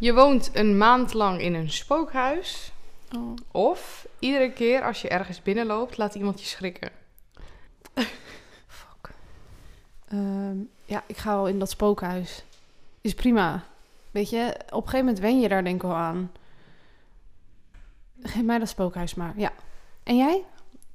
Je 0.00 0.14
woont 0.14 0.50
een 0.52 0.78
maand 0.78 1.14
lang 1.14 1.40
in 1.40 1.54
een 1.54 1.70
spookhuis. 1.70 2.72
Oh. 3.16 3.36
Of 3.50 4.06
iedere 4.18 4.52
keer 4.52 4.82
als 4.82 5.00
je 5.02 5.08
ergens 5.08 5.42
binnenloopt, 5.42 5.96
laat 5.96 6.14
iemand 6.14 6.40
je 6.40 6.46
schrikken. 6.46 6.90
Fuck. 8.66 9.10
Ehm, 10.08 10.56
ja, 10.84 11.02
ik 11.06 11.16
ga 11.16 11.34
wel 11.34 11.48
in 11.48 11.58
dat 11.58 11.70
spookhuis. 11.70 12.44
Is 13.00 13.14
prima. 13.14 13.64
Weet 14.10 14.30
je, 14.30 14.54
op 14.66 14.82
een 14.82 14.88
gegeven 14.88 14.98
moment 14.98 15.18
wen 15.18 15.40
je 15.40 15.48
daar 15.48 15.64
denk 15.64 15.76
ik 15.76 15.82
wel 15.82 15.94
aan. 15.96 16.32
Geef 18.22 18.42
mij 18.42 18.58
dat 18.58 18.68
spookhuis 18.68 19.14
maar. 19.14 19.32
Ja. 19.36 19.52
En 20.02 20.16
jij? 20.16 20.44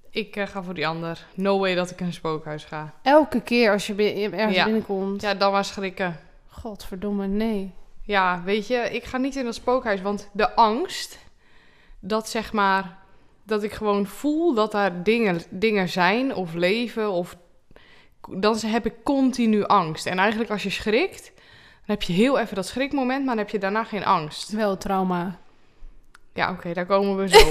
Ik 0.10 0.36
eh, 0.36 0.48
ga 0.48 0.64
voor 0.64 0.74
die 0.74 0.88
ander. 0.88 1.26
No 1.34 1.60
way 1.60 1.76
dat 1.76 1.92
ik 1.92 2.00
in 2.00 2.06
een 2.06 2.14
spookhuis 2.14 2.64
ga. 2.64 2.94
Elke 3.02 3.42
keer 3.42 3.72
als 3.72 3.88
je 3.88 3.96
ergens 4.32 4.56
Ja. 4.56 4.64
binnenkomt. 4.64 5.22
Ja, 5.22 5.34
dan 5.34 5.52
maar 5.52 5.66
schrikken. 5.66 6.20
Godverdomme, 6.50 7.28
nee. 7.28 7.74
Ja, 8.06 8.42
weet 8.44 8.68
je, 8.68 8.76
ik 8.76 9.04
ga 9.04 9.18
niet 9.18 9.36
in 9.36 9.44
dat 9.44 9.56
spookhuis, 9.56 10.02
want 10.02 10.30
de 10.34 10.56
angst 10.56 11.20
dat 12.00 12.30
zeg 12.30 12.54
maar 12.54 12.98
dat 13.44 13.64
ik 13.64 13.72
gewoon 13.72 14.06
voel 14.06 14.54
dat 14.54 14.72
daar 14.72 15.04
dingen, 15.04 15.42
dingen 15.50 15.90
zijn 15.90 16.36
of 16.36 16.54
leven 16.54 17.12
of 17.12 17.38
dan 18.30 18.58
heb 18.66 18.86
ik 18.86 19.04
continu 19.04 19.64
angst. 19.64 20.06
En 20.06 20.20
eigenlijk 20.20 20.52
als 20.52 20.64
je 20.64 20.70
schrikt, 20.70 21.32
dan 21.36 21.96
heb 21.96 22.02
je 22.02 22.14
heel 22.14 22.40
even 22.40 22.56
dat 22.56 22.68
schrikmoment, 22.68 23.26
maar 23.26 23.36
dan 23.36 23.44
heb 23.44 23.50
je 23.50 23.60
daarna 23.60 23.84
geen 23.84 24.06
angst. 24.06 24.50
Wel 24.50 24.78
trauma. 24.78 25.40
Ja, 26.34 26.52
oké, 26.52 26.74
daar 26.74 26.86
komen 26.86 27.18
we 27.18 27.28
zo. 27.28 27.46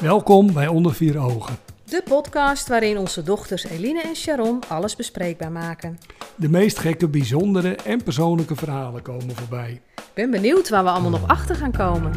Welkom 0.10 0.52
bij 0.52 0.66
Onder 0.66 0.94
Vier 0.94 1.18
Ogen. 1.18 1.69
De 1.90 2.02
podcast 2.04 2.68
waarin 2.68 2.98
onze 2.98 3.22
dochters 3.22 3.64
Eline 3.64 4.02
en 4.02 4.16
Sharon 4.16 4.60
alles 4.68 4.96
bespreekbaar 4.96 5.52
maken. 5.52 5.98
De 6.36 6.48
meest 6.48 6.78
gekke, 6.78 7.08
bijzondere 7.08 7.74
en 7.74 8.02
persoonlijke 8.02 8.56
verhalen 8.56 9.02
komen 9.02 9.36
voorbij. 9.36 9.82
Ik 9.96 10.10
ben 10.14 10.30
benieuwd 10.30 10.68
waar 10.68 10.84
we 10.84 10.90
allemaal 10.90 11.10
nog 11.10 11.28
achter 11.28 11.56
gaan 11.56 11.72
komen. 11.72 12.12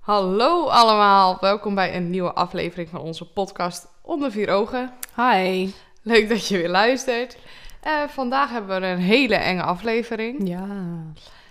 Hallo 0.00 0.66
allemaal, 0.66 1.36
welkom 1.40 1.74
bij 1.74 1.96
een 1.96 2.10
nieuwe 2.10 2.32
aflevering 2.32 2.88
van 2.88 3.00
onze 3.00 3.32
podcast 3.32 3.88
Onder 4.02 4.30
Vier 4.30 4.48
Ogen. 4.48 4.92
Hi. 5.16 5.70
Leuk 6.02 6.28
dat 6.28 6.48
je 6.48 6.56
weer 6.56 6.70
luistert. 6.70 7.36
Eh, 7.80 8.02
vandaag 8.08 8.50
hebben 8.50 8.80
we 8.80 8.86
een 8.86 8.98
hele 8.98 9.36
enge 9.36 9.62
aflevering. 9.62 10.48
Ja. 10.48 10.66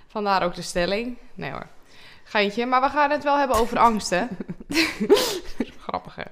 Vandaar 0.07 0.43
ook 0.43 0.55
de 0.55 0.61
stelling. 0.61 1.17
Nee 1.33 1.51
hoor. 1.51 1.67
Geintje. 2.33 2.65
Maar 2.65 2.81
we 2.81 2.89
gaan 2.89 3.09
het 3.09 3.23
wel 3.23 3.37
hebben 3.37 3.57
over 3.57 3.79
angsten. 3.79 4.29
Grappig 5.85 6.15
hè? 6.15 6.23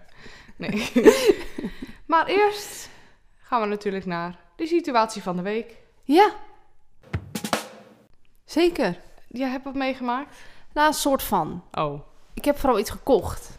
Nee. 0.56 0.92
maar 2.06 2.26
eerst 2.26 2.90
gaan 3.42 3.62
we 3.62 3.68
natuurlijk 3.68 4.06
naar 4.06 4.40
de 4.56 4.68
situatie 4.68 5.22
van 5.22 5.36
de 5.36 5.42
week. 5.42 5.78
Ja. 6.04 6.32
Zeker. 8.46 9.00
Jij 9.28 9.50
hebt 9.50 9.64
wat 9.64 9.74
meegemaakt? 9.74 10.38
Nou, 10.74 10.88
een 10.88 10.94
soort 10.94 11.24
van. 11.24 11.64
Oh. 11.72 12.02
Ik 12.34 12.46
heb 12.46 12.58
vooral 12.58 12.80
iets 12.80 12.90
gekocht. 12.90 13.58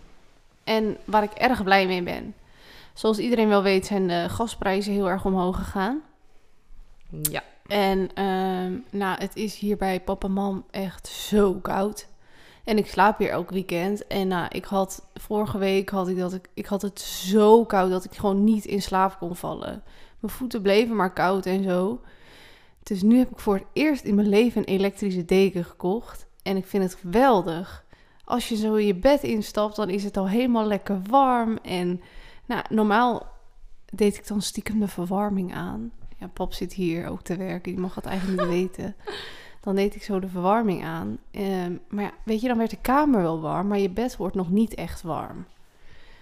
En 0.65 0.99
waar 1.05 1.23
ik 1.23 1.33
erg 1.33 1.63
blij 1.63 1.87
mee 1.87 2.03
ben. 2.03 2.35
Zoals 2.93 3.19
iedereen 3.19 3.49
wel 3.49 3.63
weet 3.63 3.87
zijn 3.87 4.09
de 4.09 4.29
gasprijzen 4.29 4.93
heel 4.93 5.09
erg 5.09 5.25
omhoog 5.25 5.57
gegaan. 5.57 6.03
Ja. 7.23 7.43
En 7.67 8.11
ehm, 8.15 8.99
nou, 8.99 9.19
het 9.19 9.37
is 9.37 9.59
hier 9.59 9.77
bij 9.77 10.01
papa 10.01 10.27
en 10.27 10.33
mam 10.33 10.65
echt 10.71 11.07
zo 11.07 11.55
koud. 11.55 12.11
En 12.65 12.79
ik 12.79 12.87
slaap 12.87 13.19
hier 13.19 13.31
elk 13.31 13.51
weekend. 13.51 14.07
En 14.07 14.29
nou, 14.29 14.47
ik 14.49 14.65
had 14.65 15.07
vorige 15.15 15.59
week 15.59 15.89
had 15.89 16.09
ik 16.09 16.19
dat 16.19 16.33
ik, 16.33 16.49
ik 16.55 16.67
had 16.67 16.83
het 16.83 17.01
zo 17.01 17.65
koud 17.65 17.91
dat 17.91 18.05
ik 18.05 18.13
gewoon 18.13 18.45
niet 18.45 18.65
in 18.65 18.83
slaap 18.83 19.19
kon 19.19 19.37
vallen. 19.37 19.83
Mijn 20.21 20.33
voeten 20.33 20.63
bleven 20.63 20.97
maar 20.97 21.13
koud 21.13 21.47
en 21.47 21.63
zo. 21.63 22.01
Dus 22.83 23.03
nu 23.03 23.19
heb 23.19 23.31
ik 23.31 23.39
voor 23.39 23.55
het 23.55 23.65
eerst 23.73 24.05
in 24.05 24.15
mijn 24.15 24.29
leven 24.29 24.61
een 24.61 24.75
elektrische 24.75 25.25
deken 25.25 25.65
gekocht. 25.65 26.27
En 26.43 26.57
ik 26.57 26.67
vind 26.67 26.83
het 26.83 26.95
geweldig. 26.95 27.85
Als 28.25 28.49
je 28.49 28.57
zo 28.57 28.79
je 28.79 28.95
bed 28.95 29.23
instapt, 29.23 29.77
dan 29.77 29.91
is 29.91 30.05
het 30.05 30.17
al 30.17 30.29
helemaal 30.29 30.67
lekker 30.67 31.03
warm. 31.03 31.59
En 31.63 32.01
nou, 32.47 32.63
normaal 32.69 33.27
deed 33.93 34.17
ik 34.17 34.27
dan 34.27 34.43
stiekem 34.43 34.81
de 34.81 34.89
verwarming 34.89 35.55
aan. 35.55 35.93
Ja, 36.19 36.29
pap 36.29 36.53
zit 36.53 36.73
hier 36.73 37.07
ook 37.07 37.23
te 37.23 37.37
werken, 37.37 37.73
die 37.73 37.81
mag 37.81 37.95
dat 37.95 38.05
eigenlijk 38.05 38.41
niet 38.41 38.51
weten. 38.59 38.97
Dan 39.63 39.75
deed 39.75 39.95
ik 39.95 40.03
zo 40.03 40.21
de 40.21 40.29
verwarming 40.29 40.85
aan. 40.85 41.19
Ehm, 41.31 41.77
maar 41.89 42.05
ja, 42.05 42.11
weet 42.25 42.41
je, 42.41 42.49
dan 42.49 42.59
werd 42.59 42.71
de 42.71 42.81
kamer 42.81 43.23
wel 43.23 43.41
warm, 43.41 43.67
maar 43.67 43.79
je 43.79 43.91
bed 43.91 44.17
wordt 44.17 44.35
nog 44.35 44.51
niet 44.51 44.75
echt 44.75 45.03
warm. 45.03 45.47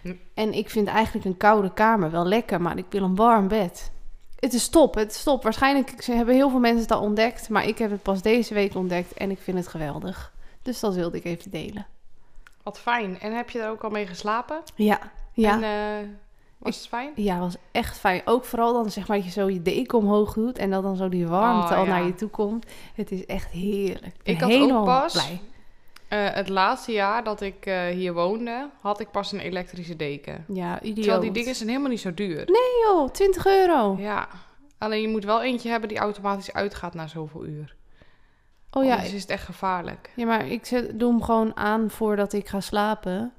Hm. 0.03 0.15
En 0.35 0.53
ik 0.53 0.71
vind 0.71 0.89
eigenlijk 0.89 1.27
een 1.27 1.37
koude 1.37 1.73
kamer 1.73 2.11
wel 2.11 2.25
lekker, 2.25 2.61
maar 2.61 2.79
ik 2.79 2.85
wil 2.89 3.03
een 3.03 3.15
warm 3.15 3.49
bed. 3.49 3.91
Het 4.39 4.53
is 4.53 4.69
top, 4.69 4.95
het 4.95 5.11
is 5.11 5.23
top. 5.23 5.43
Waarschijnlijk 5.43 6.03
ze 6.03 6.13
hebben 6.13 6.35
heel 6.35 6.51
veel 6.51 6.59
mensen 6.59 6.83
het 6.83 6.91
al 6.91 7.01
ontdekt, 7.01 7.49
maar 7.49 7.67
ik 7.67 7.79
heb 7.79 7.91
het 7.91 8.03
pas 8.03 8.23
deze 8.23 8.55
week 8.55 8.75
ontdekt 8.75 9.13
en 9.13 9.31
ik 9.31 9.39
vind 9.39 9.57
het 9.57 9.69
geweldig. 9.69 10.33
Dus 10.63 10.81
dat 10.81 10.95
wilde 10.95 11.17
ik 11.17 11.25
even 11.25 11.51
delen. 11.51 11.87
Wat 12.63 12.79
fijn. 12.79 13.21
En 13.21 13.37
heb 13.37 13.51
je 13.51 13.61
er 13.61 13.71
ook 13.71 13.85
al 13.85 13.91
mee 13.91 14.07
geslapen? 14.07 14.61
Ja, 14.75 15.01
ja. 15.33 15.63
En 15.63 15.63
eh, 15.63 16.09
was 16.61 16.77
het 16.77 16.87
fijn? 16.87 17.11
Ja, 17.15 17.39
was 17.39 17.57
echt 17.73 17.99
fijn. 17.99 18.23
Ook 18.25 18.45
vooral 18.45 18.73
dan 18.73 18.91
zeg 18.91 19.09
maar 19.09 19.17
dat 19.17 19.27
je 19.27 19.33
zo 19.33 19.49
je 19.49 19.63
deken 19.63 19.99
omhoog 19.99 20.33
doet 20.35 20.59
en 20.59 20.71
dat 20.71 20.83
dan 20.83 20.97
zo 20.97 21.09
die 21.09 21.27
warmte 21.27 21.73
Oh, 21.73 21.79
al 21.79 21.85
ja. 21.85 21.91
naar 21.91 22.05
je 22.05 22.15
toe 22.15 22.29
komt. 22.29 22.67
Het 22.95 23.11
is 23.11 23.27
echt 23.27 23.51
heerlijk. 23.51 24.15
Ik, 24.23 24.35
Ik 24.35 24.41
had 24.41 24.53
ook 24.71 24.85
pas- 24.85 25.13
blij. 25.13 25.41
Eh, 26.09 26.35
het 26.35 26.49
laatste 26.49 26.93
jaar 26.93 27.25
dat 27.25 27.41
ik 27.41 27.67
eh, 27.67 27.87
hier 27.87 28.13
woonde, 28.15 28.69
had 28.81 29.01
ik 29.01 29.11
pas 29.11 29.33
een 29.33 29.41
elektrische 29.41 29.97
deken. 29.97 30.45
Ja, 30.49 30.81
idioot. 30.81 30.95
Terwijl 30.97 31.21
die 31.21 31.31
dingen 31.31 31.55
zijn 31.55 31.69
helemaal 31.69 31.91
niet 31.91 32.01
zo 32.01 32.15
duur. 32.15 32.37
Nee 32.37 32.85
joh, 32.87 33.09
20 33.11 33.47
euro. 33.47 33.97
Ja, 33.99 34.29
alleen 34.79 35.01
je 35.01 35.09
moet 35.09 35.25
wel 35.25 35.43
eentje 35.43 35.69
hebben 35.71 35.89
die 35.89 35.99
automatisch 35.99 36.53
uitgaat 36.53 36.95
na 36.95 37.07
zoveel 37.07 37.45
uur. 37.47 37.75
Oh 38.71 38.85
ja, 38.85 38.95
Anders 38.95 39.13
is 39.13 39.21
het 39.21 39.31
echt 39.31 39.45
gevaarlijk. 39.45 40.11
ja, 40.17 40.27
maar 40.27 40.47
ik 40.47 40.67
zet, 40.67 40.99
doe 40.99 41.11
hem 41.11 41.23
gewoon 41.23 41.57
aan 41.57 41.91
voordat 41.91 42.33
ik 42.33 42.49
ga 42.49 42.61
slapen. 42.61 43.33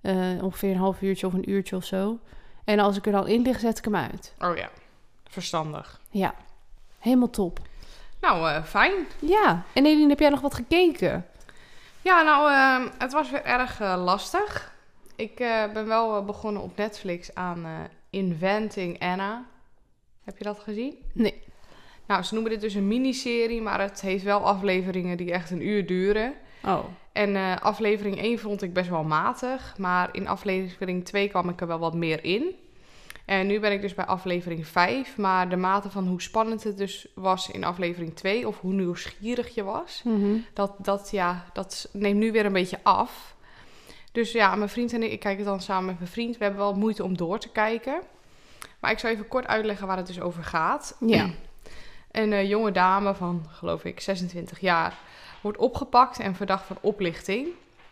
Eh, 0.00 0.16
ongeveer 0.42 0.70
een 0.70 0.76
half 0.76 1.02
uurtje 1.02 1.26
of 1.26 1.32
een 1.32 1.50
uurtje 1.50 1.76
of 1.76 1.84
zo. 1.84 2.18
En 2.64 2.78
als 2.78 2.96
ik 2.96 3.06
er 3.06 3.12
dan 3.12 3.28
in 3.28 3.42
lig, 3.42 3.60
zet 3.60 3.78
ik 3.78 3.84
hem 3.84 3.96
uit. 3.96 4.34
Oh 4.38 4.56
ja, 4.56 4.68
verstandig. 5.28 6.00
Ja, 6.10 6.34
helemaal 6.98 7.30
top. 7.30 7.58
Nou, 8.20 8.48
eh, 8.50 8.64
fijn. 8.64 8.92
Ja, 9.18 9.62
en 9.72 9.86
Eline, 9.86 10.08
heb 10.08 10.18
jij 10.18 10.28
nog 10.30 10.40
wat 10.40 10.54
gekeken? 10.54 11.26
Ja, 12.04 12.22
nou, 12.22 12.52
eh, 12.52 12.92
het 12.98 13.12
was 13.12 13.30
weer 13.30 13.44
erg 13.44 13.80
eh, 13.80 14.02
lastig. 14.04 14.72
Ik 15.16 15.40
eh, 15.40 15.72
ben 15.72 15.86
wel 15.86 16.24
begonnen 16.24 16.62
op 16.62 16.76
Netflix 16.76 17.34
aan 17.34 17.66
Inventing 18.10 19.00
Anna. 19.00 19.44
Heb 20.24 20.38
je 20.38 20.44
dat 20.44 20.58
gezien? 20.58 20.98
Nee. 21.12 21.42
Nou, 22.06 22.22
ze 22.22 22.34
noemen 22.34 22.52
dit 22.52 22.60
dus 22.60 22.74
een 22.74 22.88
miniserie, 22.88 23.62
maar 23.62 23.80
het 23.80 24.00
heeft 24.00 24.24
wel 24.24 24.46
afleveringen 24.46 25.16
die 25.16 25.32
echt 25.32 25.50
een 25.50 25.66
uur 25.66 25.86
duren. 25.86 26.34
Oh, 26.64 26.84
En 27.14 27.36
eh, 27.36 27.56
aflevering 27.56 28.18
1 28.18 28.38
vond 28.38 28.62
ik 28.62 28.72
best 28.72 28.88
wel 28.88 29.02
matig, 29.04 29.74
maar 29.78 30.08
in 30.12 30.28
aflevering 30.28 31.04
2 31.04 31.28
kwam 31.28 31.48
ik 31.48 31.60
er 31.60 31.66
wel 31.66 31.78
wat 31.78 31.94
meer 31.94 32.24
in. 32.24 32.54
En 33.24 33.46
nu 33.46 33.60
ben 33.60 33.72
ik 33.72 33.80
dus 33.80 33.94
bij 33.94 34.04
aflevering 34.04 34.66
5, 34.66 35.16
maar 35.16 35.48
de 35.48 35.56
mate 35.56 35.90
van 35.90 36.06
hoe 36.06 36.22
spannend 36.22 36.64
het 36.64 36.76
dus 36.78 37.06
was 37.14 37.50
in 37.50 37.64
aflevering 37.64 38.16
2 38.16 38.48
of 38.48 38.60
hoe 38.60 38.72
nieuwsgierig 38.72 39.54
je 39.54 39.62
was, 39.64 40.00
Mhm. 40.04 40.36
dat, 40.54 40.74
dat, 40.78 41.10
ja, 41.10 41.44
dat 41.52 41.88
neemt 41.92 42.18
nu 42.18 42.32
weer 42.32 42.46
een 42.46 42.52
beetje 42.52 42.78
af. 42.82 43.34
Dus 44.12 44.32
ja, 44.32 44.54
mijn 44.54 44.68
vriend 44.68 44.92
en 44.92 45.02
ik, 45.02 45.10
ik 45.12 45.20
kijk 45.20 45.36
het 45.36 45.46
dan 45.46 45.60
samen 45.60 45.86
met 45.86 45.98
mijn 45.98 46.10
vriend, 46.10 46.36
we 46.36 46.44
hebben 46.44 46.62
wel 46.62 46.74
moeite 46.74 47.04
om 47.04 47.16
door 47.16 47.38
te 47.38 47.50
kijken. 47.50 48.00
Maar 48.80 48.90
ik 48.90 48.98
zal 48.98 49.10
even 49.10 49.28
kort 49.28 49.46
uitleggen 49.46 49.86
waar 49.86 49.96
het 49.96 50.06
dus 50.06 50.20
over 50.20 50.44
gaat. 50.44 50.96
Ja. 51.00 51.30
Een 52.10 52.32
eh, 52.32 52.48
jonge 52.48 52.72
dame 52.72 53.14
van, 53.14 53.46
geloof 53.48 53.84
ik, 53.84 54.00
26 54.00 54.60
jaar 54.60 54.98
wordt 55.44 55.58
opgepakt 55.58 56.18
en 56.18 56.34
verdacht 56.34 56.66
van 56.66 56.78
oplichting. 56.80 57.48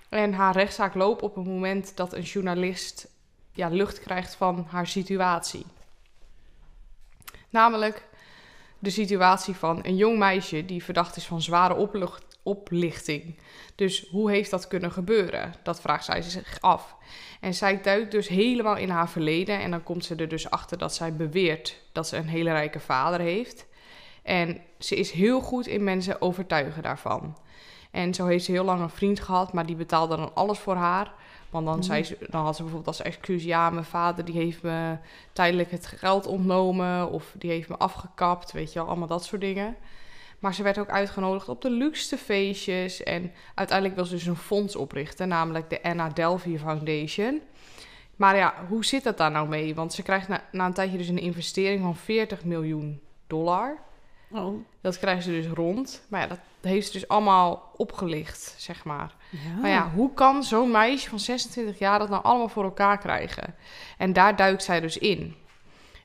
En 0.09 0.33
haar 0.33 0.55
rechtszaak 0.55 0.95
loopt 0.95 1.23
op 1.23 1.35
het 1.35 1.45
moment 1.45 1.97
dat 1.97 2.13
een 2.13 2.23
journalist 2.23 3.09
ja, 3.53 3.69
lucht 3.69 4.01
krijgt 4.01 4.35
van 4.35 4.67
haar 4.69 4.87
situatie. 4.87 5.67
Namelijk 7.51 8.09
de 8.79 8.91
situatie 8.91 9.55
van 9.55 9.79
een 9.83 9.97
jong 9.97 10.19
meisje 10.19 10.65
die 10.65 10.85
verdacht 10.85 11.17
is 11.17 11.27
van 11.27 11.43
zware 11.43 11.89
oplichting. 12.43 13.39
Dus 13.75 14.09
hoe 14.11 14.31
heeft 14.31 14.51
dat 14.51 14.69
kunnen 14.69 14.93
gebeuren? 14.93 15.55
Dat 15.63 15.81
vraagt 15.81 16.05
zij 16.05 16.23
zich 16.23 16.61
af. 16.61 16.97
En 17.41 17.55
zij 17.55 17.83
duikt 17.83 18.11
dus 18.11 18.29
helemaal 18.29 18.77
in 18.77 18.89
haar 18.89 19.09
verleden. 19.09 19.61
En 19.61 19.71
dan 19.71 19.83
komt 19.83 20.05
ze 20.05 20.15
er 20.15 20.29
dus 20.29 20.51
achter 20.51 20.79
dat 20.79 20.95
zij 20.95 21.17
beweert 21.17 21.81
dat 21.93 22.09
ze 22.09 22.17
een 22.17 22.29
hele 22.29 22.51
rijke 22.51 22.81
vader 22.81 23.21
heeft. 23.21 23.67
En 24.23 24.61
ze 24.79 24.97
is 24.97 25.11
heel 25.11 25.41
goed 25.41 25.67
in 25.67 25.85
mensen 25.85 26.21
overtuigen 26.21 26.83
daarvan. 26.83 27.37
En 27.93 28.15
zo 28.15 28.27
heeft 28.27 28.45
ze 28.45 28.53
heel 28.53 28.65
lang 28.65 28.81
een 28.81 28.91
vriend 28.91 29.21
gehad, 29.21 29.53
maar 29.53 29.67
die 29.67 29.77
betaalde 29.77 30.17
dan 30.17 30.35
alles 30.35 30.59
voor 30.59 30.75
haar. 30.75 31.13
Want 31.51 31.67
dan, 31.67 31.85
zei 31.85 32.05
ze, 32.05 32.17
dan 32.31 32.45
had 32.45 32.57
ze 32.57 32.63
bijvoorbeeld 32.63 32.97
als 32.97 33.07
excuus... 33.07 33.45
ja, 33.45 33.71
mijn 33.71 33.85
vader 33.85 34.25
die 34.25 34.35
heeft 34.35 34.63
me 34.63 34.97
tijdelijk 35.33 35.71
het 35.71 35.87
geld 35.87 36.27
ontnomen... 36.27 37.11
of 37.11 37.35
die 37.39 37.51
heeft 37.51 37.69
me 37.69 37.77
afgekapt, 37.77 38.53
weet 38.53 38.73
je 38.73 38.79
wel, 38.79 38.89
allemaal 38.89 39.09
dat 39.09 39.25
soort 39.25 39.41
dingen. 39.41 39.77
Maar 40.39 40.55
ze 40.55 40.63
werd 40.63 40.79
ook 40.79 40.89
uitgenodigd 40.89 41.49
op 41.49 41.63
de 41.63 41.71
luxste 41.71 42.17
feestjes... 42.17 43.03
en 43.03 43.33
uiteindelijk 43.55 43.99
wil 43.99 44.07
ze 44.07 44.15
dus 44.15 44.27
een 44.27 44.37
fonds 44.37 44.77
oprichten... 44.77 45.29
namelijk 45.29 45.71
de 45.71 45.83
Anna 45.83 46.09
Delvey 46.09 46.59
Foundation. 46.59 47.41
Maar 48.17 48.37
ja, 48.37 48.55
hoe 48.69 48.85
zit 48.85 49.05
dat 49.05 49.19
daar 49.19 49.31
nou 49.31 49.49
mee? 49.49 49.75
Want 49.75 49.93
ze 49.93 50.03
krijgt 50.03 50.29
na, 50.29 50.45
na 50.53 50.67
een 50.67 50.75
tijdje 50.75 50.99
dus 50.99 51.09
een 51.09 51.19
investering 51.19 51.83
van 51.83 51.97
40 51.97 52.45
miljoen 52.45 53.01
dollar. 53.27 53.79
Oh. 54.33 54.65
Dat 54.81 54.99
krijgen 54.99 55.23
ze 55.23 55.31
dus 55.31 55.47
rond. 55.47 56.03
Maar 56.09 56.21
ja, 56.21 56.27
dat 56.27 56.39
heeft 56.61 56.87
ze 56.87 56.93
dus 56.93 57.09
allemaal 57.09 57.71
opgelicht, 57.77 58.55
zeg 58.59 58.85
maar. 58.85 59.15
Ja. 59.31 59.61
Maar 59.61 59.71
ja, 59.71 59.91
hoe 59.91 60.15
kan 60.15 60.43
zo'n 60.43 60.71
meisje 60.71 61.09
van 61.09 61.19
26 61.21 61.79
jaar 61.79 61.99
dat 61.99 62.09
nou 62.09 62.23
allemaal 62.25 62.49
voor 62.49 62.65
elkaar 62.65 62.99
krijgen? 62.99 63.55
En 63.99 64.13
daar 64.13 64.37
duikt 64.37 64.63
zij 64.63 64.81
dus 64.81 64.99
in. 64.99 65.35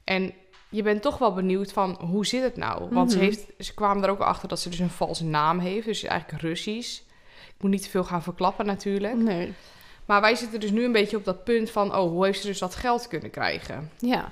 En 0.04 0.34
je 0.70 0.84
bent 0.84 1.02
toch 1.02 1.18
wel 1.18 1.34
benieuwd 1.34 1.72
van, 1.72 1.98
hoe 2.02 2.26
zit 2.26 2.44
het 2.44 2.58
nou? 2.58 2.88
Want 2.92 3.12
ze, 3.12 3.18
Mhm. 3.18 3.26
heeft, 3.26 3.46
ze 3.60 3.74
kwamen 3.74 4.04
er 4.04 4.10
ook 4.10 4.20
achter 4.20 4.48
dat 4.50 4.60
ze 4.60 4.70
dus 4.70 4.80
een 4.80 4.90
valse 4.90 5.26
naam 5.26 5.60
heeft. 5.60 5.86
Dus 5.86 6.04
eigenlijk 6.04 6.42
Russisch. 6.42 7.00
Ik 7.48 7.62
moet 7.64 7.72
niet 7.72 7.84
te 7.84 7.90
veel 7.90 8.04
gaan 8.04 8.24
verklappen 8.24 8.66
natuurlijk. 8.66 9.16
Nee. 9.16 9.54
Maar 10.06 10.22
wij 10.22 10.36
zitten 10.36 10.60
dus 10.60 10.72
nu 10.72 10.84
een 10.86 10.92
beetje 10.92 11.18
op 11.18 11.26
dat 11.26 11.44
punt 11.44 11.70
van... 11.72 11.96
oh, 11.96 12.10
hoe 12.10 12.26
heeft 12.26 12.42
ze 12.42 12.48
dus 12.48 12.60
dat 12.60 12.76
geld 12.76 13.08
kunnen 13.08 13.30
krijgen? 13.30 13.92
Ja. 13.98 14.32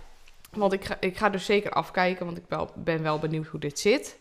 Want 0.55 0.73
ik 0.73 0.85
ga, 0.85 0.97
ik 0.99 1.17
ga 1.17 1.29
dus 1.29 1.45
zeker 1.45 1.71
afkijken, 1.71 2.25
want 2.25 2.37
ik 2.37 2.43
wel, 2.47 2.69
ben 2.75 3.03
wel 3.03 3.19
benieuwd 3.19 3.47
hoe 3.47 3.59
dit 3.59 3.79
zit. 3.79 4.17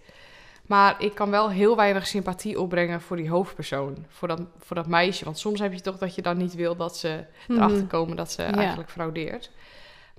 Maar 0.67 1.03
ik 1.03 1.15
kan 1.15 1.31
wel 1.31 1.51
heel 1.51 1.77
weinig 1.77 2.07
sympathie 2.07 2.61
opbrengen 2.61 3.01
voor 3.01 3.17
die 3.17 3.31
hoofdpersoon. 3.31 4.05
Voor 4.09 4.29
dat, 4.29 4.41
voor 4.59 4.77
dat 4.77 4.87
meisje. 4.87 5.25
Want 5.25 5.39
soms 5.39 5.61
heb 5.61 5.73
je 5.73 5.81
toch 5.81 5.99
dat 5.99 6.15
je 6.15 6.23
dan 6.23 6.37
niet 6.37 6.55
wil 6.55 6.77
dat 6.77 6.97
ze 6.97 7.25
erachter 7.49 7.79
Mhm. 7.79 7.87
komen 7.87 8.17
dat 8.17 8.33
ze 8.33 8.43
Ja. 8.43 8.53
eigenlijk 8.53 8.91
fraudeert. 8.91 9.51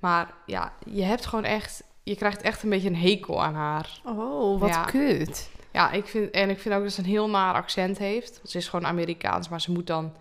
Maar 0.00 0.34
ja, 0.46 0.72
je 0.84 1.02
hebt 1.02 1.26
gewoon 1.26 1.44
echt... 1.44 1.82
Je 2.02 2.16
krijgt 2.16 2.42
echt 2.42 2.62
een 2.62 2.70
beetje 2.70 2.88
een 2.88 2.96
hekel 2.96 3.42
aan 3.42 3.54
haar. 3.54 4.00
Oh, 4.04 4.60
wat 4.60 4.68
Ja. 4.68 4.84
kut. 4.84 5.50
Ja, 5.72 5.90
ik 5.92 6.06
vind, 6.06 6.30
en 6.30 6.50
ik 6.50 6.58
vind 6.58 6.74
ook 6.74 6.82
dat 6.82 6.92
ze 6.92 7.00
een 7.00 7.06
heel 7.06 7.28
naar 7.30 7.54
accent 7.54 7.98
heeft. 7.98 8.40
Ze 8.44 8.58
is 8.58 8.68
gewoon 8.68 8.86
Amerikaans, 8.86 9.48
maar 9.48 9.60
ze 9.60 9.72
moet 9.72 9.86
dan 9.86 10.12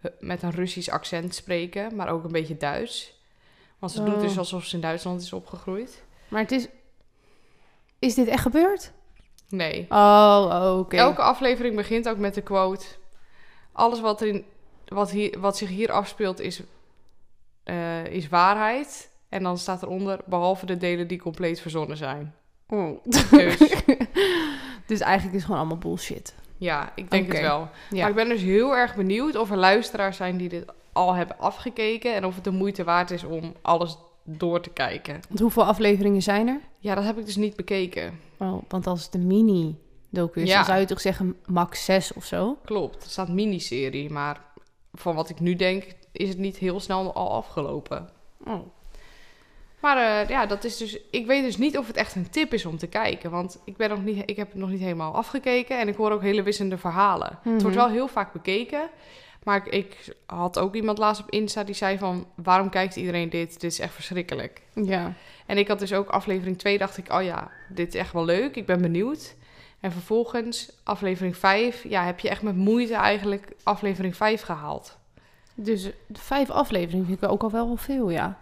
eh, 0.00 0.10
met 0.20 0.42
een 0.42 0.50
Russisch 0.50 0.88
accent 0.88 1.34
spreken. 1.34 1.94
Maar 1.96 2.08
ook 2.08 2.24
een 2.24 2.32
beetje 2.32 2.56
Duits. 2.56 3.15
Want 3.78 3.92
ze 3.92 4.02
doet 4.04 4.14
Oh. 4.14 4.20
dus 4.20 4.38
alsof 4.38 4.64
ze 4.64 4.74
in 4.74 4.80
Duitsland 4.80 5.22
is 5.22 5.32
opgegroeid. 5.32 6.02
Maar 6.28 6.40
het 6.40 6.52
is... 6.52 6.68
Is 7.98 8.14
dit 8.14 8.28
echt 8.28 8.42
gebeurd? 8.42 8.92
Nee. 9.48 9.86
Oh, 9.88 10.46
oh, 10.50 10.78
oké. 10.78 10.96
Elke 10.96 11.22
aflevering 11.22 11.76
begint 11.76 12.08
ook 12.08 12.16
met 12.16 12.34
de 12.34 12.40
quote: 12.42 12.84
Alles 13.72 14.00
wat, 14.00 14.20
er 14.20 14.26
in, 14.26 14.44
wat, 14.86 15.10
hier, 15.10 15.40
wat 15.40 15.56
zich 15.56 15.68
hier 15.68 15.92
afspeelt 15.92 16.40
is, 16.40 16.62
eh, 17.64 18.06
is 18.06 18.28
waarheid. 18.28 19.10
En 19.28 19.42
dan 19.42 19.58
staat 19.58 19.82
eronder, 19.82 20.20
behalve 20.24 20.66
de 20.66 20.76
delen 20.76 21.06
die 21.06 21.18
compleet 21.18 21.60
verzonnen 21.60 21.96
zijn. 21.96 22.34
Oh. 22.68 23.04
Dus 23.04 23.28
dus 24.86 25.00
eigenlijk 25.00 25.22
is 25.22 25.32
het 25.32 25.42
gewoon 25.44 25.58
allemaal 25.58 25.78
bullshit. 25.78 26.34
ja, 26.56 26.92
ik 26.94 27.10
denk 27.10 27.32
het 27.32 27.40
wel. 27.40 27.68
Ja. 27.90 28.00
Maar 28.00 28.08
ik 28.08 28.14
ben 28.14 28.28
dus 28.28 28.42
heel 28.42 28.76
erg 28.76 28.94
benieuwd 28.94 29.36
of 29.36 29.50
er 29.50 29.56
luisteraars 29.56 30.16
zijn 30.16 30.36
die 30.36 30.48
dit 30.48 30.64
al 30.96 31.12
hebben 31.14 31.38
afgekeken. 31.38 32.14
En 32.14 32.24
of 32.24 32.34
het 32.34 32.44
de 32.44 32.50
moeite 32.50 32.84
waard 32.84 33.10
is 33.10 33.24
om 33.24 33.52
alles 33.62 33.96
door 34.24 34.60
te 34.60 34.70
kijken. 34.70 35.20
Want 35.28 35.40
hoeveel 35.40 35.64
afleveringen 35.64 36.22
zijn 36.22 36.48
er? 36.48 36.60
Ja, 36.78 36.94
dat 36.94 37.04
heb 37.04 37.18
ik 37.18 37.26
dus 37.26 37.36
niet 37.36 37.56
bekeken. 37.56 38.20
Oh, 38.38 38.62
want 38.68 38.86
als 38.86 39.04
het 39.04 39.14
een 39.14 39.26
mini-docu 39.26 40.40
is, 40.40 40.48
Ja. 40.48 40.56
dan 40.56 40.64
zou 40.64 40.78
je 40.80 40.86
toch 40.86 41.00
zeggen 41.00 41.36
max 41.46 41.84
6 41.84 42.12
of 42.12 42.24
zo? 42.24 42.56
Klopt, 42.64 43.04
er 43.04 43.10
staat 43.10 43.28
miniserie. 43.28 44.10
Maar 44.10 44.40
van 44.92 45.14
wat 45.14 45.28
ik 45.28 45.40
nu 45.40 45.54
denk, 45.54 45.84
is 46.12 46.28
het 46.28 46.38
niet 46.38 46.56
heel 46.56 46.80
snel 46.80 47.12
al 47.14 47.32
afgelopen. 47.32 48.08
Oh. 48.46 48.60
Maar 49.80 49.96
eh, 50.22 50.28
ja, 50.28 50.46
dat 50.46 50.64
is 50.64 50.76
dus. 50.76 50.98
Ik 51.10 51.26
weet 51.26 51.42
dus 51.44 51.56
niet 51.56 51.78
of 51.78 51.86
het 51.86 51.96
echt 51.96 52.14
een 52.14 52.30
tip 52.30 52.52
is 52.54 52.66
om 52.66 52.78
te 52.78 52.86
kijken. 52.86 53.30
Want 53.30 53.58
ik, 53.64 53.76
ben 53.76 53.88
nog 53.90 54.04
niet, 54.04 54.22
ik 54.30 54.36
heb 54.36 54.48
het 54.48 54.56
nog 54.60 54.70
niet 54.70 54.80
helemaal 54.80 55.14
afgekeken. 55.14 55.78
En 55.80 55.88
ik 55.88 55.96
hoor 55.96 56.10
ook 56.10 56.22
hele 56.22 56.42
wisselende 56.42 56.78
verhalen. 56.78 57.28
Het 57.42 57.52
Mhm. 57.52 57.60
wordt 57.60 57.76
wel 57.76 57.88
heel 57.88 58.08
vaak 58.08 58.32
bekeken. 58.32 58.88
Maar 59.46 59.68
ik, 59.68 60.14
had 60.26 60.58
ook 60.58 60.74
iemand 60.74 60.98
laatst 60.98 61.22
op 61.22 61.30
Insta 61.30 61.64
die 61.64 61.74
zei 61.74 61.98
van... 61.98 62.26
waarom 62.34 62.68
kijkt 62.68 62.96
iedereen 62.96 63.30
dit? 63.30 63.60
Dit 63.60 63.72
is 63.72 63.78
echt 63.78 63.94
verschrikkelijk. 63.94 64.62
Ja. 64.74 65.12
En 65.46 65.58
ik 65.58 65.68
had 65.68 65.78
dus 65.78 65.92
ook 65.92 66.08
aflevering 66.08 66.58
2, 66.58 66.78
dacht 66.78 66.96
ik... 66.96 67.12
oh 67.12 67.22
ja, 67.22 67.50
dit 67.68 67.94
is 67.94 68.00
echt 68.00 68.12
wel 68.12 68.24
leuk, 68.24 68.56
ik 68.56 68.66
ben 68.66 68.82
benieuwd. 68.82 69.34
En 69.80 69.92
vervolgens, 69.92 70.72
aflevering 70.82 71.36
5... 71.36 71.84
ja, 71.88 72.04
heb 72.04 72.20
je 72.20 72.28
echt 72.28 72.42
met 72.42 72.56
moeite 72.56 72.94
eigenlijk 72.94 73.52
aflevering 73.62 74.16
5 74.16 74.42
gehaald. 74.42 74.98
Dus 75.54 75.90
vijf 76.12 76.50
afleveringen 76.50 77.06
vind 77.06 77.22
ik 77.22 77.28
ook 77.30 77.42
al 77.42 77.50
wel 77.50 77.66
wel 77.66 77.76
veel, 77.76 78.10
ja. 78.10 78.38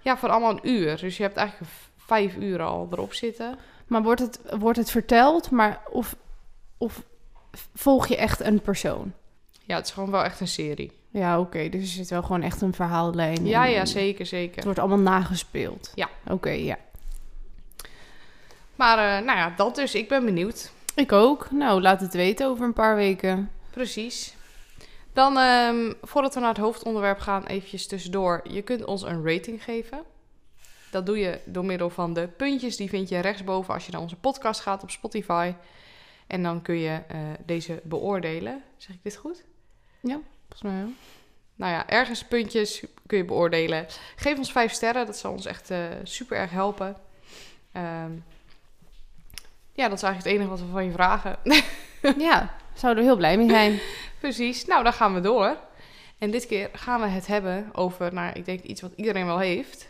Ja, 0.00 0.16
voor 0.16 0.28
allemaal 0.28 0.50
een 0.50 0.68
uur. 0.70 0.96
Dus 0.96 1.16
je 1.16 1.22
hebt 1.22 1.36
eigenlijk 1.36 1.70
vijf 1.96 2.36
uur 2.36 2.62
al 2.62 2.88
erop 2.90 3.14
zitten. 3.14 3.58
Maar 3.86 4.02
wordt 4.02 4.20
het, 4.20 4.40
wordt 4.58 4.78
het 4.78 4.90
verteld, 4.90 5.50
maar 5.50 5.80
of, 5.90 6.16
of 6.78 7.02
volg 7.74 8.06
je 8.06 8.16
echt 8.16 8.40
een 8.40 8.60
persoon? 8.60 9.12
Ja, 9.66 9.76
het 9.76 9.86
is 9.86 9.92
gewoon 9.92 10.10
wel 10.10 10.24
echt 10.24 10.40
een 10.40 10.48
serie. 10.48 10.92
Ja, 11.10 11.40
oké. 11.40 11.68
dus 11.68 11.80
er 11.82 11.86
zit 11.88 12.10
wel 12.10 12.22
gewoon 12.22 12.42
echt 12.42 12.60
een 12.60 12.74
verhaallijn. 12.74 13.46
Ja, 13.46 13.64
en- 13.64 13.70
ja, 13.70 13.78
en 13.80 13.86
zeker, 13.86 14.18
Het 14.18 14.28
zeker. 14.28 14.64
wordt 14.64 14.78
allemaal 14.78 14.98
nagespeeld. 14.98 15.92
Ja. 15.94 16.08
Oké, 16.28 16.50
ja. 16.50 16.76
Maar 18.74 18.98
eh, 18.98 19.24
nou 19.26 19.38
ja, 19.38 19.52
dat 19.56 19.74
dus. 19.74 19.94
Ik 19.94 20.08
ben 20.08 20.24
benieuwd. 20.24 20.72
Ik 20.94 21.12
ook. 21.12 21.50
Nou, 21.50 21.80
laat 21.80 22.00
het 22.00 22.14
weten 22.14 22.46
over 22.46 22.64
een 22.64 22.72
paar 22.72 22.96
weken. 22.96 23.50
Precies. 23.70 24.34
Dan, 25.12 25.38
ehm, 25.38 25.92
voordat 26.02 26.34
we 26.34 26.40
naar 26.40 26.48
het 26.48 26.58
hoofdonderwerp 26.58 27.18
gaan, 27.18 27.44
eventjes 27.46 27.86
tussendoor. 27.86 28.40
Je 28.48 28.62
kunt 28.62 28.84
ons 28.84 29.02
een 29.02 29.26
rating 29.26 29.64
geven. 29.64 30.02
Dat 30.90 31.06
doe 31.06 31.18
je 31.18 31.40
door 31.44 31.64
middel 31.64 31.90
van 31.90 32.12
de 32.12 32.28
puntjes. 32.36 32.76
Die 32.76 32.88
vind 32.88 33.08
je 33.08 33.18
rechtsboven 33.18 33.74
als 33.74 33.86
je 33.86 33.92
naar 33.92 34.00
onze 34.00 34.16
podcast 34.16 34.60
gaat 34.60 34.82
op 34.82 34.90
Spotify. 34.90 35.52
En 36.26 36.42
dan 36.42 36.62
kun 36.62 36.76
je 36.78 37.00
eh, 37.08 37.18
deze 37.46 37.80
beoordelen. 37.84 38.62
Zeg 38.76 38.96
ik 38.96 39.02
dit 39.02 39.16
goed? 39.16 39.44
Volgens 40.10 40.62
mij 40.62 40.76
wel. 40.76 40.92
Nou 41.54 41.72
ja, 41.72 41.88
ergens 41.88 42.24
puntjes 42.24 42.84
kun 43.06 43.18
je 43.18 43.24
beoordelen. 43.24 43.86
Geef 44.16 44.38
ons 44.38 44.52
vijf 44.52 44.72
sterren. 44.72 45.06
Dat 45.06 45.16
zal 45.16 45.32
ons 45.32 45.46
echt 45.46 45.70
eh, 45.70 45.78
super 46.02 46.36
erg 46.36 46.50
helpen. 46.50 46.96
Ehm, 47.72 48.12
ja, 49.72 49.88
dat 49.88 49.96
is 49.96 50.02
eigenlijk 50.02 50.14
het 50.14 50.26
enige 50.26 50.48
wat 50.48 50.60
we 50.60 50.72
van 50.72 50.84
je 50.84 50.92
vragen. 50.92 51.38
ja, 52.28 52.56
zouden 52.74 53.02
we 53.02 53.08
heel 53.08 53.18
blij 53.18 53.36
mee 53.36 53.48
zijn. 53.48 53.80
Precies. 54.20 54.64
Nou, 54.64 54.82
dan 54.82 54.92
gaan 54.92 55.14
we 55.14 55.20
door. 55.20 55.56
En 56.18 56.30
dit 56.30 56.46
keer 56.46 56.70
gaan 56.72 57.00
we 57.00 57.06
het 57.06 57.26
hebben 57.26 57.70
over, 57.72 58.14
nou, 58.14 58.32
ik 58.32 58.44
denk 58.44 58.60
iets 58.60 58.80
wat 58.80 58.92
iedereen 58.96 59.26
wel 59.26 59.38
heeft. 59.38 59.88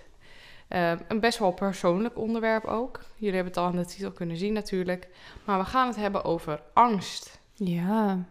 Eh, 0.69 0.93
een 1.09 1.21
best 1.21 1.39
wel 1.39 1.53
persoonlijk 1.53 2.19
onderwerp 2.19 2.65
ook. 2.65 3.01
Jullie 3.17 3.35
hebben 3.35 3.53
het 3.53 3.63
al 3.63 3.69
aan 3.69 3.77
de 3.77 3.87
titel 3.87 4.11
kunnen 4.11 4.37
zien 4.37 4.53
natuurlijk. 4.53 5.09
Maar 5.45 5.59
we 5.59 5.65
gaan 5.65 5.87
het 5.87 5.97
hebben 5.97 6.25
over 6.25 6.63
angst. 6.73 7.41
Ja. 7.55 8.25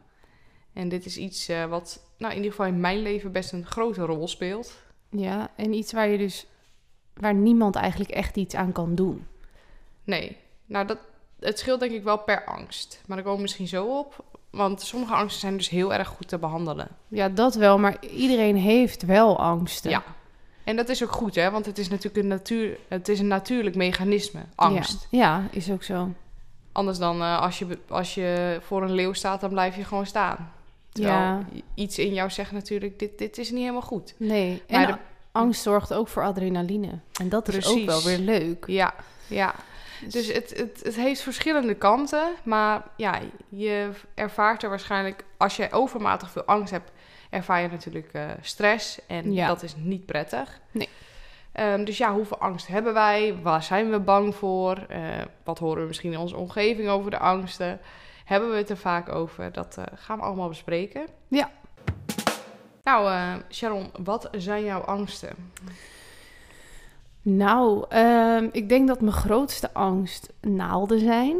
En 0.73 0.89
dit 0.89 1.05
is 1.05 1.17
iets 1.17 1.47
eh, 1.47 1.65
wat, 1.65 2.03
nou, 2.17 2.31
in 2.31 2.37
ieder 2.37 2.51
geval 2.51 2.67
in 2.67 2.79
mijn 2.79 3.01
leven 3.01 3.31
best 3.31 3.51
een 3.51 3.65
grote 3.65 4.01
rol 4.01 4.27
speelt. 4.27 4.73
Ja, 5.09 5.49
en 5.55 5.73
iets 5.73 5.91
waar 5.91 6.07
je 6.07 6.17
dus... 6.17 6.45
Waar 7.13 7.33
niemand 7.33 7.75
eigenlijk 7.75 8.11
echt 8.11 8.35
iets 8.35 8.55
aan 8.55 8.71
kan 8.71 8.95
doen. 8.95 9.27
Nee, 10.03 10.37
nou, 10.65 10.87
dat, 10.87 10.97
het 11.39 11.59
scheelt 11.59 11.79
denk 11.79 11.91
ik 11.91 12.03
wel 12.03 12.17
per 12.17 12.45
angst. 12.45 13.01
Maar 13.05 13.15
daar 13.15 13.25
komen 13.25 13.35
we 13.35 13.41
misschien 13.41 13.67
zo 13.67 13.97
op. 13.97 14.23
Want 14.49 14.81
sommige 14.81 15.13
angsten 15.13 15.41
zijn 15.41 15.57
dus 15.57 15.69
heel 15.69 15.93
erg 15.93 16.07
goed 16.07 16.27
te 16.27 16.37
behandelen. 16.37 16.87
Ja, 17.07 17.29
dat 17.29 17.55
wel, 17.55 17.79
maar 17.79 18.05
iedereen 18.05 18.55
heeft 18.55 19.05
wel 19.05 19.39
angsten. 19.39 19.91
Ja. 19.91 20.03
En 20.63 20.75
dat 20.75 20.89
is 20.89 21.03
ook 21.03 21.11
goed, 21.11 21.35
hè? 21.35 21.51
Want 21.51 21.65
het 21.65 21.77
is 21.77 21.89
natuurlijk 21.89 22.17
een, 22.17 22.27
natuur, 22.27 22.77
het 22.87 23.09
is 23.09 23.19
een 23.19 23.27
natuurlijk 23.27 23.75
mechanisme, 23.75 24.41
angst. 24.55 25.07
Ja, 25.09 25.19
ja 25.19 25.47
is 25.51 25.71
ook 25.71 25.83
zo. 25.83 26.09
Anders 26.71 26.97
dan 26.97 27.21
eh, 27.21 27.41
als, 27.41 27.59
je, 27.59 27.77
als 27.87 28.13
je 28.13 28.59
voor 28.61 28.83
een 28.83 28.93
leeuw 28.93 29.13
staat, 29.13 29.41
dan 29.41 29.49
blijf 29.49 29.75
je 29.75 29.83
gewoon 29.83 30.05
staan. 30.05 30.52
Terwijl 30.93 31.15
Ja. 31.17 31.45
iets 31.73 31.99
in 31.99 32.13
jou 32.13 32.29
zegt 32.29 32.51
natuurlijk, 32.51 32.99
dit, 32.99 33.17
dit 33.17 33.37
is 33.37 33.49
niet 33.49 33.59
helemaal 33.59 33.81
goed. 33.81 34.13
Nee, 34.17 34.61
Maar 34.69 34.81
en 34.87 34.91
de- 34.91 34.97
angst 35.31 35.61
zorgt 35.61 35.93
ook 35.93 36.07
voor 36.07 36.23
adrenaline. 36.23 36.99
En 37.21 37.29
dat 37.29 37.47
is 37.47 37.67
ook 37.67 37.85
wel 37.85 38.03
weer 38.03 38.17
leuk. 38.17 38.63
Ja, 38.67 38.93
ja. 39.27 39.55
Dus 40.09 40.27
het, 40.33 40.57
het, 40.57 40.79
het 40.83 40.95
heeft 40.95 41.21
verschillende 41.21 41.73
kanten. 41.75 42.27
Maar 42.43 42.83
ja, 42.97 43.19
je 43.49 43.89
ervaart 44.13 44.63
er 44.63 44.69
waarschijnlijk... 44.69 45.25
Als 45.37 45.55
je 45.55 45.71
overmatig 45.71 46.31
veel 46.31 46.43
angst 46.43 46.71
hebt, 46.71 46.91
ervaar 47.29 47.61
je 47.61 47.67
natuurlijk 47.67 48.09
eh, 48.13 48.25
stress. 48.41 48.99
En 49.07 49.33
Ja. 49.33 49.47
dat 49.47 49.63
is 49.63 49.75
niet 49.77 50.05
prettig. 50.05 50.59
Nee. 50.71 50.89
Ehm, 51.51 51.83
dus 51.83 51.97
ja, 51.97 52.13
hoeveel 52.13 52.37
angst 52.37 52.67
hebben 52.67 52.93
wij? 52.93 53.35
Waar 53.41 53.63
zijn 53.63 53.89
we 53.91 53.99
bang 53.99 54.35
voor? 54.35 54.77
Eh, 54.89 54.99
wat 55.43 55.59
horen 55.59 55.81
we 55.81 55.87
misschien 55.87 56.11
in 56.11 56.17
onze 56.19 56.35
omgeving 56.37 56.89
over 56.89 57.11
de 57.11 57.19
angsten? 57.19 57.79
Hebben 58.23 58.49
we 58.51 58.55
het 58.55 58.69
er 58.69 58.77
vaak 58.77 59.09
over? 59.09 59.51
Dat 59.51 59.75
eh, 59.77 59.83
gaan 59.95 60.17
we 60.17 60.23
allemaal 60.23 60.47
bespreken. 60.47 61.05
Ja. 61.27 61.51
Nou, 62.83 63.11
eh, 63.11 63.33
Sharon, 63.49 63.89
wat 64.03 64.29
zijn 64.31 64.63
jouw 64.63 64.81
angsten? 64.81 65.35
Nou, 67.21 67.85
ehm, 67.89 68.47
ik 68.51 68.69
denk 68.69 68.87
dat 68.87 69.01
mijn 69.01 69.13
grootste 69.13 69.73
angst 69.73 70.29
naalden 70.41 70.99
zijn. 70.99 71.37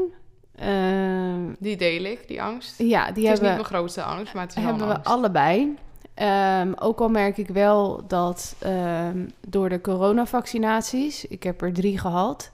Ehm, 0.56 1.42
Die 1.60 1.78
deel 1.78 2.04
ik, 2.04 2.28
die 2.28 2.42
angst. 2.42 2.78
ja, 2.78 2.86
die 2.86 2.92
het 3.06 3.18
is 3.18 3.24
niet 3.24 3.28
hebben, 3.28 3.50
mijn 3.54 3.64
grootste 3.66 4.04
angst, 4.04 4.34
maar 4.34 4.44
het 4.44 4.56
is 4.58 4.64
hebben 4.64 4.88
we 4.88 4.94
angst. 4.94 5.10
allebei. 5.10 5.76
Ehm, 6.14 6.72
ook 6.80 7.00
al 7.00 7.10
merk 7.10 7.38
ik 7.38 7.48
wel 7.48 8.08
dat 8.08 8.56
door 9.48 9.70
de 9.70 9.82
coronavaccinaties, 9.82 11.26
ik 11.26 11.44
heb 11.44 11.62
er 11.62 11.74
drie 11.74 11.98
gehad. 12.00 12.52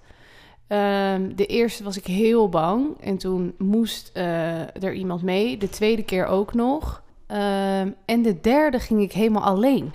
Ehm, 0.70 1.36
de 1.36 1.46
eerste 1.46 1.84
was 1.84 1.98
ik 1.98 2.06
heel 2.06 2.50
bang 2.50 3.02
en 3.02 3.18
toen 3.18 3.54
moest 3.58 4.10
eh, 4.14 4.84
er 4.84 4.94
iemand 4.94 5.22
mee. 5.24 5.58
De 5.58 5.70
tweede 5.70 6.04
keer 6.04 6.26
ook 6.26 6.54
nog. 6.54 7.02
Ehm, 7.28 7.92
en 8.06 8.22
de 8.22 8.42
derde 8.42 8.80
ging 8.80 9.02
ik 9.02 9.12
helemaal 9.12 9.44
alleen. 9.44 9.94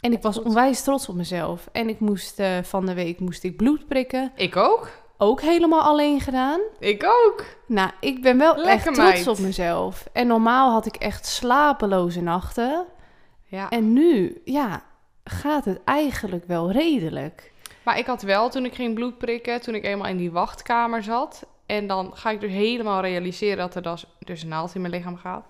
En 0.00 0.12
ik 0.12 0.22
was 0.22 0.42
onwijs 0.42 0.82
trots 0.82 1.08
op 1.08 1.14
mezelf. 1.14 1.68
En 1.72 1.88
ik 1.88 2.00
moest 2.00 2.38
eh, 2.38 2.58
van 2.62 2.86
de 2.86 2.94
week 2.94 3.20
moest 3.20 3.44
ik 3.44 3.56
bloed 3.56 3.88
prikken. 3.88 4.32
Ik 4.36 4.56
ook. 4.56 4.90
Ook 5.18 5.40
helemaal 5.40 5.80
alleen 5.80 6.20
gedaan. 6.20 6.60
Ik 6.78 7.04
ook. 7.04 7.44
Nou, 7.66 7.90
ik 8.00 8.22
ben 8.22 8.38
wel 8.38 8.54
Lekker, 8.54 8.72
echt 8.72 8.82
trots 8.82 8.98
meid. 8.98 9.26
op 9.28 9.38
mezelf. 9.38 10.08
En 10.12 10.26
normaal 10.26 10.72
had 10.72 10.86
ik 10.86 10.96
echt 10.96 11.26
slapeloze 11.26 12.22
nachten. 12.22 12.84
Ja. 13.44 13.68
En 13.68 13.92
nu, 13.92 14.40
ja, 14.44 14.82
gaat 15.24 15.64
het 15.64 15.80
eigenlijk 15.84 16.44
wel 16.44 16.70
redelijk. 16.70 17.52
Maar 17.86 17.98
ik 17.98 18.06
had 18.06 18.22
wel, 18.22 18.48
toen 18.48 18.64
ik 18.64 18.74
ging 18.74 18.94
bloed 18.94 19.18
prikken, 19.18 19.60
toen 19.60 19.74
ik 19.74 19.84
eenmaal 19.84 20.06
in 20.08 20.16
die 20.16 20.32
wachtkamer 20.32 21.02
zat... 21.02 21.46
en 21.66 21.86
dan 21.86 22.10
ga 22.14 22.30
ik 22.30 22.40
dus 22.40 22.50
helemaal 22.50 23.00
realiseren 23.00 23.56
dat 23.56 23.74
er 23.74 23.82
dus, 23.82 24.04
dus 24.18 24.42
een 24.42 24.48
naald 24.48 24.74
in 24.74 24.80
mijn 24.80 24.92
lichaam 24.92 25.16
gaat... 25.16 25.44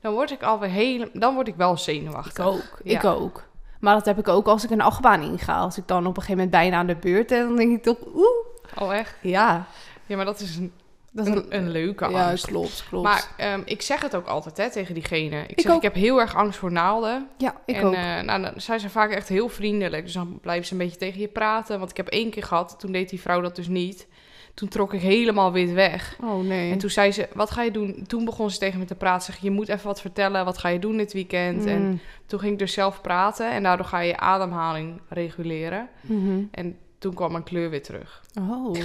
dan 0.00 0.12
word 0.12 0.30
ik 0.30 0.42
alweer 0.42 0.68
helemaal... 0.70 1.08
dan 1.12 1.34
word 1.34 1.48
ik 1.48 1.54
wel 1.56 1.72
Ik 1.72 1.78
zenuwachtig. 1.78 2.46
ook, 2.46 2.80
Ja. 2.82 2.98
ik 2.98 3.04
ook. 3.04 3.44
Maar 3.80 3.94
dat 3.94 4.04
heb 4.04 4.18
ik 4.18 4.28
ook 4.28 4.46
als 4.46 4.64
ik 4.64 4.70
een 4.70 4.80
achtbaan 4.80 5.22
inga. 5.22 5.56
Als 5.56 5.78
ik 5.78 5.86
dan 5.86 5.98
op 5.98 6.16
een 6.16 6.22
gegeven 6.22 6.34
moment 6.34 6.50
bijna 6.50 6.76
aan 6.76 6.86
de 6.86 6.96
beurt 6.96 7.30
en 7.32 7.46
dan 7.46 7.56
denk 7.56 7.72
ik 7.76 7.82
toch, 7.82 7.98
oeh. 8.14 8.46
Oh, 8.78 8.94
echt? 8.94 9.16
Ja, 9.22 9.66
Ja, 10.06 10.16
maar 10.16 10.24
dat 10.24 10.40
is 10.40 10.56
een, 10.56 10.72
dat 11.16 11.26
is 11.26 11.34
een, 11.34 11.46
een 11.56 11.70
leuke 11.70 12.08
Ja, 12.10 12.28
angst. 12.28 12.46
klopt, 12.46 12.84
klopt. 12.88 13.04
Maar 13.04 13.28
ehm, 13.36 13.60
ik 13.64 13.82
zeg 13.82 14.02
het 14.02 14.14
ook 14.14 14.26
altijd 14.26 14.56
hè, 14.56 14.70
tegen 14.70 14.94
diegene. 14.94 15.40
Ik 15.42 15.50
Ik 15.50 15.60
zeg, 15.60 15.70
ook. 15.72 15.76
ik 15.76 15.82
heb 15.82 15.94
heel 15.94 16.20
erg 16.20 16.34
angst 16.36 16.58
voor 16.58 16.72
naalden. 16.72 17.28
ja, 17.38 17.54
ik 17.66 17.74
en 17.76 17.84
ook. 17.84 17.94
eh, 17.94 18.20
nou, 18.20 18.42
dan 18.42 18.52
zijn 18.56 18.80
ze 18.80 18.90
vaak 18.90 19.10
echt 19.10 19.28
heel 19.28 19.48
vriendelijk. 19.48 20.04
Dus 20.04 20.12
dan 20.12 20.38
blijven 20.40 20.66
ze 20.66 20.72
een 20.72 20.78
beetje 20.78 20.96
tegen 20.98 21.20
je 21.20 21.28
praten. 21.28 21.78
Want 21.78 21.90
ik 21.90 21.96
heb 21.96 22.08
één 22.08 22.30
keer 22.30 22.42
gehad, 22.42 22.76
toen 22.78 22.92
deed 22.92 23.08
die 23.10 23.20
vrouw 23.20 23.40
dat 23.40 23.56
dus 23.56 23.68
niet. 23.68 24.06
Toen 24.54 24.68
trok 24.68 24.94
ik 24.94 25.00
helemaal 25.00 25.52
wit 25.52 25.72
weg. 25.72 26.16
oh 26.22 26.44
nee. 26.44 26.72
En 26.72 26.78
toen 26.78 26.90
zei 26.90 27.12
ze, 27.12 27.28
wat 27.34 27.50
ga 27.50 27.62
je 27.62 27.70
doen? 27.70 28.04
Toen 28.06 28.24
begon 28.24 28.50
ze 28.50 28.58
tegen 28.58 28.78
me 28.78 28.84
te 28.84 28.94
praten. 28.94 29.32
Zeg, 29.32 29.42
je 29.42 29.50
moet 29.50 29.68
even 29.68 29.86
wat 29.86 30.00
vertellen. 30.00 30.44
Wat 30.44 30.58
ga 30.58 30.68
je 30.68 30.78
doen 30.78 30.96
dit 30.96 31.12
weekend? 31.12 31.64
En 31.66 31.82
Mm, 31.88 32.00
toen 32.26 32.40
ging 32.40 32.52
ik 32.52 32.58
dus 32.58 32.72
zelf 32.72 33.00
praten. 33.00 33.50
En 33.50 33.62
daardoor 33.62 33.86
ga 33.86 33.98
je 34.00 34.06
je 34.08 34.16
ademhaling 34.16 35.00
reguleren. 35.08 35.88
mhm. 36.00 36.42
En 36.50 36.76
toen 36.98 37.14
kwam 37.14 37.32
mijn 37.32 37.44
kleur 37.44 37.70
weer 37.70 37.82
terug. 37.82 38.22
Oh. 38.40 38.74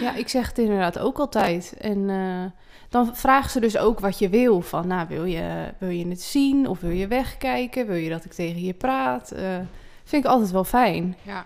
Ja, 0.00 0.14
ik 0.14 0.28
zeg 0.28 0.48
het 0.48 0.58
inderdaad 0.58 0.98
ook 0.98 1.18
altijd. 1.18 1.74
En 1.78 2.10
eh, 2.10 2.60
dan 2.88 3.16
vragen 3.16 3.50
ze 3.50 3.60
dus 3.60 3.76
ook 3.78 4.00
wat 4.00 4.18
je 4.18 4.28
wil. 4.28 4.60
Van, 4.60 4.86
nou, 4.86 5.08
wil 5.08 5.24
je, 5.24 5.72
wil 5.78 5.88
je 5.88 6.08
het 6.08 6.22
zien? 6.22 6.68
Of 6.68 6.80
wil 6.80 6.90
je 6.90 7.06
wegkijken? 7.06 7.86
Wil 7.86 7.96
je 7.96 8.08
dat 8.10 8.24
ik 8.24 8.32
tegen 8.32 8.62
je 8.62 8.74
praat? 8.74 9.30
Eh, 9.30 9.56
vind 10.04 10.24
ik 10.24 10.30
altijd 10.30 10.50
wel 10.50 10.64
fijn. 10.64 11.16
Ja, 11.22 11.44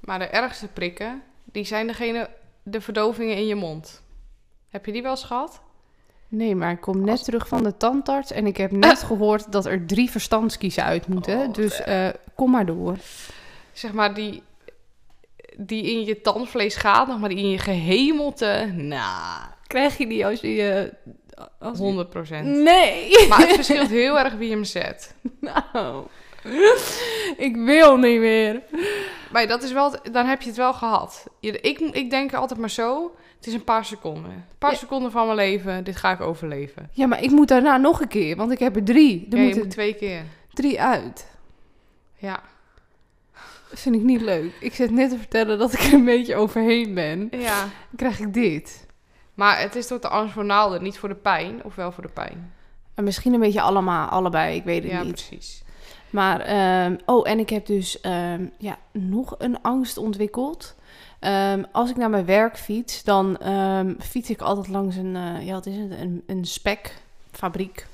maar 0.00 0.18
de 0.18 0.26
ergste 0.26 0.66
prikken, 0.66 1.22
die 1.44 1.64
zijn 1.64 1.86
degene, 1.86 2.28
de 2.62 2.80
verdovingen 2.80 3.36
in 3.36 3.46
je 3.46 3.54
mond. 3.54 4.02
Heb 4.68 4.86
je 4.86 4.92
die 4.92 5.02
wel 5.02 5.10
eens 5.10 5.24
gehad? 5.24 5.60
Nee, 6.28 6.54
maar 6.54 6.70
ik 6.70 6.80
kom 6.80 7.00
net 7.00 7.08
Als- 7.10 7.24
terug 7.24 7.48
van 7.48 7.62
de 7.62 7.76
tandarts. 7.76 8.30
En 8.32 8.46
ik 8.46 8.56
heb 8.56 8.70
net 8.70 9.02
gehoord 9.02 9.52
dat 9.52 9.66
er 9.66 9.86
drie 9.86 10.10
verstandskiezen 10.10 10.84
uit 10.84 11.06
moeten. 11.08 11.38
Oh, 11.40 11.52
dus 11.52 11.80
eh, 11.82 12.08
kom 12.34 12.50
maar 12.50 12.66
door. 12.66 12.96
Zeg 13.72 13.92
maar 13.92 14.14
die, 14.14 14.42
die 15.60 15.82
in 15.92 16.04
je 16.04 16.20
tandvlees 16.20 16.76
gaat, 16.76 17.08
nog 17.08 17.18
maar 17.20 17.28
die 17.28 17.38
in 17.38 17.50
je 17.50 17.58
gehemelte. 17.58 18.72
Nou, 18.76 19.40
Krijg 19.66 19.98
je 19.98 20.06
die 20.06 20.26
als 20.26 20.40
je... 20.40 20.92
als 21.58 21.78
100 21.78 22.10
procent. 22.10 22.46
Nee! 22.46 23.28
Maar 23.28 23.38
het 23.38 23.52
verschilt 23.54 23.88
heel 23.88 24.18
erg 24.18 24.34
wie 24.34 24.48
je 24.48 24.54
hem 24.54 24.64
zet. 24.64 25.14
Nou, 25.40 26.06
ik 27.36 27.56
wil 27.56 27.96
niet 27.96 28.20
meer. 28.20 28.62
Maar 29.32 29.46
dat 29.46 29.62
is 29.62 29.72
wel, 29.72 29.94
dan 30.12 30.26
heb 30.26 30.40
je 30.42 30.48
het 30.48 30.56
wel 30.56 30.72
gehad. 30.74 31.26
Je- 31.40 31.60
Ik, 31.60 31.78
ik 31.80 32.10
denk 32.10 32.34
altijd 32.34 32.60
maar 32.60 32.70
zo, 32.70 33.14
het 33.36 33.46
is 33.46 33.52
een 33.52 33.64
paar 33.64 33.84
seconden. 33.84 34.30
Een 34.30 34.44
paar 34.58 34.70
Ja. 34.70 34.76
seconden 34.76 35.10
van 35.10 35.24
mijn 35.24 35.36
leven, 35.36 35.84
dit 35.84 35.96
ga 35.96 36.12
ik 36.12 36.20
overleven. 36.20 36.88
Ja, 36.92 37.06
maar 37.06 37.22
ik 37.22 37.30
moet 37.30 37.48
daarna 37.48 37.76
nog 37.76 38.00
een 38.00 38.08
keer, 38.08 38.36
want 38.36 38.50
ik 38.52 38.58
heb 38.58 38.76
er 38.76 38.84
drie. 38.84 39.26
Er 39.30 39.36
Ja, 39.36 39.36
je 39.36 39.42
moeten 39.44 39.62
moet 39.62 39.70
twee 39.70 39.94
keer. 39.94 40.22
drie 40.52 40.80
uit. 40.80 41.26
Ja. 42.16 42.40
Vind 43.80 43.94
ik 43.94 44.02
niet 44.02 44.20
leuk. 44.20 44.52
Ik 44.60 44.74
zit 44.74 44.90
net 44.90 45.10
te 45.10 45.18
vertellen 45.18 45.58
dat 45.58 45.72
ik 45.72 45.80
er 45.80 45.92
een 45.92 46.04
beetje 46.04 46.36
overheen 46.36 46.94
ben. 46.94 47.28
ja. 47.30 47.60
Dan 47.60 47.70
krijg 47.96 48.20
ik 48.20 48.34
dit. 48.34 48.86
Maar 49.34 49.60
het 49.60 49.74
is 49.76 49.86
toch 49.86 49.98
de 50.00 50.08
angst 50.08 50.34
voor 50.34 50.44
naalden, 50.44 50.82
niet 50.82 50.98
voor 50.98 51.08
de 51.08 51.14
pijn, 51.14 51.64
of 51.64 51.74
wel 51.74 51.92
voor 51.92 52.02
de 52.02 52.12
pijn? 52.12 52.52
En 52.94 53.04
misschien 53.04 53.32
een 53.34 53.40
beetje 53.40 53.60
allemaal, 53.60 54.08
allebei, 54.08 54.56
ik 54.56 54.64
weet 54.64 54.82
het 54.82 54.92
Ja, 54.92 55.02
niet. 55.02 55.12
precies. 55.12 55.62
Maar, 56.10 56.40
ehm, 56.40 56.96
oh, 57.06 57.28
en 57.30 57.38
ik 57.38 57.48
heb 57.50 57.66
dus 57.66 58.00
ehm, 58.00 58.46
ja, 58.58 58.78
nog 58.92 59.34
een 59.38 59.62
angst 59.62 59.96
ontwikkeld. 59.96 60.74
Ehm, 61.20 61.62
als 61.72 61.90
ik 61.90 61.96
naar 61.96 62.10
mijn 62.10 62.24
werk 62.24 62.58
fiets, 62.58 63.04
dan 63.04 63.38
fiets 64.00 64.30
ik 64.30 64.40
altijd 64.40 64.68
langs 64.68 64.96
een, 64.96 65.16
eh, 65.16 65.46
ja, 65.46 65.52
wat 65.52 65.66
is 65.66 65.76
het, 65.76 65.90
een, 65.90 66.22
een 66.26 66.44
spekfabriek. 66.44 67.86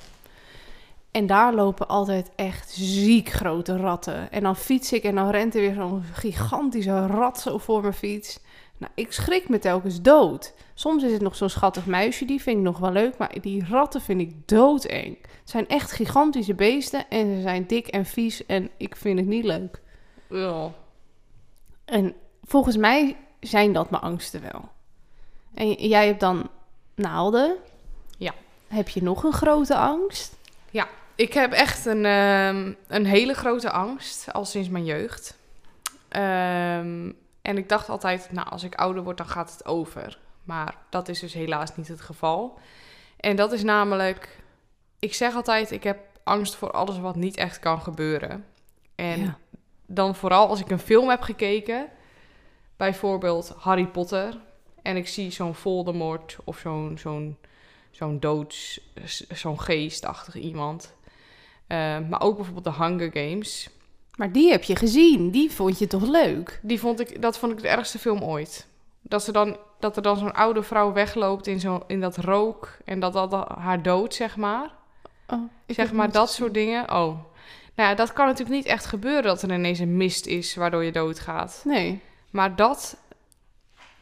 En 1.15 1.27
daar 1.27 1.55
lopen 1.55 1.89
altijd 1.89 2.31
echt 2.37 2.71
ziek 2.71 3.29
grote 3.29 3.77
ratten. 3.77 4.33
En 4.33 4.43
dan 4.43 4.57
fiets 4.57 4.93
ik 4.93 5.03
en 5.03 5.15
dan 5.15 5.31
rent 5.31 5.55
er 5.55 5.61
weer 5.61 5.75
zo'n 5.75 6.03
gigantische 6.13 7.07
rat 7.07 7.41
zo 7.41 7.59
voor 7.59 7.81
mijn 7.81 7.95
fiets. 7.95 8.41
Nou, 8.79 8.93
ik 8.95 9.13
schrik 9.13 9.49
me 9.49 9.59
telkens 9.59 10.03
dood. 10.03 10.55
Soms 10.75 11.03
is 11.03 11.13
het 11.13 11.21
nog 11.21 11.37
zo'n 11.37 11.49
schattig 11.49 11.87
muisje, 11.87 12.25
die 12.25 12.43
vind 12.43 12.57
ik 12.57 12.63
nog 12.63 12.79
wel 12.79 12.93
leuk. 12.93 13.19
Maar 13.19 13.35
die 13.41 13.65
ratten 13.69 14.01
vind 14.01 14.21
ik 14.21 14.49
doodeng. 14.49 15.19
Het 15.23 15.51
zijn 15.51 15.69
echt 15.69 15.93
gigantische 15.93 16.55
beesten 16.55 17.09
en 17.09 17.35
ze 17.35 17.43
zijn 17.43 17.67
dik 17.67 17.87
en 17.87 18.05
vies 18.05 18.47
en 18.47 18.71
ik 18.77 18.97
vind 18.97 19.19
het 19.19 19.29
niet 19.29 19.45
leuk. 19.45 19.81
Ugh. 20.31 20.67
En 21.85 22.15
volgens 22.43 22.77
mij 22.77 23.17
zijn 23.41 23.73
dat 23.73 23.91
mijn 23.91 24.03
angsten 24.03 24.43
wel. 24.53 24.69
En 25.55 25.73
jij 25.73 26.07
hebt 26.07 26.21
dan 26.21 26.51
naalden. 26.95 27.57
Ja. 28.19 28.35
Heb 28.67 28.89
je 28.89 29.03
nog 29.03 29.25
een 29.25 29.33
grote 29.33 29.77
angst? 29.77 30.37
Ik 31.15 31.33
heb 31.33 31.53
echt 31.53 31.87
een, 31.87 32.05
ehm, 32.05 32.73
een 32.87 33.07
hele 33.07 33.35
grote 33.35 33.71
angst, 33.71 34.33
al 34.33 34.45
sinds 34.45 34.69
mijn 34.69 34.85
jeugd. 34.85 35.39
Ehm, 36.09 37.11
en 37.43 37.57
ik 37.59 37.69
dacht 37.69 37.89
altijd, 37.89 38.29
nou, 38.33 38.49
als 38.49 38.63
ik 38.63 38.75
ouder 38.75 39.03
word, 39.03 39.17
dan 39.17 39.29
gaat 39.29 39.53
het 39.53 39.65
over. 39.67 40.19
Maar 40.45 40.77
dat 40.91 41.09
is 41.09 41.21
dus 41.21 41.33
helaas 41.33 41.77
niet 41.77 41.89
het 41.89 42.01
geval. 42.01 42.59
En 43.17 43.37
dat 43.37 43.53
is 43.53 43.63
namelijk, 43.63 44.39
ik 44.99 45.15
zeg 45.15 45.35
altijd, 45.35 45.71
ik 45.71 45.83
heb 45.83 45.99
angst 46.25 46.55
voor 46.55 46.71
alles 46.71 46.99
wat 46.99 47.17
niet 47.17 47.37
echt 47.37 47.59
kan 47.59 47.81
gebeuren. 47.83 48.45
En 48.95 49.21
Ja. 49.21 49.39
dan 49.87 50.15
vooral 50.15 50.49
als 50.49 50.61
ik 50.61 50.71
een 50.71 50.79
film 50.79 51.09
heb 51.09 51.21
gekeken, 51.23 51.89
bijvoorbeeld 52.77 53.55
Harry 53.59 53.87
Potter, 53.87 54.39
en 54.83 54.97
ik 54.97 55.09
zie 55.09 55.31
zo'n 55.31 55.55
Voldemort 55.55 56.37
of 56.45 56.59
zo'n 56.59 56.99
zo'n 56.99 57.39
zo'n 57.91 58.21
doods, 58.21 58.81
zo'n 59.29 59.61
geestachtig 59.61 60.35
iemand. 60.35 60.95
Eh, 61.67 61.99
maar 62.09 62.21
ook 62.21 62.37
bijvoorbeeld 62.37 62.77
de 62.77 62.85
Hunger 62.85 63.11
Games. 63.13 63.69
Maar 64.17 64.33
die 64.33 64.51
heb 64.51 64.63
je 64.63 64.77
gezien. 64.77 65.31
Die 65.31 65.51
vond 65.51 65.79
je 65.79 65.87
toch 65.87 66.09
leuk? 66.09 66.61
Die 66.63 66.81
vond 66.81 67.01
ik, 67.01 67.23
dat 67.23 67.39
vond 67.39 67.53
ik 67.53 67.61
de 67.61 67.69
ergste 67.69 67.99
film 67.99 68.23
ooit. 68.23 68.67
Dat, 69.01 69.25
ze 69.25 69.33
dan, 69.33 69.57
dat 69.79 69.97
er 69.97 70.03
dan 70.03 70.17
zo'n 70.17 70.35
oude 70.35 70.63
vrouw 70.63 70.93
wegloopt 70.93 71.47
in, 71.47 71.61
zo, 71.61 71.83
in 71.87 72.01
dat 72.01 72.17
rook 72.17 72.77
en 72.85 73.01
dat 73.01 73.13
dat 73.13 73.49
haar 73.59 73.83
dood, 73.83 74.15
zeg 74.15 74.37
maar. 74.37 74.71
Oh, 75.29 75.51
ik 75.67 75.75
zeg 75.75 75.93
maar 75.93 76.11
dat 76.11 76.29
gezien. 76.29 76.43
soort 76.43 76.55
dingen. 76.55 76.83
Oh. 76.83 77.19
Nou 77.75 77.89
ja, 77.89 77.95
dat 77.95 78.13
kan 78.13 78.27
natuurlijk 78.27 78.57
niet 78.57 78.67
echt 78.67 78.85
gebeuren 78.85 79.23
dat 79.23 79.43
er 79.43 79.53
ineens 79.53 79.79
een 79.79 79.97
mist 79.97 80.27
is 80.27 80.55
waardoor 80.55 80.85
je 80.85 80.93
doodgaat. 80.93 81.63
Nee. 81.65 82.01
Maar 82.31 82.57
dat, 82.57 82.97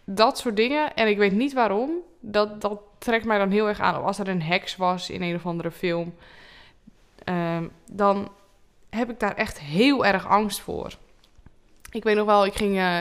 dat 0.04 0.38
soort 0.38 0.56
dingen, 0.56 0.94
en 0.94 1.08
ik 1.08 1.18
weet 1.18 1.32
niet 1.32 1.52
waarom, 1.52 1.90
dat, 2.20 2.60
dat 2.60 2.80
trekt 2.98 3.24
mij 3.24 3.38
dan 3.38 3.50
heel 3.50 3.68
erg 3.68 3.80
aan. 3.80 3.98
Of 3.98 4.04
Als 4.04 4.18
er 4.18 4.28
een 4.28 4.42
heks 4.42 4.76
was 4.76 5.10
in 5.10 5.22
een 5.22 5.34
of 5.34 5.46
andere 5.46 5.70
film, 5.70 6.14
ehm, 7.24 7.64
dan 7.90 8.28
heb 8.90 9.10
ik 9.10 9.20
daar 9.20 9.34
echt 9.34 9.60
heel 9.60 10.06
erg 10.06 10.26
angst 10.28 10.60
voor. 10.60 10.92
Ik 11.90 12.02
weet 12.04 12.16
nog 12.16 12.26
wel, 12.26 12.46
ik 12.46 12.54
ging 12.54 12.78
eh, 12.78 12.98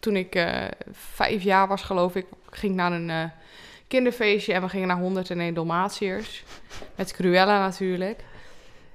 toen 0.00 0.16
ik 0.16 0.34
eh, 0.34 0.64
vijf 0.92 1.42
jaar 1.42 1.68
was, 1.68 1.82
geloof 1.82 2.14
ik, 2.14 2.26
ging 2.50 2.72
ik 2.72 2.78
naar 2.78 2.92
een 2.92 3.10
eh, 3.10 3.24
kinderfeestje 3.88 4.52
en 4.52 4.62
we 4.62 4.68
gingen 4.68 4.88
naar 4.88 4.98
101 4.98 5.54
Dalmatiërs. 5.54 6.44
Met 6.94 7.12
Cruella 7.12 7.58
natuurlijk. 7.58 8.24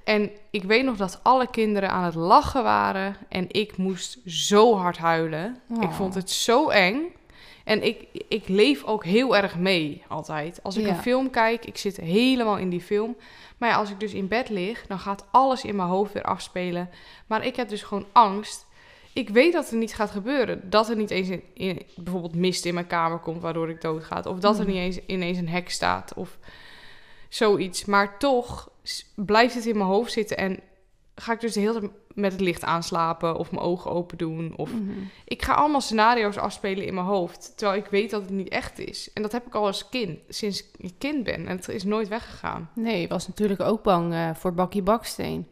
En 0.04 0.30
ik 0.50 0.64
weet 0.64 0.84
nog 0.86 0.98
dat 0.98 1.20
alle 1.24 1.48
kinderen 1.50 1.90
aan 1.90 2.04
het 2.04 2.16
lachen 2.16 2.64
waren 2.64 3.16
en 3.30 3.46
ik 3.52 3.78
moest 3.78 4.18
zo 4.26 4.76
hard 4.78 4.98
huilen. 4.98 5.58
Ik 5.70 5.84
Oh. 5.84 5.94
vond 5.94 6.14
het 6.14 6.30
zo 6.32 6.70
eng. 6.70 7.02
En 7.64 7.84
ik, 7.84 8.06
ik 8.28 8.48
leef 8.48 8.84
ook 8.84 9.06
heel 9.06 9.36
erg 9.38 9.56
mee 9.58 10.04
altijd. 10.08 10.60
Als 10.64 10.78
ik 10.78 10.86
Ja. 10.86 10.90
een 10.90 11.02
film 11.02 11.30
kijk, 11.30 11.66
ik 11.66 11.78
zit 11.78 11.98
helemaal 11.98 12.58
in 12.58 12.70
die 12.70 12.82
film. 12.82 13.16
Maar 13.62 13.70
ja, 13.70 13.76
als 13.76 13.90
ik 13.90 14.00
dus 14.00 14.14
in 14.14 14.28
bed 14.28 14.50
lig, 14.50 14.88
dan 14.88 15.00
gaat 15.00 15.26
alles 15.32 15.64
in 15.64 15.76
mijn 15.76 15.88
hoofd 15.90 16.14
weer 16.14 16.24
afspelen. 16.24 16.90
Maar 17.28 17.46
ik 17.46 17.56
heb 17.56 17.70
dus 17.70 17.84
gewoon 17.84 18.06
angst. 18.12 18.66
Ik 19.14 19.30
weet 19.30 19.54
dat 19.54 19.70
het 19.70 19.80
niet 19.80 19.94
gaat 19.96 20.12
gebeuren. 20.12 20.70
Dat 20.70 20.90
er 20.90 20.96
niet 20.96 21.10
eens 21.12 21.30
in, 21.30 21.44
in- 21.54 21.86
bijvoorbeeld 21.96 22.36
mist 22.36 22.66
in 22.66 22.74
mijn 22.74 22.88
kamer 22.88 23.18
komt 23.20 23.42
waardoor 23.42 23.70
ik 23.70 23.82
doodga. 23.82 24.22
Of 24.28 24.40
dat 24.40 24.58
er 24.60 24.64
Mhm. 24.64 24.72
niet 24.72 24.82
eens 24.82 25.00
ineens 25.06 25.38
een 25.38 25.50
hek 25.50 25.70
staat 25.70 26.14
of 26.14 26.38
zoiets. 27.30 27.86
Maar 27.86 28.18
toch 28.18 28.70
blijft 29.16 29.56
het 29.56 29.66
in 29.66 29.78
mijn 29.78 29.90
hoofd 29.90 30.12
zitten 30.12 30.38
en 30.38 30.60
ga 31.16 31.34
ik 31.34 31.40
dus 31.40 31.54
de 31.54 31.60
hele 31.60 31.80
tijd 31.80 31.92
met 32.16 32.32
het 32.32 32.42
licht 32.42 32.64
aanslapen 32.64 33.36
of 33.36 33.52
mijn 33.52 33.64
ogen 33.64 33.92
open 33.92 34.18
doen. 34.18 34.54
Of 34.56 34.74
Mhm. 34.74 34.92
ik 35.26 35.42
ga 35.42 35.54
allemaal 35.54 35.82
scenario's 35.82 36.38
afspelen 36.38 36.86
in 36.86 36.94
mijn 36.94 37.06
hoofd, 37.06 37.54
terwijl 37.58 37.80
ik 37.80 37.88
weet 37.88 38.10
dat 38.10 38.22
het 38.22 38.30
niet 38.30 38.50
echt 38.50 38.80
is. 38.80 39.14
En 39.14 39.22
dat 39.22 39.32
heb 39.32 39.48
ik 39.48 39.56
al 39.56 39.66
als 39.66 39.90
kind, 39.90 40.20
sinds 40.30 40.72
ik 40.78 40.94
kind 40.98 41.24
ben. 41.24 41.48
En 41.48 41.56
het 41.56 41.68
is 41.70 41.84
nooit 41.84 42.08
weggegaan. 42.08 42.70
Nee, 42.76 43.02
je 43.02 43.08
was 43.08 43.28
natuurlijk 43.28 43.62
ook 43.62 43.84
bang 43.84 44.14
eh, 44.14 44.30
voor 44.34 44.54
Bakkie 44.54 44.82
Baksteen. 44.82 45.48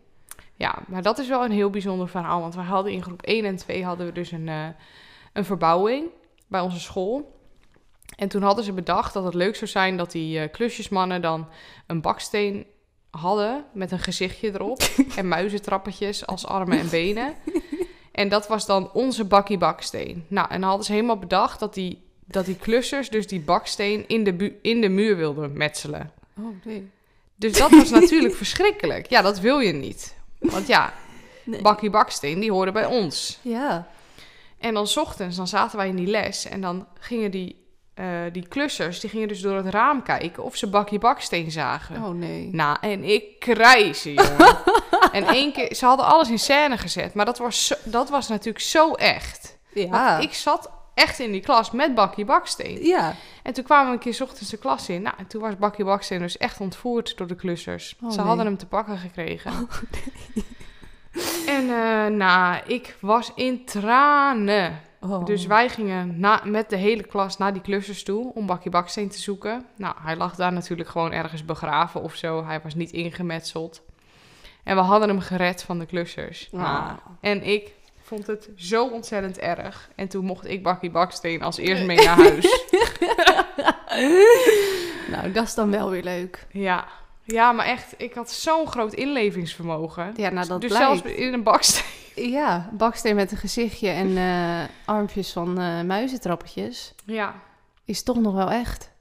Ja, 0.56 0.80
maar 0.88 1.02
dat 1.02 1.18
is 1.18 1.28
wel 1.28 1.44
een 1.46 1.52
heel 1.52 1.70
bijzonder 1.70 2.10
verhaal. 2.10 2.42
Want 2.42 2.56
we 2.56 2.62
hadden 2.62 2.92
in 2.92 3.04
groep 3.04 3.22
1 3.22 3.46
en 3.46 3.56
2 3.56 3.84
hadden 3.86 4.06
we 4.06 4.12
dus 4.12 4.32
een, 4.32 4.48
eh, 4.48 4.68
een 5.34 5.46
verbouwing 5.46 6.08
bij 6.48 6.62
onze 6.62 6.80
school. 6.80 7.38
En 8.16 8.28
toen 8.28 8.42
hadden 8.42 8.64
ze 8.64 8.74
bedacht 8.74 9.14
dat 9.14 9.24
het 9.24 9.34
leuk 9.34 9.56
zou 9.56 9.70
zijn 9.72 9.98
dat 9.98 10.12
die 10.12 10.40
eh, 10.40 10.52
klusjesmannen 10.52 11.22
dan 11.22 11.48
een 11.88 12.02
baksteen 12.02 12.66
hadden 13.10 13.66
met 13.74 13.92
een 13.92 14.00
gezichtje 14.00 14.54
erop 14.54 14.82
en 15.16 15.28
muizentrappetjes 15.28 16.26
als 16.26 16.46
armen 16.46 16.80
en 16.80 16.90
benen. 16.90 17.34
En 18.12 18.30
dat 18.30 18.48
was 18.48 18.66
dan 18.66 18.92
onze 18.94 19.26
bakkie 19.26 19.58
baksteen. 19.58 20.26
Nou, 20.28 20.48
en 20.50 20.60
dan 20.60 20.70
hadden 20.70 20.86
ze 20.86 20.92
helemaal 20.94 21.18
bedacht 21.20 21.60
dat 21.60 21.74
die, 21.74 22.04
dat 22.26 22.46
die 22.46 22.56
klussers 22.56 23.10
dus 23.10 23.28
die 23.28 23.40
baksteen 23.42 24.08
in 24.08 24.24
de, 24.24 24.34
bu- 24.34 24.60
in 24.62 24.82
de 24.82 24.90
muur 24.90 25.18
wilden 25.18 25.58
metselen. 25.58 26.12
Oh, 26.40 26.46
nee. 26.64 26.90
Dus 27.36 27.58
dat 27.58 27.70
was 27.72 27.90
natuurlijk 27.90 28.36
verschrikkelijk. 28.44 29.10
Ja, 29.10 29.22
dat 29.22 29.40
wil 29.40 29.60
je 29.60 29.74
niet. 29.74 30.16
Want 30.40 30.68
ja, 30.68 30.94
Nee. 31.44 31.62
bakkie 31.62 31.90
baksteen, 31.90 32.40
die 32.40 32.52
hoorden 32.52 32.74
bij 32.74 32.86
ons. 32.86 33.40
Ja. 33.42 33.88
En 34.58 34.74
dan 34.74 34.88
's 34.88 34.98
ochtends, 34.98 35.36
dan 35.36 35.48
zaten 35.48 35.78
wij 35.78 35.88
in 35.88 35.96
die 35.96 36.08
les 36.08 36.46
en 36.46 36.62
dan 36.62 36.88
gingen 37.00 37.32
die, 37.32 37.59
eh, 38.00 38.06
die 38.32 38.48
klussers, 38.48 39.00
die 39.00 39.10
gingen 39.10 39.28
dus 39.28 39.42
door 39.42 39.56
het 39.56 39.66
raam 39.66 40.04
kijken 40.04 40.44
of 40.44 40.56
ze 40.56 40.70
bakkie 40.70 41.00
baksteen 41.00 41.52
zagen. 41.52 41.96
Oh, 42.04 42.10
nee. 42.10 42.50
Nou, 42.52 42.78
en 42.82 43.04
ik 43.04 43.40
krijzen, 43.40 44.14
jongen. 44.14 44.58
en 45.12 45.24
één 45.28 45.54
keer, 45.54 45.76
ze 45.76 45.86
hadden 45.86 46.06
alles 46.06 46.30
in 46.30 46.40
scène 46.40 46.78
gezet, 46.78 47.14
maar 47.14 47.26
dat 47.26 47.38
was, 47.38 47.66
zo- 47.68 47.76
dat 47.84 48.10
was 48.10 48.28
natuurlijk 48.28 48.64
zo 48.66 48.94
echt. 48.94 49.58
Ja. 49.74 49.90
Want 49.90 50.24
ik 50.24 50.34
zat 50.34 50.72
echt 50.94 51.20
in 51.20 51.32
die 51.32 51.42
klas 51.42 51.72
met 51.72 51.96
bakkie 51.96 52.26
baksteen. 52.26 52.86
Ja. 52.86 53.14
En 53.44 53.54
toen 53.54 53.64
kwamen 53.64 53.88
we 53.88 53.94
een 53.94 54.00
keer 54.00 54.14
's 54.14 54.22
ochtends 54.22 54.50
de 54.50 54.58
klas 54.58 54.90
in. 54.90 55.02
Nou, 55.02 55.16
en 55.18 55.28
toen 55.28 55.42
was 55.42 55.58
bakkie 55.58 55.86
baksteen 55.86 56.20
dus 56.20 56.38
echt 56.38 56.60
ontvoerd 56.60 57.18
door 57.18 57.28
de 57.28 57.36
klussers. 57.36 57.96
Oh, 58.04 58.10
ze 58.12 58.18
nee. 58.18 58.26
hadden 58.26 58.46
hem 58.46 58.58
te 58.58 58.66
pakken 58.66 58.98
gekregen. 58.98 59.68
En 61.48 61.70
eh, 61.70 62.06
nou, 62.06 62.62
ik 62.68 62.96
was 63.00 63.32
in 63.36 63.66
tranen. 63.66 64.80
Oh. 65.02 65.26
Dus 65.26 65.46
wij 65.46 65.70
gingen 65.70 66.20
na, 66.20 66.42
met 66.46 66.70
de 66.70 66.76
hele 66.76 67.04
klas 67.04 67.38
naar 67.38 67.54
die 67.54 67.62
klussers 67.62 68.04
toe 68.04 68.34
om 68.34 68.46
Bakkie 68.46 68.72
Baksteen 68.72 69.10
te 69.10 69.20
zoeken. 69.20 69.66
Nou, 69.76 69.96
hij 70.00 70.16
lag 70.16 70.36
daar 70.36 70.54
natuurlijk 70.54 70.90
gewoon 70.90 71.12
ergens 71.12 71.46
begraven 71.46 72.02
of 72.02 72.16
zo. 72.16 72.46
Hij 72.46 72.60
was 72.64 72.76
niet 72.76 72.92
ingemetseld. 72.92 73.82
En 74.64 74.76
we 74.76 74.82
hadden 74.82 75.10
hem 75.10 75.20
gered 75.20 75.64
van 75.64 75.80
de 75.80 75.86
klussers. 75.86 76.50
Ah. 76.54 76.60
Nou, 76.60 76.98
en 77.22 77.44
ik 77.44 77.72
vond 78.02 78.28
het 78.28 78.50
zo 78.56 78.88
ontzettend 78.88 79.40
erg. 79.40 79.90
En 79.96 80.08
toen 80.08 80.26
mocht 80.26 80.48
ik 80.48 80.64
Bakkie 80.64 80.92
Baksteen 80.92 81.42
als 81.42 81.58
eerst 81.58 81.86
mee 81.86 81.98
naar 81.98 82.18
huis. 82.26 82.66
Nou, 85.12 85.32
dat 85.32 85.44
is 85.44 85.54
dan 85.56 85.72
wel 85.72 85.90
weer 85.90 86.04
leuk. 86.04 86.48
ja. 86.52 86.88
Ja, 87.32 87.52
maar 87.52 87.66
echt, 87.66 87.94
ik 87.98 88.14
had 88.14 88.32
zo'n 88.32 88.68
groot 88.68 88.94
inlevingsvermogen. 88.94 90.14
Ja, 90.16 90.30
nou 90.30 90.48
dat 90.48 90.62
dus 90.62 90.70
blijkt. 90.70 90.88
zelfs 90.88 91.18
in 91.18 91.34
een 91.34 91.44
baksteen. 91.44 92.30
Ja, 92.30 92.70
baksteen 92.74 93.16
met 93.16 93.32
een 93.32 93.38
gezichtje 93.38 93.90
en 93.90 94.18
eh, 94.18 94.64
armpjes 94.86 95.32
van 95.32 95.60
eh 95.60 95.82
muizentrappetjes. 95.82 96.94
Ja, 97.06 97.36
Is 97.86 98.04
toch 98.04 98.18
nog 98.18 98.34
wel 98.34 98.50
echt. 98.50 98.92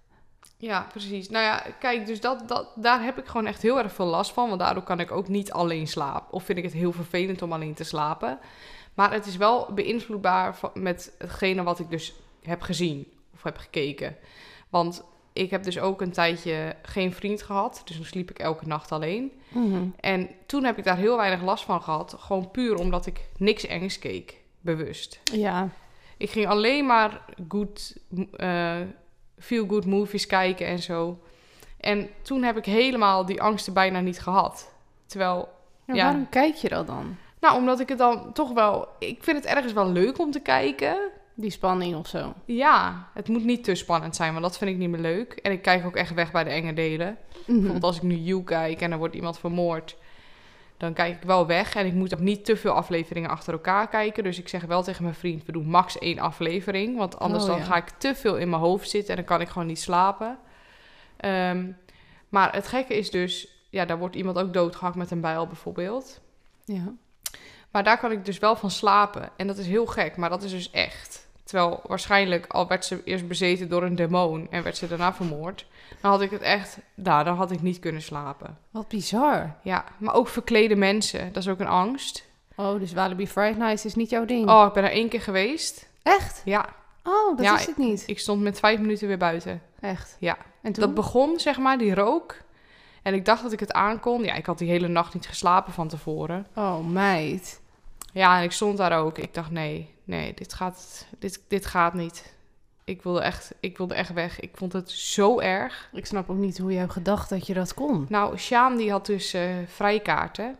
Ja, 0.56 0.86
precies. 0.90 1.28
Nou 1.28 1.44
ja, 1.44 1.62
kijk, 1.78 2.06
dus 2.06 2.20
dat, 2.20 2.48
dat, 2.48 2.68
daar 2.74 3.02
heb 3.02 3.18
ik 3.18 3.26
gewoon 3.26 3.46
echt 3.46 3.62
heel 3.62 3.78
erg 3.78 3.92
veel 3.92 4.06
last 4.06 4.32
van. 4.32 4.48
Want 4.48 4.60
daardoor 4.60 4.82
kan 4.82 5.00
ik 5.00 5.10
ook 5.10 5.28
niet 5.28 5.52
alleen 5.52 5.86
slapen. 5.86 6.32
Of 6.32 6.44
vind 6.44 6.58
ik 6.58 6.64
het 6.64 6.72
heel 6.72 6.92
vervelend 6.92 7.42
om 7.42 7.52
alleen 7.52 7.74
te 7.74 7.84
slapen. 7.84 8.38
Maar 8.94 9.12
het 9.12 9.26
is 9.26 9.36
wel 9.36 9.68
beïnvloedbaar 9.74 10.58
met 10.74 11.12
hetgene 11.18 11.62
wat 11.62 11.78
ik 11.78 11.90
dus 11.90 12.14
heb 12.42 12.62
gezien 12.62 13.06
of 13.34 13.42
heb 13.42 13.56
gekeken. 13.56 14.16
Want 14.68 15.04
ik 15.38 15.50
heb 15.50 15.62
dus 15.62 15.78
ook 15.78 16.00
een 16.00 16.12
tijdje 16.12 16.74
geen 16.82 17.12
vriend 17.12 17.42
gehad. 17.42 17.82
Dus 17.84 17.96
dan 17.96 18.04
sliep 18.04 18.30
ik 18.30 18.38
elke 18.38 18.66
nacht 18.66 18.92
alleen. 18.92 19.32
Mhm. 19.48 19.82
En 20.00 20.28
toen 20.46 20.64
heb 20.64 20.78
ik 20.78 20.84
daar 20.84 20.96
heel 20.96 21.16
weinig 21.16 21.42
last 21.42 21.64
van 21.64 21.82
gehad. 21.82 22.16
Gewoon 22.18 22.50
puur 22.50 22.74
omdat 22.74 23.06
ik 23.06 23.28
niks 23.36 23.66
engs 23.66 23.98
keek. 23.98 24.40
Bewust. 24.60 25.20
Ja. 25.32 25.68
Ik 26.16 26.30
ging 26.30 26.46
alleen 26.46 26.86
maar 26.86 27.24
good, 27.48 27.96
eh 28.36 28.76
feel 29.38 29.66
good 29.66 29.86
movies 29.86 30.26
kijken 30.26 30.66
en 30.66 30.78
zo. 30.78 31.18
En 31.80 32.08
toen 32.22 32.42
heb 32.42 32.56
ik 32.56 32.64
helemaal 32.64 33.26
die 33.26 33.42
angsten 33.42 33.72
bijna 33.72 34.00
niet 34.00 34.20
gehad. 34.20 34.72
Terwijl, 35.06 35.48
Ja, 35.86 35.94
Ja. 35.94 36.04
Waarom 36.04 36.28
kijk 36.28 36.54
je 36.54 36.68
dat 36.68 36.86
dan? 36.86 37.16
nou, 37.40 37.56
omdat 37.56 37.80
ik 37.80 37.88
het 37.88 37.98
dan 37.98 38.32
toch 38.32 38.52
wel... 38.52 38.88
Ik 38.98 39.24
vind 39.24 39.36
het 39.36 39.46
ergens 39.46 39.72
wel 39.72 39.90
leuk 39.90 40.18
om 40.18 40.30
te 40.30 40.40
kijken. 40.40 40.98
Die 41.40 41.50
spanning 41.50 41.96
of 41.96 42.06
zo. 42.06 42.34
Ja, 42.44 43.08
het 43.14 43.28
moet 43.28 43.44
niet 43.44 43.64
te 43.64 43.74
spannend 43.74 44.16
zijn, 44.16 44.30
want 44.30 44.44
dat 44.44 44.58
vind 44.58 44.70
ik 44.70 44.76
niet 44.76 44.88
meer 44.88 45.00
leuk. 45.00 45.32
En 45.32 45.52
ik 45.52 45.62
kijk 45.62 45.86
ook 45.86 45.96
echt 45.96 46.14
weg 46.14 46.32
bij 46.32 46.44
de 46.44 46.50
enge 46.50 46.72
delen. 46.72 47.16
Mhm. 47.28 47.52
Bijvoorbeeld 47.52 47.82
als 47.82 47.96
ik 47.96 48.02
nu 48.02 48.14
You 48.14 48.44
kijk 48.44 48.80
en 48.80 48.92
er 48.92 48.98
wordt 48.98 49.14
iemand 49.14 49.38
vermoord... 49.38 49.96
Dan 50.76 50.92
kijk 50.92 51.16
ik 51.16 51.22
wel 51.22 51.46
weg 51.46 51.74
en 51.74 51.86
ik 51.86 51.92
moet 51.92 52.14
ook 52.14 52.20
niet 52.20 52.44
te 52.44 52.56
veel 52.56 52.72
afleveringen 52.72 53.30
achter 53.30 53.52
elkaar 53.52 53.88
kijken. 53.88 54.24
Dus 54.24 54.38
ik 54.38 54.48
zeg 54.48 54.64
wel 54.64 54.82
tegen 54.82 55.02
mijn 55.02 55.14
vriend, 55.14 55.44
we 55.44 55.52
doen 55.52 55.66
max 55.66 55.98
één 55.98 56.18
aflevering. 56.18 56.96
Want 56.96 57.18
anders 57.18 57.42
Oh, 57.42 57.48
dan 57.48 57.58
ja. 57.58 57.64
ga 57.64 57.76
ik 57.76 57.88
te 57.88 58.14
veel 58.14 58.36
in 58.36 58.50
mijn 58.50 58.62
hoofd 58.62 58.90
zitten 58.90 59.10
en 59.10 59.16
dan 59.16 59.24
kan 59.24 59.40
ik 59.40 59.48
gewoon 59.48 59.68
niet 59.68 59.80
slapen. 59.80 60.38
Ehm, 61.16 61.66
maar 62.28 62.52
het 62.54 62.68
gekke 62.68 62.96
is 62.96 63.10
dus, 63.10 63.48
ja, 63.70 63.84
daar 63.84 63.98
wordt 63.98 64.16
iemand 64.16 64.38
ook 64.38 64.52
doodgehakt 64.52 64.96
met 64.96 65.10
een 65.10 65.20
bijl 65.20 65.46
bijvoorbeeld. 65.46 66.20
Ja. 66.64 66.92
Maar 67.70 67.84
daar 67.84 67.98
kan 67.98 68.12
ik 68.12 68.24
dus 68.24 68.38
wel 68.38 68.56
van 68.56 68.70
slapen. 68.70 69.30
En 69.36 69.46
dat 69.46 69.58
is 69.58 69.66
heel 69.66 69.86
gek, 69.86 70.16
maar 70.16 70.30
dat 70.30 70.42
is 70.42 70.50
dus 70.50 70.70
echt. 70.70 71.27
Terwijl 71.48 71.80
waarschijnlijk 71.86 72.46
al 72.46 72.66
werd 72.66 72.84
ze 72.84 73.02
eerst 73.04 73.28
bezeten 73.28 73.68
door 73.68 73.82
een 73.82 73.94
demon 73.96 74.46
en 74.50 74.62
werd 74.62 74.76
ze 74.76 74.88
daarna 74.88 75.14
vermoord. 75.14 75.66
Dan 76.00 76.10
had 76.10 76.20
ik 76.20 76.30
het 76.30 76.40
echt, 76.42 76.78
nou, 76.94 77.24
dan 77.24 77.36
had 77.36 77.50
ik 77.50 77.62
niet 77.62 77.78
kunnen 77.78 78.02
slapen. 78.02 78.58
Wat 78.70 78.88
bizar. 78.88 79.54
Ja, 79.62 79.84
maar 79.98 80.14
ook 80.14 80.28
verklede 80.28 80.76
mensen, 80.76 81.32
dat 81.32 81.42
is 81.42 81.48
ook 81.48 81.60
een 81.60 81.66
angst. 81.66 82.26
Oh, 82.56 82.78
dus 82.80 82.92
Walibi 82.92 83.26
Friday 83.26 83.68
Night 83.68 83.84
is 83.84 83.94
niet 83.94 84.10
jouw 84.10 84.24
ding. 84.24 84.48
Oh, 84.50 84.64
ik 84.66 84.72
ben 84.72 84.84
er 84.84 84.90
één 84.90 85.08
keer 85.08 85.20
geweest. 85.22 85.88
Echt? 86.02 86.42
Ja, 86.44 86.68
Oh, 87.04 87.36
dat 87.36 87.44
Ja, 87.46 87.54
is 87.58 87.66
het 87.66 87.76
niet. 87.76 88.02
ik 88.06 88.18
stond 88.18 88.42
met 88.42 88.58
vijf 88.58 88.80
minuten 88.80 89.08
weer 89.08 89.18
buiten. 89.18 89.62
Echt? 89.80 90.16
Ja. 90.20 90.36
En 90.62 90.72
toen? 90.72 90.84
Dat 90.84 90.94
begon, 90.94 91.38
zeg 91.40 91.58
maar, 91.58 91.78
die 91.78 91.94
rook. 91.94 92.36
En 93.02 93.14
ik 93.14 93.24
dacht 93.24 93.42
dat 93.42 93.52
ik 93.52 93.60
het 93.60 93.72
aankon. 93.72 94.24
Ja, 94.24 94.34
ik 94.34 94.46
had 94.46 94.58
die 94.58 94.68
hele 94.70 94.88
nacht 94.88 95.14
niet 95.14 95.26
geslapen 95.26 95.72
van 95.72 95.88
tevoren. 95.88 96.46
Oh, 96.54 96.86
meid. 96.86 97.60
Ja, 98.12 98.38
en 98.38 98.42
ik 98.42 98.52
stond 98.52 98.76
daar 98.76 98.98
ook. 98.98 99.18
Ik 99.18 99.34
dacht, 99.34 99.50
nee, 99.50 99.94
nee, 100.08 100.34
dit 100.34 100.52
gaat, 100.52 101.06
dit, 101.18 101.42
dit 101.48 101.66
gaat 101.66 101.94
niet. 101.94 102.36
Ik 102.84 103.02
wilde, 103.02 103.20
echt, 103.20 103.54
ik 103.60 103.76
wilde 103.78 103.94
echt 103.94 104.12
weg. 104.12 104.40
Ik 104.40 104.50
vond 104.54 104.72
het 104.72 104.90
zo 104.90 105.40
erg. 105.40 105.88
Ik 105.92 106.06
snap 106.06 106.30
ook 106.30 106.36
niet 106.36 106.58
hoe 106.58 106.72
je 106.72 106.78
hebt 106.78 106.92
gedacht 106.92 107.28
dat 107.28 107.46
je 107.46 107.54
dat 107.54 107.74
kon. 107.74 108.06
Nou, 108.08 108.36
Sjaan 108.36 108.76
die 108.76 108.90
had 108.90 109.06
dus 109.06 109.32
eh 109.32 109.50
vrijkaarten. 109.66 110.56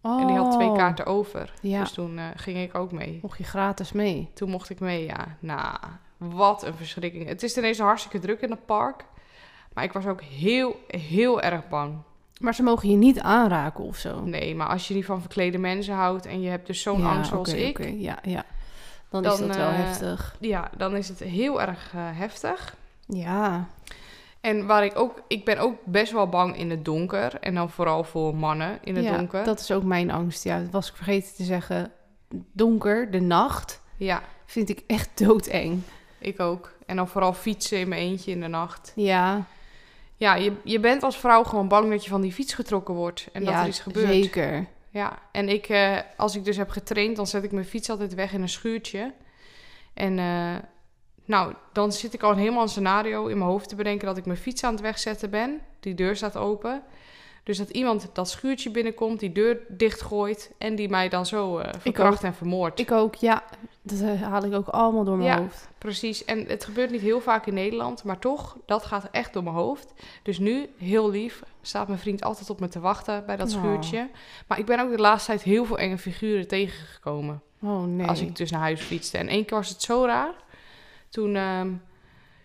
Oh. 0.00 0.20
En 0.20 0.26
die 0.26 0.36
had 0.36 0.52
twee 0.52 0.72
kaarten 0.72 1.06
over. 1.06 1.52
Ja. 1.60 1.80
Dus 1.80 1.92
toen 1.92 2.18
eh, 2.18 2.24
ging 2.36 2.58
ik 2.58 2.74
ook 2.74 2.92
mee. 2.92 3.18
Mocht 3.22 3.38
je 3.38 3.44
gratis 3.44 3.92
mee. 3.92 4.30
Toen 4.34 4.50
mocht 4.50 4.70
ik 4.70 4.80
mee, 4.80 5.04
ja. 5.04 5.36
Nou, 5.40 5.76
wat 6.16 6.62
een 6.62 6.74
verschrikking. 6.74 7.28
Het 7.28 7.42
is 7.42 7.56
eerste 7.56 7.82
hartstikke 7.82 8.18
druk 8.18 8.40
in 8.40 8.50
het 8.50 8.66
park. 8.66 9.04
Maar 9.72 9.84
ik 9.84 9.92
was 9.92 10.06
ook 10.06 10.22
heel, 10.22 10.76
heel 10.86 11.40
erg 11.40 11.68
bang. 11.68 11.94
Maar 12.40 12.54
ze 12.54 12.62
mogen 12.62 12.90
je 12.90 12.96
niet 12.96 13.20
aanraken 13.20 13.84
of 13.84 13.96
zo. 13.96 14.20
Nee, 14.20 14.54
maar 14.54 14.68
als 14.68 14.88
je 14.88 14.94
niet 14.94 15.04
van 15.04 15.20
verklede 15.20 15.58
mensen 15.58 15.94
houdt 15.94 16.26
en 16.26 16.40
je 16.40 16.48
hebt 16.48 16.66
dus 16.66 16.82
zo'n 16.82 17.00
Ja, 17.00 17.14
angst 17.14 17.30
zoals 17.30 17.52
ik. 17.52 17.90
Ja, 17.94 18.18
ja. 18.22 18.44
Dan, 19.22 19.22
Dan, 19.22 19.32
is 19.32 19.46
dat 19.46 19.56
wel 19.56 19.68
eh, 19.68 19.76
heftig. 19.76 20.36
ja, 20.40 20.70
dan 20.76 20.96
is 20.96 21.08
het 21.08 21.18
heel 21.18 21.60
erg 21.60 21.92
eh, 21.94 22.00
heftig. 22.12 22.74
Ja. 23.06 23.66
En 24.40 24.66
waar 24.66 24.84
ik 24.84 24.98
ook, 24.98 25.22
ik 25.28 25.44
ben 25.44 25.58
ook 25.58 25.76
best 25.84 26.12
wel 26.12 26.28
bang 26.28 26.56
in 26.56 26.70
het 26.70 26.84
donker. 26.84 27.36
En 27.40 27.54
dan 27.54 27.70
vooral 27.70 28.04
voor 28.04 28.34
mannen 28.36 28.78
in 28.82 28.96
het 28.96 29.04
ja, 29.04 29.16
donker. 29.16 29.44
dat 29.44 29.60
is 29.60 29.70
ook 29.72 29.82
mijn 29.82 30.10
angst. 30.10 30.44
Ja, 30.44 30.60
dat 30.60 30.70
was 30.70 30.88
ik 30.88 30.96
vergeten 30.96 31.34
te 31.34 31.44
zeggen. 31.44 31.92
Donker, 32.52 33.10
de 33.10 33.20
nacht, 33.20 33.80
Ja, 33.96 34.22
vind 34.46 34.68
ik 34.68 34.82
echt 34.86 35.10
doodeng. 35.14 35.82
ik 36.18 36.40
ook. 36.40 36.72
En 36.86 36.96
dan 36.96 37.08
vooral 37.08 37.32
fietsen 37.32 37.78
in 37.78 37.88
mijn 37.88 38.00
eentje 38.00 38.30
in 38.30 38.40
de 38.40 38.46
nacht. 38.48 38.92
Ja, 38.94 39.44
Ja, 40.16 40.34
je, 40.34 40.52
je 40.64 40.80
bent 40.80 41.02
als 41.02 41.16
vrouw 41.18 41.44
gewoon 41.44 41.68
bang 41.68 41.90
dat 41.90 42.04
je 42.04 42.10
van 42.10 42.20
die 42.20 42.32
fiets 42.32 42.54
getrokken 42.54 42.94
wordt. 42.94 43.28
En 43.32 43.44
dat 43.44 43.54
er 43.54 43.66
iets 43.66 43.80
gebeurt. 43.80 44.06
zeker. 44.06 44.66
Ja, 44.94 45.18
en 45.32 45.48
ik, 45.48 45.68
eh, 45.68 45.98
als 46.16 46.36
ik 46.36 46.44
dus 46.44 46.56
heb 46.56 46.70
getraind, 46.70 47.16
dan 47.16 47.26
zet 47.26 47.44
ik 47.44 47.52
mijn 47.52 47.64
fiets 47.64 47.90
altijd 47.90 48.14
weg 48.14 48.32
in 48.32 48.42
een 48.42 48.48
schuurtje. 48.48 49.12
En 49.94 50.18
eh, 50.18 50.54
nou, 51.24 51.54
dan 51.72 51.92
zit 51.92 52.14
ik 52.14 52.22
al 52.22 52.34
helemaal 52.34 52.62
een 52.62 52.68
scenario 52.68 53.26
in 53.26 53.38
mijn 53.38 53.50
hoofd 53.50 53.68
te 53.68 53.74
bedenken 53.74 54.06
dat 54.06 54.16
ik 54.16 54.26
mijn 54.26 54.38
fiets 54.38 54.64
aan 54.64 54.72
het 54.72 54.80
wegzetten 54.82 55.30
ben. 55.30 55.60
Die 55.80 55.94
deur 55.94 56.16
staat 56.16 56.36
open. 56.36 56.82
Dus 57.42 57.58
dat 57.58 57.70
iemand 57.70 58.10
dat 58.12 58.30
schuurtje 58.30 58.70
binnenkomt, 58.70 59.20
die 59.20 59.32
deur 59.32 59.58
dichtgooit 59.68 60.52
en 60.58 60.74
die 60.74 60.88
mij 60.88 61.08
dan 61.08 61.26
zo 61.26 61.58
eh 61.58 61.72
verkracht 61.78 62.22
en 62.22 62.34
vermoordt. 62.34 62.80
Ik 62.80 62.92
ook, 62.92 63.14
ja. 63.14 63.42
Dat 63.82 64.00
haal 64.00 64.44
ik 64.44 64.54
ook 64.54 64.68
allemaal 64.68 65.04
door 65.04 65.16
mijn 65.16 65.28
Ja. 65.28 65.38
hoofd. 65.38 65.68
Precies, 65.78 66.24
en 66.24 66.46
het 66.46 66.64
gebeurt 66.64 66.90
niet 66.90 67.00
heel 67.00 67.20
vaak 67.20 67.46
in 67.46 67.54
Nederland, 67.54 68.04
maar 68.04 68.18
toch, 68.18 68.56
dat 68.66 68.84
gaat 68.84 69.08
echt 69.10 69.32
door 69.32 69.42
mijn 69.42 69.56
hoofd. 69.56 69.92
Dus 70.22 70.38
nu, 70.38 70.68
heel 70.78 71.10
lief, 71.10 71.42
staat 71.66 71.86
mijn 71.88 71.98
vriend 71.98 72.24
altijd 72.24 72.50
op 72.50 72.60
me 72.60 72.68
te 72.68 72.80
wachten 72.80 73.26
bij 73.26 73.36
dat 73.36 73.54
Oh. 73.54 73.58
schuurtje. 73.58 74.10
Maar 74.46 74.58
ik 74.58 74.66
ben 74.66 74.80
ook 74.80 74.90
de 74.90 74.98
laatste 74.98 75.30
tijd 75.30 75.42
heel 75.42 75.64
veel 75.64 75.78
enge 75.78 75.98
figuren 75.98 76.48
tegengekomen. 76.48 77.42
Oh 77.62 77.84
nee. 77.84 78.06
Als 78.06 78.20
ik 78.20 78.36
dus 78.36 78.50
naar 78.50 78.60
huis 78.60 78.80
fietste. 78.80 79.18
En 79.18 79.28
één 79.28 79.44
keer 79.44 79.56
was 79.56 79.68
het 79.68 79.82
zo 79.82 80.04
raar. 80.04 80.34
Toen 81.08 81.36
ehm, 81.36 81.72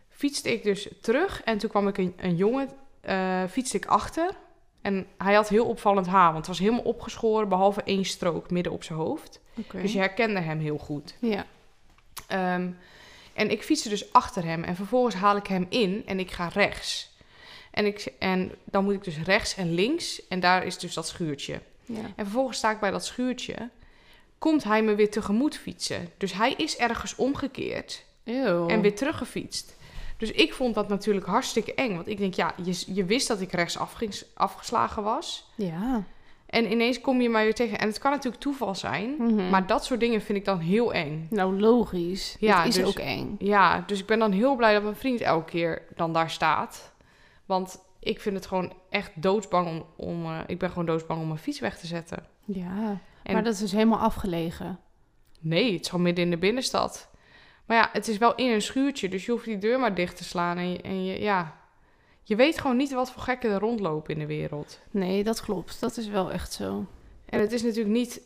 fietste 0.10 0.51
ik 0.53 0.63
dus 0.63 0.88
terug 1.01 1.43
en 1.43 1.58
toen 1.58 1.69
kwam 1.69 1.88
ik 1.88 1.97
een, 1.97 2.13
een 2.17 2.36
jongen, 2.36 2.69
eh, 3.01 3.43
fietste 3.49 3.77
ik 3.77 3.86
achter. 3.86 4.29
En 4.82 5.08
hij 5.17 5.34
had 5.34 5.49
heel 5.49 5.65
opvallend 5.65 6.08
haar, 6.08 6.25
want 6.25 6.38
het 6.38 6.47
was 6.47 6.60
helemaal 6.60 6.82
opgeschoren, 6.84 7.49
behalve 7.49 7.84
één 7.84 8.05
strook 8.05 8.51
midden 8.51 8.71
op 8.73 8.84
zijn 8.84 8.99
hoofd. 8.99 9.41
Dus 9.71 9.93
je 9.93 9.99
herkende 9.99 10.39
hem 10.39 10.60
heel 10.60 10.77
goed. 10.77 11.15
Ja. 11.19 11.45
Ehm, 12.27 12.69
en 13.34 13.51
ik 13.51 13.63
fietste 13.63 13.89
dus 13.89 14.13
achter 14.13 14.43
hem 14.43 14.63
en 14.63 14.75
vervolgens 14.75 15.15
haal 15.15 15.36
ik 15.36 15.47
hem 15.47 15.65
in 15.69 16.03
en 16.05 16.19
ik 16.19 16.32
ga 16.32 16.47
rechts. 16.47 17.08
En, 17.71 17.86
ik, 17.86 18.13
en 18.19 18.51
dan 18.63 18.84
moet 18.84 18.93
ik 18.93 19.03
dus 19.03 19.17
rechts 19.23 19.55
en 19.55 19.73
links 19.73 20.27
en 20.27 20.39
daar 20.39 20.65
is 20.65 20.77
dus 20.77 20.93
dat 20.93 21.08
schuurtje. 21.08 21.62
Ja. 21.86 21.99
En 22.15 22.25
vervolgens 22.25 22.58
sta 22.58 22.71
ik 22.71 22.79
bij 22.79 22.91
dat 22.91 23.05
schuurtje, 23.05 23.69
komt 24.38 24.63
hij 24.63 24.84
me 24.84 24.95
weer 24.95 25.12
tegemoet 25.12 25.58
fietsen. 25.58 26.10
Dus 26.17 26.34
hij 26.34 26.53
is 26.58 26.77
ergens 26.77 27.15
omgekeerd 27.15 28.05
en 28.23 28.82
weer 28.82 28.95
teruggefietst. 28.95 29.77
Dus 30.17 30.32
ik 30.32 30.53
vond 30.53 30.75
dat 30.75 30.88
natuurlijk 30.88 31.25
hartstikke 31.25 31.73
eng. 31.73 31.95
Want 31.95 32.08
ik 32.08 32.17
denk, 32.17 32.34
ja, 32.34 32.53
je, 32.63 32.84
je 32.93 33.05
wist 33.05 33.27
dat 33.27 33.41
ik 33.41 33.51
rechts 33.51 33.77
afgeslagen 34.34 35.03
was. 35.03 35.51
Ja. 35.55 36.03
En 36.45 36.71
ineens 36.71 37.01
kom 37.01 37.21
je 37.21 37.29
mij 37.29 37.43
weer 37.43 37.53
tegen. 37.53 37.79
En 37.79 37.88
het 37.88 37.97
kan 37.99 38.12
natuurlijk 38.12 38.41
toeval 38.41 38.75
zijn. 38.75 39.15
Mhm. 39.17 39.49
Maar 39.49 39.67
dat 39.67 39.86
soort 39.86 39.99
dingen 39.99 40.21
vind 40.21 40.38
ik 40.38 40.45
dan 40.45 40.60
heel 40.60 40.93
eng. 40.93 41.27
Nou, 41.29 41.60
logisch. 41.60 42.36
Ja, 42.39 42.58
Ja, 42.58 42.63
is 42.63 42.75
dus- 42.75 42.86
ook 42.86 42.99
eng. 42.99 43.36
Ja, 43.39 43.84
dus 43.88 43.99
ik 43.99 44.05
ben 44.05 44.19
dan 44.19 44.32
heel 44.32 44.55
blij 44.55 44.73
dat 44.73 44.84
mijn 44.84 44.95
vriend 44.95 45.21
elke 45.21 45.51
keer 45.51 45.82
dan 45.95 46.13
daar 46.13 46.29
staat. 46.29 46.91
Want 47.49 47.79
ik 47.99 48.21
vind 48.21 48.35
het 48.35 48.45
gewoon 48.45 48.73
echt 48.89 49.12
doodsbang 49.15 49.67
om... 49.67 49.85
om 49.95 50.25
eh, 50.25 50.39
ik 50.47 50.59
ben 50.59 50.69
gewoon 50.69 50.85
doodsbang 50.85 51.21
om 51.21 51.27
mijn 51.27 51.39
fiets 51.39 51.59
weg 51.59 51.79
te 51.79 51.88
zetten. 51.88 52.25
Ja. 52.45 53.01
En 53.23 53.33
Maar 53.33 53.43
dat 53.43 53.53
is 53.53 53.59
dus 53.59 53.71
helemaal 53.71 53.99
afgelegen. 53.99 54.79
nee, 55.39 55.71
het 55.73 55.81
is 55.81 55.88
gewoon 55.89 56.03
midden 56.03 56.23
in 56.23 56.29
de 56.29 56.38
binnenstad. 56.38 57.09
Maar 57.65 57.77
ja, 57.77 57.89
het 57.93 58.07
is 58.07 58.17
wel 58.17 58.35
in 58.35 58.51
een 58.51 58.62
schuurtje. 58.62 59.09
Dus 59.09 59.25
je 59.25 59.31
hoeft 59.31 59.45
die 59.45 59.57
deur 59.57 59.79
maar 59.79 59.95
dicht 59.95 60.17
te 60.17 60.23
slaan. 60.23 60.57
En, 60.57 60.71
je, 60.71 60.81
en 60.81 61.05
je, 61.05 61.19
ja... 61.19 61.57
Je 62.23 62.35
weet 62.35 62.59
gewoon 62.59 62.77
niet 62.77 62.91
wat 62.91 63.12
voor 63.12 63.21
gekken 63.21 63.51
er 63.51 63.59
rondlopen 63.59 64.13
in 64.13 64.19
de 64.19 64.25
wereld. 64.25 64.79
Nee, 64.91 65.23
dat 65.23 65.41
klopt. 65.41 65.79
Dat 65.79 65.97
is 65.97 66.07
wel 66.07 66.31
echt 66.31 66.53
zo. 66.53 66.85
En 67.25 67.39
het 67.39 67.51
is 67.51 67.63
natuurlijk 67.63 67.95
niet... 67.95 68.21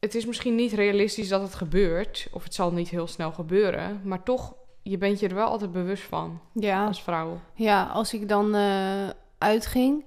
Het 0.00 0.14
is 0.14 0.26
misschien 0.26 0.54
niet 0.54 0.72
realistisch 0.72 1.28
dat 1.28 1.42
het 1.42 1.54
gebeurt. 1.54 2.28
Of 2.32 2.44
het 2.44 2.54
zal 2.54 2.72
niet 2.72 2.88
heel 2.88 3.06
snel 3.06 3.32
gebeuren. 3.32 4.00
Maar 4.04 4.22
toch, 4.22 4.54
je 4.90 4.98
bent 4.98 5.20
je 5.20 5.28
er 5.28 5.34
wel 5.34 5.48
altijd 5.48 5.72
bewust 5.72 6.02
van. 6.02 6.40
Ja. 6.52 6.86
Als 6.86 7.02
vrouw. 7.02 7.40
Ja, 7.54 7.84
als 7.84 8.14
ik 8.14 8.28
dan 8.28 8.54
eh, 8.54 9.08
uitging. 9.38 10.04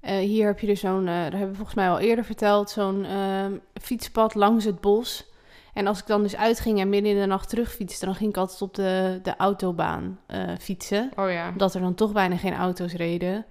eh, 0.00 0.16
hier 0.16 0.46
heb 0.46 0.58
je 0.58 0.66
dus 0.66 0.80
zo'n, 0.80 1.08
eh 1.08 1.14
daar 1.14 1.30
hebben 1.30 1.48
we 1.50 1.54
volgens 1.54 1.76
mij 1.76 1.90
al 1.90 1.98
eerder 1.98 2.24
verteld, 2.24 2.70
zo'n 2.70 3.04
ehm, 3.04 3.52
fietspad 3.80 4.34
langs 4.34 4.64
het 4.64 4.80
bos. 4.80 5.30
En 5.74 5.86
als 5.86 5.98
ik 5.98 6.06
dan 6.06 6.22
dus 6.22 6.36
uitging 6.36 6.80
en 6.80 6.88
midden 6.88 7.12
in 7.12 7.20
de 7.20 7.26
nacht 7.26 7.48
terugfietste, 7.48 8.04
dan 8.04 8.14
ging 8.14 8.30
ik 8.30 8.36
altijd 8.36 8.62
op 8.62 8.74
de, 8.74 9.20
de 9.22 9.36
autobaan 9.36 10.18
fietsen. 10.60 11.10
Oh 11.16 11.30
ja. 11.30 11.48
Omdat 11.48 11.74
er 11.74 11.80
dan 11.80 11.94
toch 11.94 12.12
bijna 12.12 12.36
geen 12.36 12.54
auto's 12.54 12.92
reden. 12.92 13.44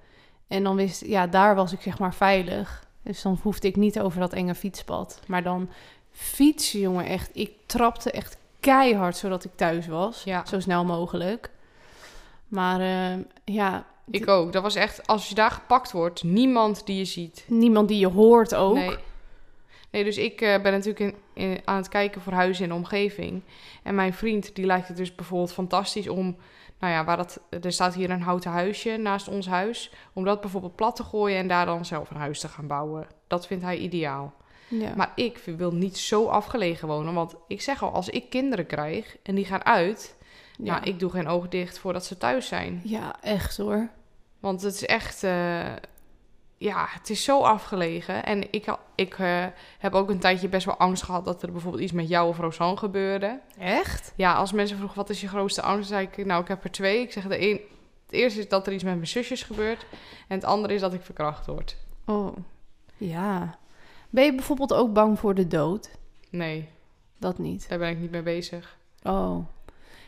En 0.48 0.64
dan 0.64 0.76
wist 0.76 1.06
ja, 1.06 1.28
daar 1.28 1.56
was 1.56 1.72
ik 1.74 1.82
zeg 1.82 2.00
maar 2.00 2.14
veilig. 2.14 2.84
Dus 3.04 3.22
dan 3.22 3.40
hoefde 3.42 3.68
ik 3.68 3.76
niet 3.76 4.00
over 4.00 4.20
dat 4.20 4.34
enge 4.34 4.56
fietspad. 4.56 5.20
Maar 5.28 5.44
dan 5.44 5.70
fietsen, 6.12 6.80
jongen, 6.80 7.06
echt. 7.06 7.30
Ik 7.34 7.52
trapte 7.66 8.12
echt 8.12 8.38
keihard 8.62 9.18
zodat 9.18 9.44
ik 9.44 9.52
thuis 9.56 9.88
was. 9.88 10.24
Ja. 10.24 10.46
Zo 10.46 10.60
snel 10.60 10.86
mogelijk. 10.86 11.50
Maar 12.48 12.80
eh, 12.80 13.20
ja, 13.46 13.86
Ik 14.12 14.28
ook. 14.28 14.54
Dat 14.54 14.62
was 14.64 14.76
echt, 14.76 15.08
als 15.08 15.30
je 15.30 15.36
daar 15.36 15.52
gepakt 15.52 15.92
wordt, 15.92 16.24
niemand 16.24 16.86
die 16.86 16.98
je 16.98 17.06
ziet. 17.06 17.46
niemand 17.48 17.88
die 17.88 18.00
je 18.00 18.08
hoort 18.08 18.56
ook. 18.56 18.74
Nee. 18.76 18.96
Nee, 19.92 20.04
dus 20.04 20.18
ik 20.18 20.42
eh, 20.42 20.62
ben 20.62 20.72
natuurlijk 20.72 21.00
in, 21.00 21.16
in- 21.34 21.62
aan 21.66 21.76
het 21.76 21.90
kijken 21.90 22.22
voor 22.22 22.34
huizen 22.34 22.64
in 22.64 22.70
de 22.70 22.76
omgeving. 22.76 23.42
En 23.84 23.96
mijn 23.96 24.14
vriend, 24.14 24.56
die 24.56 24.66
lijkt 24.66 24.88
het 24.88 24.98
dus 24.98 25.16
bijvoorbeeld 25.16 25.54
fantastisch 25.54 26.08
om... 26.10 26.36
Nou 26.80 26.94
ja, 26.94 27.04
waar 27.04 27.18
dat, 27.18 27.40
er 27.62 27.72
staat 27.72 27.94
hier 27.94 28.10
een 28.10 28.22
houten 28.22 28.52
huisje 28.52 28.98
naast 28.98 29.28
ons 29.28 29.48
huis. 29.48 29.92
Om 30.14 30.24
dat 30.24 30.42
bijvoorbeeld 30.42 30.76
plat 30.76 30.96
te 30.96 31.04
gooien 31.04 31.38
en 31.38 31.48
daar 31.48 31.66
dan 31.66 31.86
zelf 31.86 32.10
een 32.10 32.18
huis 32.18 32.40
te 32.40 32.48
gaan 32.48 32.68
bouwen. 32.68 33.08
Dat 33.28 33.48
vindt 33.48 33.64
hij 33.64 33.78
ideaal. 33.78 34.34
Ja. 34.80 34.94
Maar 34.96 35.12
ik 35.16 35.42
wil 35.58 35.72
niet 35.72 35.98
zo 35.98 36.28
afgelegen 36.28 36.88
wonen. 36.88 37.14
Want 37.14 37.36
ik 37.48 37.62
zeg 37.62 37.84
al, 37.84 37.92
als 37.92 38.10
ik 38.10 38.30
kinderen 38.30 38.66
krijg 38.66 39.18
en 39.24 39.36
die 39.36 39.46
gaan 39.46 39.66
uit... 39.66 40.16
ja. 40.58 40.74
Nou, 40.74 40.84
ik 40.84 41.00
doe 41.00 41.12
geen 41.12 41.28
oog 41.28 41.48
dicht 41.48 41.80
voordat 41.80 42.06
ze 42.06 42.18
thuis 42.18 42.48
zijn. 42.48 42.82
ja, 42.84 43.16
echt 43.22 43.58
hoor. 43.58 43.90
Want 44.40 44.62
het 44.62 44.74
is 44.74 44.86
echt, 44.86 45.24
eh, 45.24 45.76
ja, 46.58 46.86
het 46.90 47.10
is 47.10 47.24
zo 47.24 47.42
afgelegen. 47.42 48.26
En 48.26 48.54
ik, 48.54 48.76
ik 48.96 49.20
eh, 49.20 49.46
heb 49.78 49.94
ook 49.94 50.10
een 50.10 50.20
tijdje 50.20 50.50
best 50.50 50.66
wel 50.66 50.78
angst 50.78 51.04
gehad 51.04 51.26
dat 51.26 51.42
er 51.44 51.52
bijvoorbeeld 51.52 51.84
iets 51.84 51.92
met 51.92 52.08
jou 52.08 52.28
of 52.28 52.38
Rosanne 52.38 52.78
gebeurde. 52.78 53.40
Echt? 53.58 54.14
Ja, 54.16 54.34
als 54.34 54.52
mensen 54.52 54.78
vroegen 54.78 54.98
wat 54.98 55.10
is 55.10 55.22
je 55.22 55.28
grootste 55.28 55.62
angst, 55.62 55.90
zei 55.90 56.08
ik, 56.12 56.26
nou, 56.26 56.42
ik 56.42 56.48
heb 56.48 56.64
er 56.64 56.72
twee. 56.72 57.02
Ik 57.02 57.12
zeg, 57.12 57.28
de 57.28 57.50
een, 57.50 57.62
het 58.06 58.16
eerste 58.16 58.40
is 58.40 58.48
dat 58.50 58.68
er 58.68 58.74
iets 58.74 58.84
met 58.84 58.96
mijn 58.96 59.08
zusjes 59.08 59.44
gebeurt. 59.44 59.86
En 60.28 60.36
het 60.36 60.46
andere 60.46 60.74
is 60.74 60.82
dat 60.82 60.94
ik 60.94 61.02
verkracht 61.02 61.46
word. 61.46 61.78
Oh, 62.06 62.36
ja. 62.98 63.60
Ben 64.12 64.24
je 64.24 64.36
bijvoorbeeld 64.36 64.74
ook 64.74 64.94
bang 64.94 65.20
voor 65.20 65.36
de 65.36 65.48
dood? 65.48 65.90
Nee, 66.30 66.70
Dat 67.18 67.38
niet. 67.38 67.70
daar 67.70 67.78
ben 67.80 67.90
ik 67.90 68.00
niet 68.00 68.12
mee 68.12 68.22
bezig. 68.24 68.78
Oh. 69.04 69.12
Nou 69.12 69.46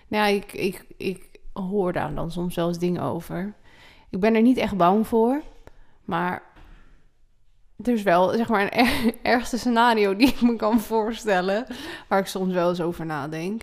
ja, 0.07 0.25
ik, 0.25 0.53
ik, 0.53 0.85
ik 0.97 1.29
hoor 1.53 1.93
daar 1.93 2.13
dan 2.15 2.31
soms 2.31 2.55
wel 2.55 2.67
eens 2.67 2.79
dingen 2.79 3.01
over. 3.01 3.53
Ik 4.09 4.19
ben 4.19 4.35
er 4.35 4.41
niet 4.41 4.57
echt 4.57 4.77
bang 4.77 5.07
voor. 5.07 5.41
Maar 6.05 6.41
er 7.83 7.93
is 7.93 8.03
wel, 8.03 8.29
zeg 8.29 8.47
maar, 8.49 8.61
een 8.61 8.71
er- 8.85 9.13
ergste 9.21 9.57
scenario 9.57 10.15
die 10.15 10.27
ik 10.27 10.41
me 10.41 10.55
kan 10.55 10.79
voorstellen. 10.79 11.65
Waar 12.07 12.19
ik 12.19 12.25
soms 12.27 12.53
wel 12.53 12.69
eens 12.69 12.81
over 12.81 13.05
nadenk. 13.05 13.61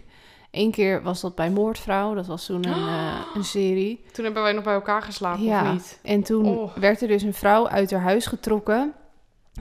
Eén 0.50 0.70
keer 0.70 1.02
was 1.02 1.20
dat 1.20 1.34
bij 1.34 1.50
Moordvrouw. 1.50 2.14
Dat 2.14 2.26
was 2.26 2.46
toen 2.46 2.66
een, 2.68 2.88
eh, 2.88 3.20
een 3.34 3.44
serie. 3.44 4.04
Toen 4.12 4.24
hebben 4.24 4.42
wij 4.42 4.52
nog 4.52 4.64
bij 4.64 4.74
elkaar 4.74 5.02
geslapen, 5.02 5.42
Ja. 5.44 5.62
of 5.66 5.72
niet? 5.72 5.98
En 6.02 6.22
toen 6.22 6.46
Oh. 6.46 6.76
werd 6.76 7.00
er 7.02 7.08
dus 7.08 7.22
een 7.22 7.34
vrouw 7.34 7.68
uit 7.68 7.90
haar 7.90 8.00
huis 8.00 8.26
getrokken 8.26 8.92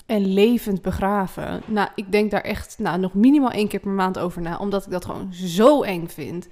en 0.06 0.34
levend 0.34 0.82
begraven. 0.82 1.62
Nou, 1.66 1.90
ik 1.96 2.12
denk 2.12 2.32
daar 2.32 2.42
echt 2.42 2.76
nou, 2.80 3.00
nog 3.00 3.14
minimaal 3.14 3.52
één 3.52 3.68
keer 3.68 3.80
per 3.80 3.92
maand 3.92 4.20
over 4.20 4.42
na, 4.42 4.58
omdat 4.58 4.86
ik 4.86 4.92
dat 4.92 5.06
gewoon 5.06 5.34
zo 5.34 5.84
eng 5.84 6.08
vind. 6.08 6.48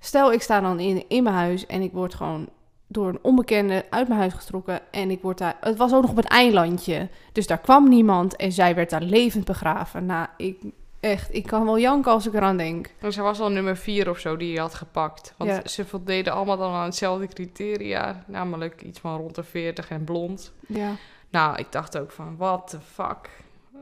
Stel, 0.00 0.32
ik 0.32 0.42
sta 0.42 0.60
dan 0.60 0.80
in, 0.80 1.04
in 1.08 1.22
mijn 1.22 1.34
huis 1.34 1.66
en 1.66 1.82
ik 1.82 1.92
word 1.92 2.14
gewoon 2.14 2.48
door 2.86 3.08
een 3.08 3.18
onbekende 3.22 3.84
uit 3.90 4.08
mijn 4.08 4.20
huis 4.20 4.34
getrokken 4.34 4.80
en 4.90 5.10
ik 5.10 5.22
word 5.22 5.38
daar... 5.38 5.56
Het 5.60 5.76
was 5.76 5.92
ook 5.92 6.02
nog 6.02 6.10
op 6.10 6.16
een 6.18 6.22
eilandje, 6.24 7.08
dus 7.32 7.46
daar 7.46 7.58
kwam 7.58 7.88
niemand 7.88 8.36
en 8.36 8.52
zij 8.52 8.74
werd 8.74 8.90
daar 8.90 9.02
levend 9.02 9.44
begraven. 9.44 10.06
Nou, 10.06 10.26
ik 10.36 10.56
echt, 11.00 11.34
ik 11.34 11.46
kan 11.46 11.64
wel 11.64 11.78
janken 11.78 12.12
als 12.12 12.26
ik 12.26 12.34
eraan 12.34 12.56
denk. 12.56 12.90
En 12.98 13.12
ze 13.12 13.22
was 13.22 13.40
al 13.40 13.50
nummer 13.50 13.76
vier 13.76 14.10
of 14.10 14.18
zo 14.18 14.36
die 14.36 14.52
je 14.52 14.60
had 14.60 14.74
gepakt. 14.74 15.34
Want 15.36 15.50
Ja. 15.50 15.68
ze 15.68 15.84
voldeden 15.84 16.32
allemaal 16.32 16.56
dan 16.56 16.72
aan 16.72 16.84
hetzelfde 16.84 17.26
criteria. 17.28 18.24
Namelijk 18.26 18.82
iets 18.82 19.00
van 19.00 19.16
rond 19.16 19.34
de 19.34 19.42
40 19.42 19.90
en 19.90 20.04
blond. 20.04 20.52
Ja. 20.66 20.90
Nou, 21.30 21.56
ik 21.56 21.72
dacht 21.72 21.98
ook 21.98 22.10
van, 22.10 22.36
what 22.36 22.68
the 22.68 22.80
fuck? 22.80 23.30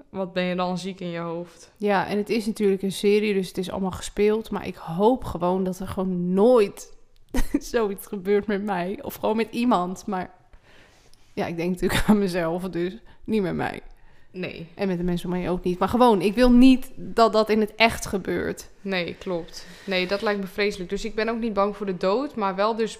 Wat 0.09 0.33
ben 0.33 0.45
je 0.45 0.55
dan 0.55 0.79
ziek 0.79 1.01
in 1.01 1.11
je 1.11 1.19
hoofd? 1.19 1.73
Ja, 1.77 2.07
en 2.07 2.17
het 2.17 2.29
is 2.31 2.47
natuurlijk 2.47 2.83
een 2.83 2.93
serie, 2.93 3.35
dus 3.35 3.49
het 3.49 3.59
is 3.59 3.71
allemaal 3.71 3.91
gespeeld. 3.91 4.51
Maar 4.51 4.67
ik 4.67 4.77
hoop 4.77 5.25
gewoon 5.25 5.65
dat 5.65 5.79
er 5.79 5.89
gewoon 5.89 6.35
nooit 6.35 6.97
zoiets 7.59 8.07
gebeurt 8.07 8.47
met 8.47 8.63
mij. 8.63 8.99
Of 9.03 9.15
gewoon 9.15 9.37
met 9.37 9.49
iemand. 9.51 10.07
Maar 10.07 10.31
ja, 11.33 11.47
ik 11.47 11.57
denk 11.57 11.71
natuurlijk 11.71 12.05
aan 12.07 12.19
mezelf, 12.19 12.63
dus 12.63 12.97
niet 13.25 13.43
met 13.43 13.55
mij. 13.55 13.81
Nee, 14.31 14.69
En 14.75 14.89
met 14.89 14.99
de 14.99 15.05
mensen 15.05 15.31
om 15.31 15.39
mij 15.39 15.51
ook 15.51 15.65
niet. 15.65 15.79
Maar 15.79 15.89
gewoon, 15.89 16.21
ik 16.21 16.35
wil 16.35 16.51
niet 16.51 16.91
dat 16.95 17.33
dat 17.33 17.51
in 17.51 17.61
het 17.61 17.75
echt 17.75 18.07
gebeurt. 18.07 18.69
nee, 18.81 19.15
klopt. 19.15 19.67
Nee, 19.85 20.07
dat 20.07 20.23
lijkt 20.23 20.41
me 20.41 20.47
vreselijk. 20.47 20.91
Dus 20.91 21.05
ik 21.05 21.15
ben 21.15 21.29
ook 21.29 21.39
niet 21.39 21.53
bang 21.53 21.77
voor 21.77 21.87
de 21.87 21.97
dood, 21.97 22.35
maar 22.35 22.55
wel 22.55 22.77
dus 22.77 22.99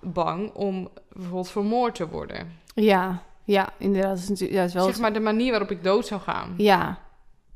bang 0.00 0.52
om 0.54 0.88
bijvoorbeeld 1.12 1.50
vermoord 1.50 1.94
te 1.94 2.08
worden. 2.08 2.52
Ja, 2.74 3.22
ja, 3.48 3.68
inderdaad. 3.78 4.10
Dat 4.10 4.18
is, 4.18 4.28
natuurlijk, 4.28 4.58
ja, 4.58 4.64
is 4.64 4.72
wel... 4.74 4.84
Zeg 4.84 4.98
maar 4.98 5.12
de 5.12 5.20
manier 5.20 5.50
waarop 5.50 5.70
ik 5.70 5.82
dood 5.84 6.06
zou 6.06 6.20
gaan. 6.20 6.54
Ja, 6.56 6.98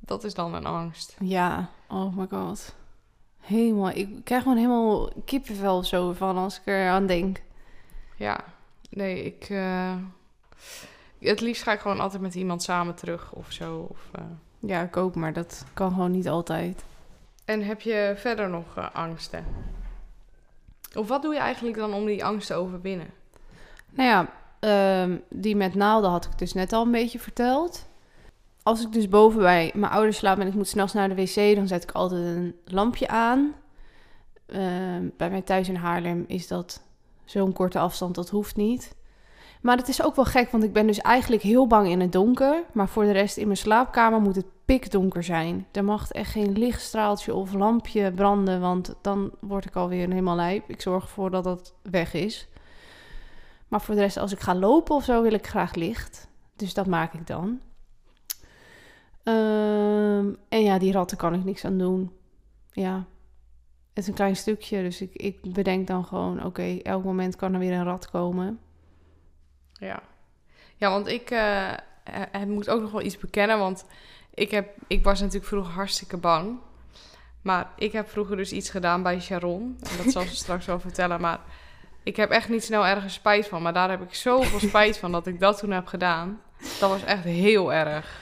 Dat 0.00 0.24
is 0.24 0.34
dan 0.34 0.54
een 0.54 0.66
angst. 0.66 1.16
ja. 1.20 1.68
Oh 1.88 2.16
my 2.16 2.26
god. 2.30 2.74
Helemaal, 3.40 3.90
ik 3.90 4.08
krijg 4.24 4.42
gewoon 4.42 4.56
helemaal 4.58 5.10
kippenvel 5.24 5.82
zo 5.84 6.12
van 6.12 6.36
als 6.36 6.56
ik 6.56 6.62
er 6.64 6.88
aan 6.90 7.06
denk. 7.06 7.42
Ja, 8.16 8.40
nee, 8.90 9.24
ik... 9.24 9.46
eh, 9.50 9.94
het 11.18 11.40
liefst 11.40 11.62
ga 11.62 11.72
ik 11.72 11.80
gewoon 11.80 12.00
altijd 12.00 12.22
met 12.22 12.34
iemand 12.34 12.62
samen 12.62 12.94
terug 12.94 13.32
of 13.32 13.52
zo. 13.52 13.86
Of, 13.90 13.98
eh. 14.12 14.22
Ja, 14.58 14.82
ik 14.82 14.96
ook, 14.96 15.14
maar 15.14 15.32
dat 15.32 15.64
kan 15.74 15.90
gewoon 15.90 16.10
niet 16.10 16.28
altijd. 16.28 16.84
En 17.44 17.62
heb 17.64 17.80
je 17.80 18.14
verder 18.16 18.48
nog 18.48 18.76
eh, 18.76 18.86
angsten? 18.92 19.44
Of 20.94 21.08
wat 21.08 21.22
doe 21.22 21.34
je 21.34 21.40
eigenlijk 21.40 21.76
dan 21.76 21.92
om 21.94 22.06
die 22.06 22.24
angst 22.24 22.46
te 22.46 22.54
overwinnen? 22.54 23.10
Nou 23.90 24.08
ja, 24.08 24.28
ehm, 24.62 25.16
die 25.28 25.56
met 25.56 25.74
naalden 25.74 26.10
had 26.10 26.24
ik 26.24 26.38
dus 26.38 26.52
net 26.52 26.72
al 26.72 26.84
een 26.84 26.90
beetje 26.90 27.18
verteld. 27.18 27.86
Als 28.62 28.82
ik 28.82 28.92
dus 28.92 29.08
boven 29.08 29.40
bij 29.40 29.72
mijn 29.74 29.92
ouders 29.92 30.16
slaap 30.16 30.38
en 30.38 30.46
ik 30.46 30.54
moet 30.54 30.68
s'nachts 30.68 30.92
naar 30.92 31.08
de 31.08 31.14
wc, 31.14 31.56
dan 31.56 31.66
zet 31.66 31.82
ik 31.82 31.90
altijd 31.90 32.36
een 32.36 32.54
lampje 32.64 33.08
aan. 33.08 33.54
Ehm, 34.46 35.08
bij 35.16 35.30
mij 35.30 35.42
thuis 35.42 35.68
in 35.68 35.74
Haarlem 35.74 36.24
is 36.26 36.48
dat 36.48 36.82
zo'n 37.24 37.52
korte 37.52 37.78
afstand, 37.78 38.14
dat 38.14 38.30
hoeft 38.30 38.56
niet. 38.56 38.94
Maar 39.62 39.76
het 39.76 39.88
is 39.88 40.02
ook 40.02 40.16
wel 40.16 40.24
gek, 40.24 40.50
want 40.50 40.64
ik 40.64 40.72
ben 40.72 40.86
dus 40.86 40.98
eigenlijk 41.00 41.42
heel 41.42 41.66
bang 41.66 41.88
in 41.88 42.00
het 42.00 42.12
donker. 42.12 42.62
Maar 42.72 42.88
voor 42.88 43.04
de 43.04 43.10
rest 43.10 43.36
in 43.36 43.46
mijn 43.46 43.58
slaapkamer 43.58 44.20
moet 44.20 44.36
het 44.36 44.46
pikdonker 44.64 45.22
zijn. 45.22 45.66
Er 45.72 45.84
mag 45.84 46.10
echt 46.10 46.30
geen 46.30 46.58
lichtstraaltje 46.58 47.34
of 47.34 47.52
lampje 47.52 48.12
branden, 48.12 48.60
want 48.60 48.94
dan 49.00 49.30
word 49.40 49.64
ik 49.64 49.76
alweer 49.76 50.08
helemaal 50.08 50.36
lijp. 50.36 50.70
Ik 50.70 50.80
zorg 50.80 51.02
ervoor 51.02 51.30
dat 51.30 51.44
dat 51.44 51.74
weg 51.82 52.14
is. 52.14 52.48
Maar 53.72 53.80
voor 53.80 53.94
de 53.94 54.00
rest, 54.00 54.16
als 54.16 54.32
ik 54.32 54.40
ga 54.40 54.54
lopen 54.54 54.94
of 54.94 55.04
zo, 55.04 55.22
wil 55.22 55.32
ik 55.32 55.46
graag 55.46 55.74
licht. 55.74 56.28
Dus 56.56 56.74
dat 56.74 56.86
maak 56.86 57.12
ik 57.12 57.26
dan. 57.26 57.60
Ehm, 59.22 60.32
en 60.48 60.62
ja, 60.62 60.78
die 60.78 60.92
ratten 60.92 61.16
kan 61.16 61.34
ik 61.34 61.44
niks 61.44 61.64
aan 61.64 61.78
doen. 61.78 62.12
Ja, 62.70 63.04
het 63.88 64.02
is 64.02 64.06
een 64.06 64.14
klein 64.14 64.36
stukje, 64.36 64.82
dus 64.82 65.00
ik, 65.00 65.14
ik 65.14 65.52
bedenk 65.52 65.86
dan 65.86 66.04
gewoon... 66.04 66.44
oké, 66.44 66.78
elk 66.82 67.04
moment 67.04 67.36
kan 67.36 67.52
er 67.52 67.58
weer 67.58 67.72
een 67.72 67.84
rat 67.84 68.10
komen. 68.10 68.60
Ja, 69.72 70.02
ja 70.76 70.90
want 70.90 71.06
ik 71.06 71.30
eh, 71.30 71.72
moet 72.46 72.70
ook 72.70 72.80
nog 72.80 72.90
wel 72.90 73.02
iets 73.02 73.18
bekennen. 73.18 73.58
Want 73.58 73.84
ik, 74.34 74.50
heb, 74.50 74.76
ik 74.86 75.04
was 75.04 75.20
natuurlijk 75.20 75.46
vroeger 75.46 75.72
hartstikke 75.72 76.16
bang. 76.16 76.58
Maar 77.42 77.72
ik 77.76 77.92
heb 77.92 78.08
vroeger 78.08 78.36
dus 78.36 78.52
iets 78.52 78.70
gedaan 78.70 79.02
bij 79.02 79.20
Sharon. 79.20 79.78
En 79.90 79.96
dat 79.96 80.12
zal 80.12 80.22
ze 80.22 80.36
straks 80.44 80.66
wel 80.66 80.80
vertellen. 80.80 81.20
Maar 81.20 81.40
ik 82.02 82.16
heb 82.16 82.30
echt 82.30 82.48
niet 82.48 82.64
snel 82.64 82.86
ergens 82.86 83.14
spijt 83.14 83.48
van. 83.48 83.62
Maar 83.62 83.72
daar 83.72 83.90
heb 83.90 84.02
ik 84.02 84.14
zoveel 84.14 84.58
spijt 84.68 84.98
van 84.98 85.12
dat 85.12 85.26
ik 85.26 85.40
dat 85.40 85.58
toen 85.58 85.70
heb 85.70 85.86
gedaan. 85.86 86.40
Dat 86.80 86.90
was 86.90 87.04
echt 87.04 87.24
heel 87.24 87.72
erg. 87.72 88.20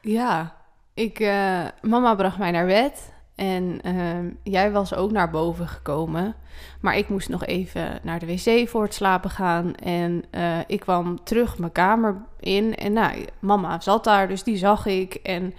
Ja, 0.00 0.56
ik, 0.94 1.20
eh, 1.20 1.64
mama 1.80 2.14
bracht 2.14 2.38
mij 2.38 2.50
naar 2.50 2.66
bed. 2.66 3.12
En 3.34 3.80
ehm, 3.82 4.30
jij 4.42 4.72
was 4.72 4.94
ook 4.94 5.10
naar 5.10 5.30
boven 5.30 5.68
gekomen. 5.68 6.34
Maar 6.80 6.96
ik 6.96 7.08
moest 7.08 7.28
nog 7.28 7.44
even 7.44 8.00
naar 8.02 8.18
de 8.18 8.26
wc 8.26 8.68
voor 8.68 8.82
het 8.82 8.94
slapen 8.94 9.30
gaan. 9.30 9.74
En 9.74 10.24
eh, 10.30 10.58
ik 10.66 10.80
kwam 10.80 11.24
terug 11.24 11.58
mijn 11.58 11.72
kamer 11.72 12.16
in. 12.40 12.74
En 12.74 12.92
nou, 12.92 13.24
mama 13.38 13.80
zat 13.80 14.04
daar, 14.04 14.28
dus 14.28 14.42
die 14.42 14.56
zag 14.56 14.86
ik. 14.86 15.14
En 15.14 15.54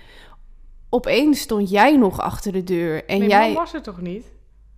opeens 0.90 1.40
stond 1.40 1.70
jij 1.70 1.98
nog 1.98 2.20
achter 2.20 2.52
de 2.52 2.64
deur. 2.64 3.06
En 3.06 3.20
nee, 3.20 3.30
jij. 3.30 3.54
was 3.54 3.74
er 3.74 3.82
toch 3.82 4.02
niet? 4.02 4.33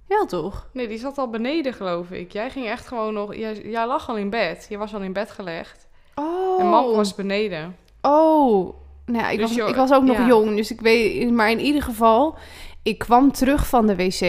Ja, 0.07 0.25
toch? 0.25 0.67
Nee, 0.73 0.87
die 0.87 0.97
zat 0.97 1.17
al 1.17 1.29
beneden, 1.29 1.73
geloof 1.73 2.11
ik. 2.11 2.31
Jij 2.31 2.49
ging 2.49 2.67
echt 2.67 2.87
gewoon 2.87 3.13
nog... 3.13 3.35
Jij, 3.35 3.61
jij 3.61 3.87
lag 3.87 4.09
al 4.09 4.17
in 4.17 4.29
bed. 4.29 4.65
Je 4.69 4.77
was 4.77 4.93
al 4.93 5.01
in 5.01 5.13
bed 5.13 5.31
gelegd. 5.31 5.87
Oh. 6.15 6.59
En 6.59 6.67
mam 6.67 6.95
was 6.95 7.15
beneden. 7.15 7.75
Oh. 8.01 8.73
Nou 9.05 9.19
ja, 9.23 9.29
ik, 9.29 9.39
Dus 9.39 9.57
was, 9.57 9.69
ik 9.69 9.75
was 9.75 9.91
ook 9.91 10.03
nog 10.03 10.17
ja. 10.17 10.27
jong, 10.27 10.55
dus 10.55 10.71
ik 10.71 10.81
weet... 10.81 11.31
Maar 11.31 11.51
in 11.51 11.59
ieder 11.59 11.81
geval, 11.81 12.35
ik 12.83 12.97
kwam 12.97 13.31
terug 13.31 13.67
van 13.67 13.87
de 13.87 13.95
wc. 13.95 14.21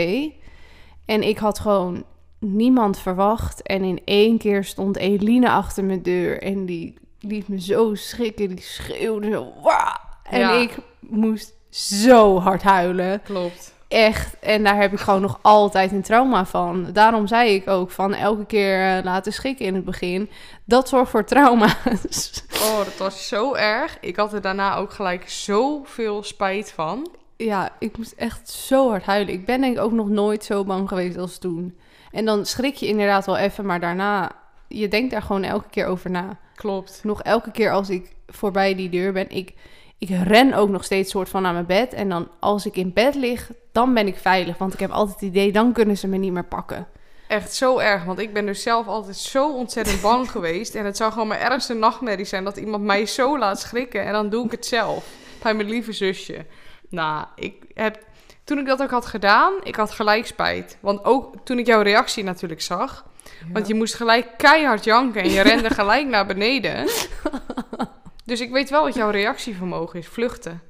En 1.04 1.22
ik 1.22 1.38
had 1.38 1.58
gewoon 1.58 2.04
niemand 2.38 2.98
verwacht. 2.98 3.62
En 3.62 3.82
in 3.82 4.00
één 4.04 4.38
keer 4.38 4.64
stond 4.64 4.96
Eline 4.96 5.50
achter 5.50 5.84
mijn 5.84 6.02
deur. 6.02 6.42
En 6.42 6.66
die 6.66 6.98
liet 7.20 7.48
me 7.48 7.60
zo 7.60 7.94
schrikken. 7.94 8.48
Die 8.48 8.60
schreeuwde 8.60 9.30
zo... 9.30 9.52
"Wah!" 9.62 9.94
En 10.22 10.38
Ja. 10.40 10.52
ik 10.52 10.76
moest 11.00 11.54
zo 11.70 12.38
hard 12.38 12.62
huilen. 12.62 13.22
Klopt. 13.22 13.74
Echt. 13.96 14.38
En 14.38 14.64
daar 14.64 14.80
heb 14.80 14.92
ik 14.92 14.98
gewoon 14.98 15.20
nog 15.20 15.38
altijd 15.42 15.92
een 15.92 16.02
trauma 16.02 16.46
van. 16.46 16.92
Daarom 16.92 17.26
zei 17.26 17.54
ik 17.54 17.68
ook 17.68 17.90
van 17.90 18.14
elke 18.14 18.46
keer 18.46 18.96
eh, 18.96 19.04
laten 19.04 19.32
schikken 19.32 19.66
in 19.66 19.74
het 19.74 19.84
begin. 19.84 20.30
Dat 20.64 20.88
zorgt 20.88 21.10
voor 21.10 21.24
trauma's. 21.24 22.44
Oh, 22.62 22.78
dat 22.78 22.96
was 22.96 23.28
zo 23.28 23.54
erg. 23.54 23.98
Ik 24.00 24.16
had 24.16 24.32
er 24.32 24.40
daarna 24.40 24.76
ook 24.76 24.92
gelijk 24.92 25.28
zoveel 25.28 26.22
spijt 26.22 26.72
van. 26.72 27.08
ja, 27.36 27.70
ik 27.78 27.96
moest 27.96 28.12
echt 28.12 28.50
zo 28.50 28.88
hard 28.88 29.04
huilen. 29.04 29.34
Ik 29.34 29.46
ben 29.46 29.60
denk 29.60 29.76
ik 29.76 29.82
ook 29.82 29.92
nog 29.92 30.08
nooit 30.08 30.44
zo 30.44 30.64
bang 30.64 30.88
geweest 30.88 31.16
als 31.16 31.38
toen. 31.38 31.78
En 32.10 32.24
dan 32.24 32.46
schrik 32.46 32.74
je 32.74 32.86
inderdaad 32.86 33.26
wel 33.26 33.36
even, 33.36 33.66
maar 33.66 33.80
daarna... 33.80 34.32
Je 34.68 34.88
denkt 34.88 35.10
daar 35.10 35.22
gewoon 35.22 35.42
elke 35.42 35.68
keer 35.70 35.86
over 35.86 36.10
na. 36.10 36.38
Klopt. 36.54 37.00
Nog 37.02 37.22
elke 37.22 37.50
keer 37.50 37.72
als 37.72 37.90
ik 37.90 38.14
voorbij 38.26 38.74
die 38.74 38.88
deur 38.88 39.12
ben, 39.12 39.30
ik, 39.30 39.54
ik 39.98 40.08
ren 40.08 40.54
ook 40.54 40.68
nog 40.68 40.84
steeds 40.84 41.10
soort 41.10 41.28
van 41.28 41.42
naar 41.42 41.52
mijn 41.52 41.66
bed. 41.66 41.92
En 41.92 42.08
dan 42.08 42.28
als 42.40 42.66
ik 42.66 42.76
in 42.76 42.92
bed 42.92 43.14
lig, 43.14 43.50
dan 43.72 43.94
ben 43.94 44.06
ik 44.06 44.16
veilig. 44.16 44.58
Want 44.58 44.72
ik 44.72 44.80
heb 44.80 44.90
altijd 44.90 45.20
het 45.20 45.28
idee, 45.28 45.52
dan 45.52 45.72
kunnen 45.72 45.96
ze 45.96 46.08
me 46.08 46.16
niet 46.16 46.32
meer 46.32 46.44
pakken. 46.44 46.88
Echt 47.28 47.54
zo 47.54 47.78
erg, 47.78 48.04
want 48.04 48.18
ik 48.18 48.32
ben 48.32 48.46
dus 48.46 48.62
zelf 48.62 48.86
altijd 48.86 49.16
zo 49.16 49.52
ontzettend 49.52 50.00
bang 50.00 50.30
geweest. 50.34 50.74
En 50.74 50.84
het 50.84 50.96
zou 50.96 51.12
gewoon 51.12 51.28
mijn 51.28 51.40
ergste 51.40 51.74
nachtmerrie 51.74 52.24
zijn 52.24 52.44
dat 52.44 52.56
iemand 52.56 52.84
mij 52.84 53.06
zo 53.06 53.38
laat 53.38 53.60
schrikken. 53.60 54.04
En 54.04 54.12
dan 54.12 54.28
doe 54.28 54.44
ik 54.44 54.50
het 54.50 54.66
zelf, 54.66 55.06
bij 55.42 55.54
mijn 55.54 55.68
lieve 55.68 55.92
zusje. 55.92 56.46
Nou, 56.88 57.24
ik 57.34 57.64
heb, 57.74 57.98
toen 58.44 58.58
ik 58.58 58.66
dat 58.66 58.82
ook 58.82 58.90
had 58.90 59.06
gedaan, 59.06 59.52
ik 59.62 59.76
had 59.76 59.90
gelijk 59.90 60.26
spijt. 60.26 60.78
Want 60.80 61.04
ook 61.04 61.34
toen 61.44 61.58
ik 61.58 61.66
jouw 61.66 61.82
reactie 61.82 62.24
natuurlijk 62.24 62.62
zag. 62.62 63.04
Want 63.52 63.66
je 63.66 63.74
moest 63.74 63.94
gelijk 63.94 64.28
keihard 64.36 64.84
janken 64.84 65.22
en 65.22 65.30
je 65.30 65.40
rende 65.40 65.70
gelijk 65.80 66.06
naar 66.06 66.26
beneden. 66.26 66.86
Dus 68.26 68.40
ik 68.40 68.50
weet 68.50 68.70
wel 68.70 68.82
wat 68.82 68.94
jouw 68.94 69.10
reactievermogen 69.10 69.98
is, 69.98 70.06
vluchten. 70.06 70.60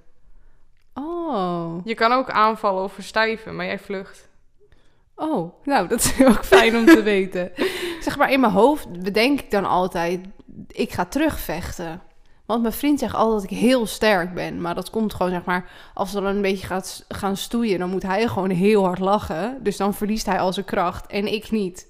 Oh, 0.94 1.74
Je 1.84 1.94
kan 1.94 2.12
ook 2.12 2.30
aanvallen 2.30 2.82
of 2.82 2.92
verstijven, 2.92 3.56
maar 3.56 3.66
jij 3.66 3.78
vlucht. 3.78 4.28
oh, 5.14 5.52
nou 5.64 5.88
dat 5.88 5.98
is 5.98 6.24
ook 6.24 6.44
fijn 6.44 6.76
om 6.76 6.86
te 6.86 7.02
weten. 7.14 7.52
Zeg 8.00 8.16
maar, 8.16 8.32
in 8.32 8.40
mijn 8.40 8.52
hoofd 8.52 9.02
bedenk 9.02 9.40
ik 9.40 9.50
dan 9.50 9.64
altijd, 9.64 10.20
ik 10.68 10.92
ga 10.92 11.04
terugvechten. 11.04 12.02
Want 12.46 12.62
mijn 12.62 12.74
vriend 12.74 12.98
zegt 12.98 13.14
altijd 13.14 13.42
dat 13.42 13.50
ik 13.50 13.58
heel 13.58 13.86
sterk 13.86 14.34
ben. 14.34 14.60
Maar 14.60 14.74
dat 14.74 14.90
komt 14.90 15.14
gewoon, 15.14 15.32
zeg 15.32 15.44
maar, 15.44 15.70
als 15.94 16.12
we 16.12 16.20
dan 16.20 16.36
een 16.36 16.42
beetje 16.42 16.66
gaat, 16.66 17.04
gaan 17.08 17.36
stoeien... 17.36 17.78
dan 17.78 17.90
moet 17.90 18.02
hij 18.02 18.28
gewoon 18.28 18.50
heel 18.50 18.84
hard 18.84 18.98
lachen. 18.98 19.58
Dus 19.62 19.76
dan 19.76 19.94
verliest 19.94 20.26
hij 20.26 20.40
al 20.40 20.52
zijn 20.52 20.66
kracht 20.66 21.06
en 21.06 21.32
ik 21.32 21.50
niet. 21.50 21.88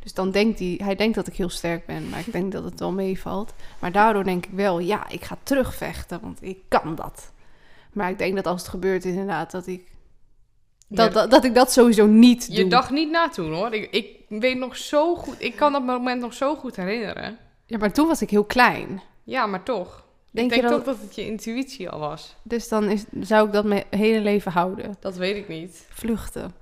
Dus 0.00 0.14
dan 0.14 0.30
denkt 0.30 0.58
hij, 0.58 0.80
hij 0.82 0.94
denkt 0.96 1.14
dat 1.14 1.26
ik 1.26 1.34
heel 1.34 1.48
sterk 1.48 1.86
ben. 1.86 2.08
Maar 2.08 2.20
ik 2.20 2.32
denk 2.32 2.52
dat 2.52 2.64
het 2.64 2.80
wel 2.80 2.92
meevalt. 2.92 3.52
Maar 3.78 3.92
daardoor 3.92 4.24
denk 4.24 4.46
ik 4.46 4.52
wel, 4.52 4.78
ja, 4.78 5.08
ik 5.08 5.24
ga 5.24 5.36
terugvechten. 5.42 6.20
Want 6.20 6.38
ik 6.42 6.58
kan 6.68 6.94
dat. 6.94 7.32
Maar 7.92 8.10
ik 8.10 8.18
denk 8.18 8.34
dat 8.36 8.46
als 8.46 8.60
het 8.60 8.70
gebeurt 8.70 9.04
inderdaad, 9.04 9.50
dat 9.50 9.66
ik... 9.66 9.88
Dat, 10.88 11.06
Je- 11.06 11.12
dat, 11.12 11.30
dat 11.30 11.44
ik 11.44 11.54
dat 11.54 11.72
sowieso 11.72 12.06
niet 12.06 12.46
Je 12.50 12.60
doe. 12.60 12.68
dacht 12.68 12.90
niet 12.90 13.10
na 13.10 13.28
toen 13.28 13.52
hoor. 13.54 13.72
Ik, 13.74 13.90
ik 13.90 14.16
weet 14.40 14.58
nog 14.58 14.76
zo 14.76 15.14
goed. 15.16 15.34
Ik 15.38 15.56
kan 15.56 15.72
dat 15.72 15.84
moment 15.84 16.20
nog 16.20 16.34
zo 16.34 16.56
goed 16.56 16.76
herinneren. 16.76 17.38
Ja, 17.66 17.78
maar 17.78 17.92
toen 17.92 18.06
was 18.06 18.22
ik 18.22 18.30
heel 18.30 18.44
klein. 18.44 19.02
Ja, 19.24 19.46
maar 19.46 19.62
toch. 19.62 20.04
Denk 20.30 20.48
ik 20.50 20.54
je 20.54 20.60
denk 20.60 20.72
dat... 20.72 20.84
toch 20.84 20.94
dat 20.94 21.04
het 21.04 21.14
je 21.14 21.26
intuïtie 21.26 21.90
al 21.90 21.98
was. 21.98 22.36
Dus 22.42 22.68
dan 22.68 22.84
is, 22.90 23.04
zou 23.20 23.46
ik 23.46 23.52
dat 23.52 23.64
mijn 23.64 23.84
hele 23.90 24.20
leven 24.20 24.52
houden. 24.52 24.96
Dat 25.00 25.16
weet 25.16 25.36
ik 25.36 25.48
niet. 25.48 25.86
Vluchten. 25.90 26.54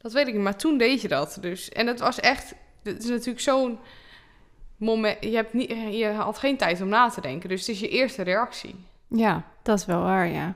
Dat 0.00 0.12
weet 0.12 0.26
ik 0.26 0.34
niet. 0.34 0.42
Maar 0.42 0.56
toen 0.56 0.78
deed 0.78 1.00
je 1.00 1.08
dat 1.08 1.38
dus. 1.40 1.68
En 1.68 1.86
het 1.86 2.00
was 2.00 2.20
echt. 2.20 2.54
Het 2.82 3.02
is 3.02 3.08
natuurlijk 3.08 3.40
zo'n 3.40 3.78
moment. 4.76 5.16
Je, 5.20 5.34
hebt 5.34 5.52
niet, 5.52 5.70
je 5.70 6.06
had 6.06 6.38
geen 6.38 6.56
tijd 6.56 6.80
om 6.80 6.88
na 6.88 7.08
te 7.08 7.20
denken. 7.20 7.48
Dus 7.48 7.60
het 7.60 7.68
is 7.68 7.80
je 7.80 7.88
eerste 7.88 8.22
reactie. 8.22 8.74
Ja, 9.08 9.44
dat 9.62 9.78
is 9.78 9.86
wel 9.86 10.00
waar, 10.00 10.28
ja. 10.28 10.54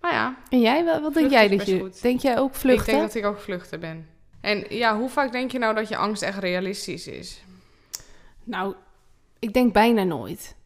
Maar 0.00 0.12
ja, 0.12 0.36
En 0.48 0.60
jij, 0.60 0.84
wat, 0.84 1.00
wat 1.00 1.14
denk 1.14 1.30
jij 1.30 1.48
dat 1.48 1.66
je... 1.66 1.78
goed. 1.78 2.02
Denk 2.02 2.20
jij 2.20 2.38
ook 2.38 2.54
vluchten? 2.54 2.92
ik 2.92 2.98
denk 2.98 3.12
dat 3.12 3.22
ik 3.22 3.24
ook 3.24 3.40
vluchten 3.40 3.80
ben. 3.80 4.08
En 4.40 4.64
ja, 4.68 4.98
hoe 4.98 5.08
vaak 5.08 5.32
denk 5.32 5.50
je 5.50 5.58
nou 5.58 5.74
dat 5.74 5.88
je 5.88 5.96
angst 5.96 6.22
echt 6.22 6.38
realistisch 6.38 7.06
is? 7.06 7.44
Nou, 8.44 8.74
ik 9.38 9.52
denk 9.52 9.72
bijna 9.72 10.02
nooit. 10.02 10.56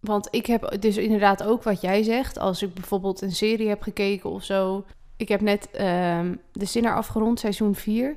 Want 0.00 0.28
ik 0.30 0.46
heb 0.46 0.76
dus 0.80 0.96
inderdaad 0.96 1.42
ook 1.42 1.62
wat 1.62 1.80
jij 1.80 2.02
zegt. 2.02 2.38
Als 2.38 2.62
ik 2.62 2.74
bijvoorbeeld 2.74 3.20
een 3.20 3.32
serie 3.32 3.68
heb 3.68 3.82
gekeken 3.82 4.30
of 4.30 4.44
zo. 4.44 4.84
Ik 5.20 5.28
heb 5.28 5.40
net 5.40 5.70
ehm, 5.70 6.34
de 6.52 6.64
Sinner 6.64 6.94
afgerond, 6.94 7.38
seizoen 7.38 7.74
4. 7.74 8.16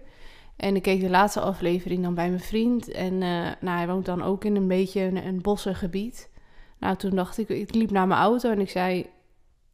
En 0.56 0.76
ik 0.76 0.82
keek 0.82 1.02
de 1.02 1.10
laatste 1.10 1.40
aflevering 1.40 2.04
dan 2.04 2.14
bij 2.14 2.28
mijn 2.28 2.42
vriend. 2.42 2.92
En 2.92 3.14
eh, 3.14 3.52
nou, 3.60 3.78
hij 3.78 3.88
woont 3.88 4.06
dan 4.06 4.22
ook 4.22 4.44
in 4.44 4.56
een 4.56 4.68
beetje 4.68 5.02
een, 5.02 5.26
een 5.26 5.42
bossig 5.42 5.80
gebied. 5.80 6.30
Nou, 6.80 6.96
toen 6.96 7.16
dacht 7.16 7.38
ik, 7.38 7.50
ik 7.50 7.74
liep 7.74 7.92
naar 7.92 8.08
mijn 8.08 8.20
auto 8.20 8.52
en 8.52 8.60
ik 8.60 8.70
zei... 8.70 9.06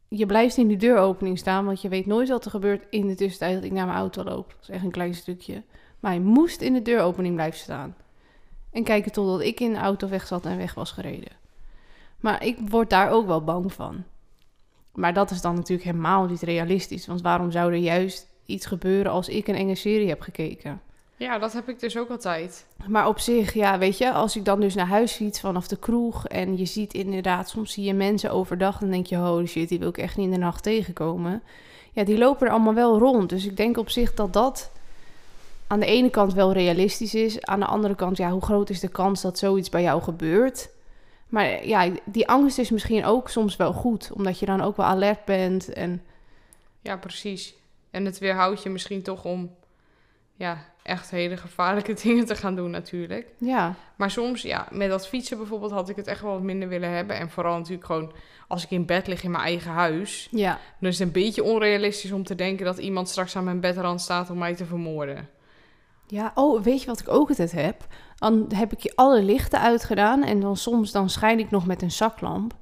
Je 0.07 0.25
blijft 0.25 0.57
in 0.57 0.67
die 0.67 0.77
deuropening 0.77 1.37
staan, 1.37 1.65
want 1.65 1.81
je 1.81 1.89
weet 1.89 2.05
nooit 2.05 2.29
wat 2.29 2.45
er 2.45 2.51
gebeurt 2.51 2.85
in 2.89 3.07
de 3.07 3.15
tussentijd 3.15 3.55
dat 3.55 3.63
ik 3.63 3.71
naar 3.71 3.85
mijn 3.85 3.97
auto 3.97 4.23
loop. 4.23 4.49
Dat 4.49 4.61
is 4.61 4.69
echt 4.69 4.83
een 4.83 4.91
klein 4.91 5.13
stukje. 5.13 5.63
Maar 5.99 6.11
hij 6.11 6.21
moest 6.21 6.61
in 6.61 6.73
de 6.73 6.81
deuropening 6.81 7.35
blijven 7.35 7.59
staan. 7.59 7.95
En 8.71 8.83
kijken 8.83 9.11
totdat 9.11 9.41
ik 9.41 9.59
in 9.59 9.73
de 9.73 9.79
auto 9.79 10.07
weg 10.07 10.27
zat 10.27 10.45
en 10.45 10.57
weg 10.57 10.73
was 10.73 10.91
gereden. 10.91 11.31
Maar 12.19 12.45
ik 12.45 12.57
word 12.69 12.89
daar 12.89 13.11
ook 13.11 13.27
wel 13.27 13.43
bang 13.43 13.73
van. 13.73 14.03
Maar 14.99 15.13
dat 15.13 15.31
is 15.31 15.41
dan 15.41 15.55
natuurlijk 15.55 15.89
helemaal 15.89 16.25
niet 16.25 16.41
realistisch. 16.41 17.07
Want 17.07 17.21
waarom 17.21 17.51
zou 17.51 17.71
er 17.71 17.77
juist 17.77 18.27
iets 18.45 18.65
gebeuren 18.65 19.11
als 19.11 19.27
ik 19.27 19.47
een 19.47 19.55
enge 19.55 19.75
serie 19.75 20.07
heb 20.07 20.21
gekeken? 20.21 20.81
Ja, 21.15 21.37
dat 21.37 21.53
heb 21.53 21.69
ik 21.69 21.79
dus 21.79 21.97
ook 21.97 22.09
altijd. 22.09 22.65
Maar 22.87 23.07
op 23.07 23.19
zich, 23.19 23.53
ja, 23.53 23.77
weet 23.77 23.97
je, 23.97 24.11
als 24.11 24.35
ik 24.35 24.45
dan 24.45 24.59
dus 24.59 24.75
naar 24.75 24.87
huis 24.87 25.11
fiets 25.11 25.39
vanaf 25.39 25.67
de 25.67 25.77
kroeg 25.77 26.27
en 26.27 26.57
je 26.57 26.65
ziet 26.65 26.93
inderdaad, 26.93 27.49
soms 27.49 27.73
zie 27.73 27.83
je 27.83 27.93
mensen 27.93 28.31
overdag, 28.31 28.77
dan 28.77 28.89
denk 28.89 29.05
je, 29.05 29.15
holy 29.15 29.45
shit, 29.45 29.69
die 29.69 29.79
wil 29.79 29.89
ik 29.89 29.97
echt 29.97 30.17
niet 30.17 30.25
in 30.25 30.31
de 30.31 30.37
nacht 30.37 30.63
tegenkomen. 30.63 31.41
Ja, 31.91 32.03
die 32.03 32.17
lopen 32.17 32.47
er 32.47 32.53
allemaal 32.53 32.73
wel 32.73 32.97
rond. 32.97 33.29
Dus 33.29 33.45
ik 33.45 33.57
denk 33.57 33.77
op 33.77 33.89
zich 33.89 34.13
dat 34.13 34.33
dat 34.33 34.71
aan 35.67 35.79
de 35.79 35.85
ene 35.85 36.09
kant 36.09 36.33
wel 36.33 36.53
realistisch 36.53 37.15
is. 37.15 37.41
Aan 37.41 37.59
de 37.59 37.65
andere 37.65 37.95
kant, 37.95 38.17
ja, 38.17 38.31
hoe 38.31 38.41
groot 38.41 38.69
is 38.69 38.79
de 38.79 38.87
kans 38.87 39.21
dat 39.21 39.37
zoiets 39.37 39.69
bij 39.69 39.81
jou 39.81 40.01
gebeurt? 40.01 40.69
Maar 41.29 41.65
ja, 41.65 41.91
die 42.05 42.27
angst 42.27 42.57
is 42.57 42.69
misschien 42.69 43.05
ook 43.05 43.29
soms 43.29 43.55
wel 43.55 43.73
goed, 43.73 44.11
omdat 44.11 44.39
je 44.39 44.45
dan 44.45 44.61
ook 44.61 44.77
wel 44.77 44.85
alert 44.85 45.25
bent 45.25 45.73
en 45.73 46.01
Ja, 46.81 46.97
precies. 46.97 47.55
En 47.91 48.05
het 48.05 48.19
weerhoudt 48.19 48.63
je 48.63 48.69
misschien 48.69 49.01
toch 49.01 49.25
om 49.25 49.55
ja, 50.35 50.65
echt 50.83 51.09
hele 51.09 51.37
gevaarlijke 51.37 51.93
dingen 52.03 52.25
te 52.25 52.35
gaan 52.35 52.55
doen 52.55 52.71
natuurlijk. 52.71 53.27
ja, 53.37 53.75
Maar 53.95 54.11
soms, 54.11 54.41
ja, 54.41 54.67
met 54.71 54.89
dat 54.89 55.07
fietsen 55.07 55.37
bijvoorbeeld 55.37 55.71
had 55.71 55.89
ik 55.89 55.95
het 55.95 56.07
echt 56.07 56.21
wel 56.21 56.31
wat 56.31 56.41
minder 56.41 56.67
willen 56.67 56.89
hebben. 56.89 57.15
En 57.15 57.29
vooral 57.29 57.57
natuurlijk 57.57 57.85
gewoon 57.85 58.13
als 58.47 58.63
ik 58.63 58.71
in 58.71 58.85
bed 58.85 59.07
lig 59.07 59.23
in 59.23 59.31
mijn 59.31 59.43
eigen 59.43 59.71
huis. 59.71 60.27
ja, 60.31 60.59
Dan 60.79 60.89
is 60.89 60.99
het 60.99 61.07
een 61.07 61.13
beetje 61.13 61.43
onrealistisch 61.43 62.11
om 62.11 62.23
te 62.23 62.35
denken 62.35 62.65
dat 62.65 62.77
iemand 62.77 63.09
straks 63.09 63.35
aan 63.35 63.43
mijn 63.43 63.59
bedrand 63.59 64.01
staat 64.01 64.29
om 64.29 64.37
mij 64.37 64.55
te 64.55 64.65
vermoorden. 64.65 65.29
Ja, 66.11 66.31
oh, 66.35 66.61
weet 66.61 66.81
je 66.81 66.87
wat 66.87 66.99
ik 66.99 67.09
ook 67.09 67.29
altijd 67.29 67.51
heb? 67.51 67.87
Dan 68.15 68.45
heb 68.55 68.71
ik 68.71 68.79
je 68.79 68.95
alle 68.95 69.23
lichten 69.23 69.59
uitgedaan 69.59 70.23
en 70.23 70.39
dan 70.39 70.57
soms 70.57 70.91
dan 70.91 71.09
schijn 71.09 71.39
ik 71.39 71.51
nog 71.51 71.65
met 71.65 71.81
een 71.81 71.91
zaklamp. 71.91 72.53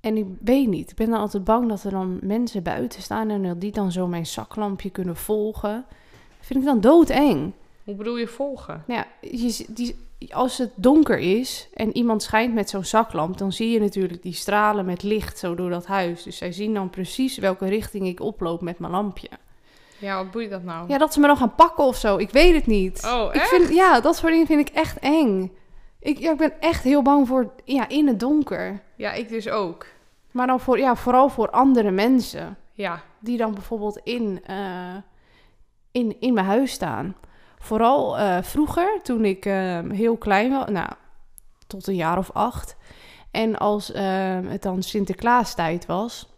En 0.00 0.16
ik 0.16 0.26
weet 0.40 0.68
niet, 0.68 0.90
ik 0.90 0.96
ben 0.96 1.10
dan 1.10 1.20
altijd 1.20 1.44
bang 1.44 1.68
dat 1.68 1.84
er 1.84 1.90
dan 1.90 2.18
mensen 2.22 2.62
buiten 2.62 3.02
staan 3.02 3.30
en 3.30 3.42
dat 3.42 3.60
die 3.60 3.72
dan 3.72 3.92
zo 3.92 4.06
mijn 4.06 4.26
zaklampje 4.26 4.90
kunnen 4.90 5.16
volgen. 5.16 5.84
vind 6.40 6.58
ik 6.58 6.64
dan 6.64 6.80
doodeng. 6.80 7.52
Hoe 7.84 7.94
bedoel 7.94 8.16
je 8.16 8.26
volgen? 8.26 8.82
Nou 8.86 9.00
ja, 9.00 9.28
je, 9.28 9.66
die, 9.68 9.96
als 10.30 10.58
het 10.58 10.70
donker 10.74 11.18
is 11.18 11.68
en 11.74 11.96
iemand 11.96 12.22
schijnt 12.22 12.54
met 12.54 12.70
zo'n 12.70 12.84
zaklamp, 12.84 13.38
dan 13.38 13.52
zie 13.52 13.70
je 13.70 13.80
natuurlijk 13.80 14.22
die 14.22 14.34
stralen 14.34 14.84
met 14.84 15.02
licht 15.02 15.38
zo 15.38 15.54
door 15.54 15.70
dat 15.70 15.86
huis. 15.86 16.22
Dus 16.22 16.36
zij 16.36 16.52
zien 16.52 16.74
dan 16.74 16.90
precies 16.90 17.38
welke 17.38 17.66
richting 17.66 18.06
ik 18.06 18.20
oploop 18.20 18.60
met 18.60 18.78
mijn 18.78 18.92
lampje. 18.92 19.28
Ja, 19.98 20.16
wat 20.16 20.30
boeit 20.30 20.50
dat 20.50 20.62
nou? 20.62 20.88
Ja, 20.88 20.98
dat 20.98 21.12
ze 21.12 21.20
me 21.20 21.26
dan 21.26 21.36
gaan 21.36 21.54
pakken 21.54 21.84
of 21.84 21.96
zo. 21.96 22.16
Ik 22.16 22.30
weet 22.30 22.54
het 22.54 22.66
niet. 22.66 23.04
Oh, 23.06 23.28
ik 23.28 23.40
echt? 23.40 23.48
vind, 23.48 23.68
ja, 23.68 24.00
dat 24.00 24.16
soort 24.16 24.32
dingen 24.32 24.46
vind 24.46 24.68
ik 24.68 24.74
echt 24.74 24.98
eng. 24.98 25.52
Ik, 26.00 26.18
ja, 26.18 26.30
ik 26.30 26.36
ben 26.38 26.60
echt 26.60 26.84
heel 26.84 27.02
bang 27.02 27.28
voor 27.28 27.52
ja, 27.64 27.88
in 27.88 28.06
het 28.06 28.20
donker. 28.20 28.82
Ja, 28.96 29.12
ik 29.12 29.28
dus 29.28 29.48
ook. 29.48 29.86
Maar 30.30 30.46
dan 30.46 30.60
voor, 30.60 30.78
ja, 30.78 30.96
vooral 30.96 31.28
voor 31.28 31.50
andere 31.50 31.90
mensen. 31.90 32.56
Ja, 32.72 33.02
Die 33.18 33.36
dan 33.38 33.54
bijvoorbeeld 33.54 34.00
in, 34.04 34.40
eh, 34.44 34.96
in, 35.92 36.16
in 36.20 36.34
mijn 36.34 36.46
huis 36.46 36.72
staan. 36.72 37.16
Vooral 37.58 38.18
eh, 38.18 38.42
vroeger, 38.42 39.00
toen 39.02 39.24
ik 39.24 39.44
eh, 39.46 39.78
heel 39.90 40.16
klein 40.16 40.50
was. 40.50 40.68
Nou, 40.68 40.88
tot 41.66 41.86
een 41.86 41.94
jaar 41.94 42.18
of 42.18 42.30
acht. 42.32 42.76
En 43.30 43.58
als 43.58 43.92
eh, 43.92 44.38
het 44.44 44.62
dan 44.62 44.82
Sinterklaastijd 44.82 45.86
was. 45.86 46.28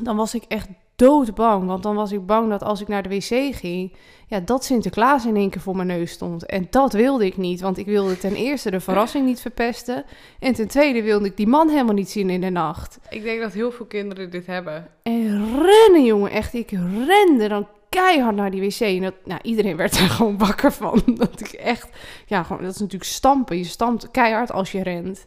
Dan 0.00 0.16
was 0.16 0.34
ik 0.34 0.44
echt 0.48 0.68
doodbang. 0.96 1.66
Want 1.66 1.82
dan 1.82 1.94
was 1.94 2.12
ik 2.12 2.26
bang 2.26 2.50
dat 2.50 2.62
als 2.62 2.80
ik 2.80 2.88
naar 2.88 3.02
de 3.02 3.08
wc 3.08 3.54
ging... 3.54 3.92
Ja, 4.26 4.40
dat 4.40 4.64
Sinterklaas 4.64 5.26
in 5.26 5.36
één 5.36 5.50
keer 5.50 5.60
voor 5.60 5.76
mijn 5.76 5.88
neus 5.88 6.10
stond. 6.10 6.46
En 6.46 6.66
dat 6.70 6.92
wilde 6.92 7.26
ik 7.26 7.36
niet. 7.36 7.60
Want 7.60 7.78
ik 7.78 7.86
wilde 7.86 8.18
ten 8.18 8.34
eerste 8.34 8.70
de 8.70 8.80
verrassing 8.80 9.26
niet 9.26 9.40
verpesten. 9.40 10.04
En 10.38 10.52
ten 10.52 10.68
tweede 10.68 11.02
wilde 11.02 11.26
ik 11.26 11.36
die 11.36 11.46
man 11.46 11.68
helemaal 11.68 11.94
niet 11.94 12.10
zien 12.10 12.30
in 12.30 12.40
de 12.40 12.50
nacht. 12.50 12.98
ik 13.10 13.22
denk 13.22 13.40
dat 13.40 13.52
heel 13.52 13.72
veel 13.72 13.86
kinderen 13.86 14.30
dit 14.30 14.46
hebben. 14.46 14.88
En 15.02 15.62
rennen, 15.62 16.04
jongen. 16.04 16.30
Echt, 16.30 16.54
ik 16.54 16.70
rende 17.06 17.48
dan 17.48 17.66
keihard 17.88 18.36
naar 18.36 18.50
die 18.50 18.60
wc. 18.60 18.80
En 18.80 19.02
dat, 19.02 19.14
nou, 19.24 19.40
iedereen 19.42 19.76
werd 19.76 19.98
er 19.98 20.08
gewoon 20.16 20.38
wakker 20.38 20.72
van. 20.72 21.02
Dat 21.06 21.40
ik 21.40 21.52
echt... 21.52 21.88
Ja, 22.26 22.42
gewoon, 22.42 22.62
dat 22.62 22.74
is 22.74 22.80
natuurlijk 22.80 23.10
stampen. 23.10 23.58
Je 23.58 23.64
stampt 23.64 24.10
keihard 24.10 24.52
als 24.52 24.72
je 24.72 24.82
rent. 24.82 25.26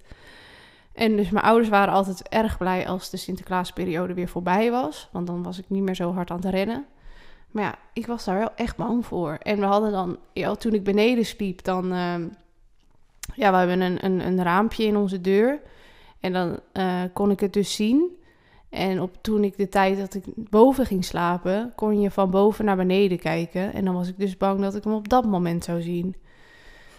En 0.95 1.15
dus 1.15 1.29
mijn 1.29 1.45
ouders 1.45 1.69
waren 1.69 1.93
altijd 1.93 2.29
erg 2.29 2.57
blij 2.57 2.87
als 2.87 3.09
de 3.09 3.17
Sinterklaasperiode 3.17 4.13
weer 4.13 4.27
voorbij 4.27 4.71
was. 4.71 5.09
Want 5.11 5.27
dan 5.27 5.43
was 5.43 5.59
ik 5.59 5.65
niet 5.67 5.83
meer 5.83 5.95
zo 5.95 6.13
hard 6.13 6.31
aan 6.31 6.39
het 6.41 6.45
rennen. 6.45 6.85
Maar 7.51 7.63
ja, 7.63 7.75
ik 7.93 8.07
was 8.07 8.25
daar 8.25 8.39
wel 8.39 8.51
echt 8.55 8.75
bang 8.75 9.05
voor. 9.05 9.37
En 9.41 9.59
we 9.59 9.65
hadden 9.65 9.91
dan... 9.91 10.17
Ja, 10.33 10.55
toen 10.55 10.73
ik 10.73 10.83
beneden 10.83 11.25
sliep, 11.25 11.63
dan... 11.63 11.91
ehm, 11.91 12.27
ja, 13.35 13.51
we 13.51 13.57
hebben 13.57 13.81
een, 13.81 14.05
een, 14.05 14.27
een 14.27 14.43
raampje 14.43 14.83
in 14.83 14.97
onze 14.97 15.21
deur. 15.21 15.59
En 16.19 16.33
dan 16.33 16.59
eh, 16.71 17.01
kon 17.13 17.31
ik 17.31 17.39
het 17.39 17.53
dus 17.53 17.75
zien. 17.75 18.17
En 18.69 19.01
op, 19.01 19.17
toen 19.21 19.43
ik 19.43 19.57
de 19.57 19.69
tijd 19.69 19.97
dat 19.97 20.13
ik 20.13 20.23
boven 20.35 20.85
ging 20.85 21.05
slapen, 21.05 21.71
kon 21.75 22.01
je 22.01 22.11
van 22.11 22.29
boven 22.29 22.65
naar 22.65 22.75
beneden 22.75 23.19
kijken. 23.19 23.73
En 23.73 23.85
dan 23.85 23.93
was 23.93 24.07
ik 24.07 24.19
dus 24.19 24.37
bang 24.37 24.61
dat 24.61 24.75
ik 24.75 24.83
hem 24.83 24.93
op 24.93 25.09
dat 25.09 25.25
moment 25.25 25.63
zou 25.63 25.81
zien. 25.81 26.15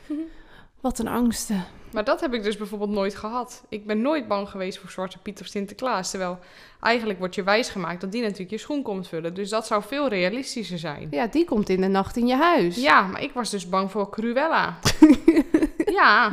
Wat 0.80 0.98
een 0.98 1.09
angsten. 1.09 1.64
Maar 1.96 2.04
dat 2.04 2.20
heb 2.20 2.35
ik 2.35 2.42
dus 2.42 2.56
bijvoorbeeld 2.56 2.90
nooit 2.90 3.14
gehad. 3.14 3.64
Ik 3.68 3.87
ben 3.87 4.02
nooit 4.02 4.28
bang 4.28 4.48
geweest 4.48 4.78
voor 4.78 4.90
Zwarte 4.90 5.18
Piet 5.18 5.40
of 5.40 5.46
Sinterklaas. 5.46 6.11
Terwijl 6.11 6.38
eigenlijk 6.80 7.18
wordt 7.18 7.35
je 7.35 7.42
wijsgemaakt 7.42 8.00
dat 8.00 8.12
die 8.12 8.22
natuurlijk 8.22 8.50
je 8.50 8.59
schoen 8.59 8.82
komt 8.82 9.09
vullen. 9.09 9.35
Dus 9.35 9.50
dat 9.50 9.66
zou 9.66 9.82
veel 9.82 10.09
realistischer 10.09 10.78
zijn. 10.78 11.09
Ja, 11.11 11.26
die 11.26 11.44
komt 11.44 11.68
in 11.68 11.80
de 11.80 11.87
nacht 11.87 12.16
in 12.16 12.26
je 12.26 12.35
huis. 12.35 12.76
Ja, 12.76 13.02
maar 13.02 13.22
ik 13.22 13.32
was 13.32 13.50
dus 13.50 13.68
bang 13.68 13.90
voor 13.90 14.11
Cruella. 14.11 14.78
ja, 16.00 16.30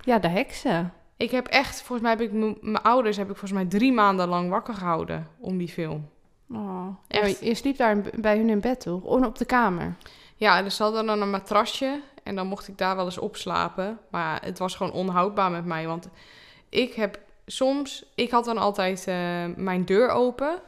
Ja, 0.00 0.18
de 0.18 0.28
heksen. 0.28 0.92
ik 1.16 1.30
heb 1.30 1.46
echt, 1.46 1.82
volgens 1.82 2.00
mij 2.00 2.10
heb 2.10 2.20
ik 2.20 2.60
mijn 2.62 2.82
ouders 2.82 3.16
heb 3.16 3.30
ik 3.30 3.36
volgens 3.36 3.60
mij 3.60 3.66
drie 3.78 3.92
maanden 3.92 4.28
lang 4.28 4.50
wakker 4.50 4.74
gehouden 4.74 5.28
om 5.38 5.58
die 5.58 5.68
film. 5.68 6.08
Oh. 6.50 6.86
Echt. 7.08 7.40
Ja, 7.40 7.46
je 7.48 7.54
sliep 7.54 7.76
daar 7.76 8.02
bij 8.14 8.36
hun 8.36 8.48
in 8.48 8.60
bed, 8.60 8.80
toch? 8.80 9.02
Oh, 9.02 9.24
op 9.24 9.38
de 9.38 9.44
kamer. 9.44 9.94
Ja, 10.36 10.68
ze 10.68 10.82
hadden 10.82 11.06
dan 11.06 11.22
een 11.22 11.30
matrasje 11.30 12.00
en 12.24 12.34
dan 12.34 12.46
mocht 12.46 12.68
ik 12.68 12.78
daar 12.78 12.96
wel 12.96 13.04
eens 13.04 13.18
op 13.18 13.36
slapen. 13.36 13.98
Maar 14.10 14.42
het 14.44 14.58
was 14.58 14.74
gewoon 14.74 14.92
onhoudbaar 14.92 15.50
met 15.50 15.64
mij, 15.64 15.86
want 15.86 16.08
ik 16.68 16.94
heb 16.94 17.18
soms, 17.46 18.04
ik 18.14 18.30
had 18.30 18.44
dan 18.44 18.58
altijd 18.58 19.06
eh, 19.06 19.16
mijn 19.56 19.84
deur 19.84 20.08
open. 20.08 20.58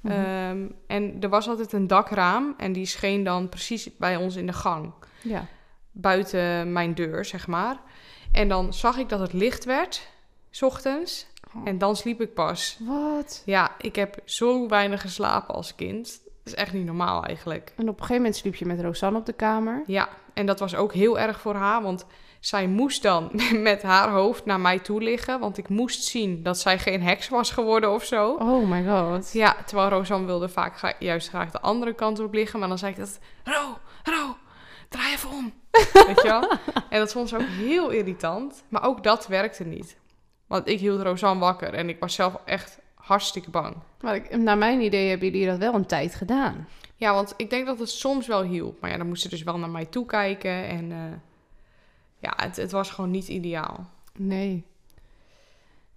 Mhm. 0.00 0.14
Ehm, 0.14 0.66
en 0.86 1.16
er 1.20 1.28
was 1.28 1.48
altijd 1.48 1.72
een 1.72 1.86
dakraam 1.86 2.54
en 2.56 2.72
die 2.72 2.86
scheen 2.86 3.24
dan 3.24 3.48
precies 3.48 3.96
bij 3.96 4.16
ons 4.16 4.36
in 4.36 4.46
de 4.46 4.52
gang. 4.52 4.92
Ja. 5.22 5.46
Buiten 5.92 6.72
mijn 6.72 6.94
deur, 6.94 7.24
zeg 7.24 7.46
maar. 7.46 7.76
En 8.32 8.48
dan 8.48 8.74
zag 8.74 8.98
ik 8.98 9.08
dat 9.08 9.20
het 9.20 9.32
licht 9.32 9.64
werd, 9.64 10.08
s 10.50 10.62
ochtends. 10.62 11.26
Oh. 11.54 11.62
En 11.64 11.78
dan 11.78 11.96
sliep 11.96 12.20
ik 12.20 12.34
pas. 12.34 12.78
Wat? 12.80 13.42
Ja, 13.44 13.74
ik 13.78 13.96
heb 13.96 14.18
zo 14.24 14.68
weinig 14.68 15.00
geslapen 15.00 15.54
als 15.54 15.74
kind. 15.74 16.20
Is 16.50 16.56
echt 16.56 16.72
niet 16.72 16.84
normaal 16.86 17.24
eigenlijk. 17.24 17.72
En 17.76 17.82
op 17.82 17.88
een 17.88 17.94
gegeven 18.00 18.16
moment 18.16 18.36
sliep 18.36 18.54
je 18.54 18.66
met 18.66 18.80
Rosanne 18.80 19.18
op 19.18 19.26
de 19.26 19.32
kamer. 19.32 19.82
Ja, 19.86 20.08
en 20.34 20.46
dat 20.46 20.60
was 20.60 20.74
ook 20.74 20.92
heel 20.92 21.18
erg 21.18 21.40
voor 21.40 21.54
haar, 21.54 21.82
want 21.82 22.06
zij 22.40 22.66
moest 22.66 23.02
dan 23.02 23.30
met 23.62 23.82
haar 23.82 24.08
hoofd 24.10 24.44
naar 24.44 24.60
mij 24.60 24.78
toe 24.78 25.02
liggen, 25.02 25.40
want 25.40 25.58
ik 25.58 25.68
moest 25.68 26.04
zien 26.04 26.42
dat 26.42 26.58
zij 26.58 26.78
geen 26.78 27.02
heks 27.02 27.28
was 27.28 27.50
geworden 27.50 27.92
of 27.92 28.04
zo. 28.04 28.34
Oh 28.34 28.68
my 28.70 28.84
god. 28.84 29.32
Ja, 29.32 29.56
terwijl 29.66 29.88
Rosanne 29.88 30.26
wilde 30.26 30.48
vaak 30.48 30.78
gra- 30.78 30.94
juist 30.98 31.28
graag 31.28 31.50
de 31.50 31.60
andere 31.60 31.94
kant 31.94 32.18
op 32.18 32.32
liggen, 32.32 32.58
maar 32.58 32.68
dan 32.68 32.78
zei 32.78 32.92
ik 32.92 32.98
dat, 32.98 33.18
Ro, 33.44 33.78
Ro, 34.02 34.36
draai 34.88 35.12
even 35.12 35.30
om. 35.30 35.52
Weet 36.06 36.22
je 36.22 36.28
wel? 36.28 36.50
En 36.88 36.98
dat 36.98 37.12
vond 37.12 37.28
ze 37.28 37.36
ook 37.36 37.48
heel 37.48 37.90
irritant, 37.90 38.62
maar 38.68 38.84
ook 38.84 39.02
dat 39.02 39.26
werkte 39.26 39.64
niet. 39.64 39.96
Want 40.46 40.68
ik 40.68 40.78
hield 40.80 41.02
Rosanne 41.02 41.40
wakker 41.40 41.74
en 41.74 41.88
ik 41.88 42.00
was 42.00 42.14
zelf 42.14 42.34
echt 42.44 42.78
hartstikke 43.10 43.50
bang. 43.50 43.76
Maar 44.00 44.14
ik, 44.14 44.36
naar 44.36 44.58
mijn 44.58 44.80
idee 44.80 45.08
hebben 45.08 45.30
jullie 45.30 45.46
dat 45.46 45.58
wel 45.58 45.74
een 45.74 45.86
tijd 45.86 46.14
gedaan. 46.14 46.68
Ja, 46.96 47.14
want 47.14 47.34
ik 47.36 47.50
denk 47.50 47.66
dat 47.66 47.78
het 47.78 47.90
soms 47.90 48.26
wel 48.26 48.42
hielp. 48.42 48.80
Maar 48.80 48.90
ja, 48.90 48.96
dan 48.96 49.08
moest 49.08 49.22
ze 49.22 49.28
dus 49.28 49.42
wel 49.42 49.58
naar 49.58 49.70
mij 49.70 49.84
toe 49.84 50.06
kijken. 50.06 50.68
En 50.68 50.92
eh, 50.92 50.98
ja, 52.18 52.32
het, 52.36 52.56
het 52.56 52.72
was 52.72 52.90
gewoon 52.90 53.10
niet 53.10 53.28
ideaal. 53.28 53.86
Nee. 54.18 54.64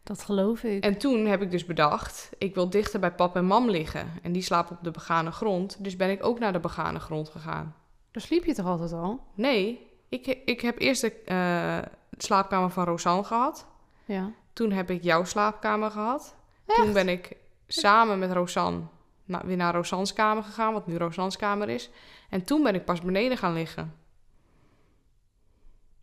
Dat 0.03 0.23
geloof 0.23 0.63
ik. 0.63 0.83
En 0.83 0.97
toen 0.97 1.25
heb 1.25 1.41
ik 1.41 1.51
dus 1.51 1.65
bedacht, 1.65 2.29
ik 2.37 2.55
wil 2.55 2.69
dichter 2.69 2.99
bij 2.99 3.11
pap 3.11 3.35
en 3.35 3.45
mam 3.45 3.69
liggen. 3.69 4.07
En 4.21 4.31
die 4.31 4.41
slapen 4.41 4.77
op 4.77 4.83
de 4.83 4.91
begane 4.91 5.31
grond. 5.31 5.83
Dus 5.83 5.95
ben 5.95 6.09
ik 6.09 6.25
ook 6.25 6.39
naar 6.39 6.53
de 6.53 6.59
begane 6.59 6.99
grond 6.99 7.29
gegaan. 7.29 7.75
Daar 8.11 8.23
sliep 8.23 8.45
je 8.45 8.53
toch 8.53 8.65
altijd 8.65 8.93
al? 8.93 9.19
Nee, 9.33 9.87
ik, 10.09 10.27
ik 10.45 10.61
heb 10.61 10.79
eerst 10.79 11.01
de 11.01 11.11
eh, 11.25 11.91
slaapkamer 12.17 12.69
van 12.69 12.83
Rosanne 12.83 13.23
gehad. 13.23 13.67
Ja. 14.05 14.31
Toen 14.53 14.71
heb 14.71 14.89
ik 14.89 15.03
jouw 15.03 15.23
slaapkamer 15.23 15.91
gehad. 15.91 16.35
Toen 16.65 16.93
ben 16.93 17.09
ik 17.09 17.35
samen 17.67 18.19
met 18.19 18.31
Rosanne 18.31 18.81
weer 19.25 19.57
naar 19.57 19.75
Rosanne's 19.75 20.13
kamer 20.13 20.43
gegaan, 20.43 20.73
wat 20.73 20.87
nu 20.87 20.97
Rosanne's 20.97 21.37
kamer 21.37 21.69
is. 21.69 21.89
En 22.29 22.43
toen 22.43 22.63
ben 22.63 22.75
ik 22.75 22.85
pas 22.85 23.01
beneden 23.01 23.37
gaan 23.37 23.53
liggen. 23.53 23.93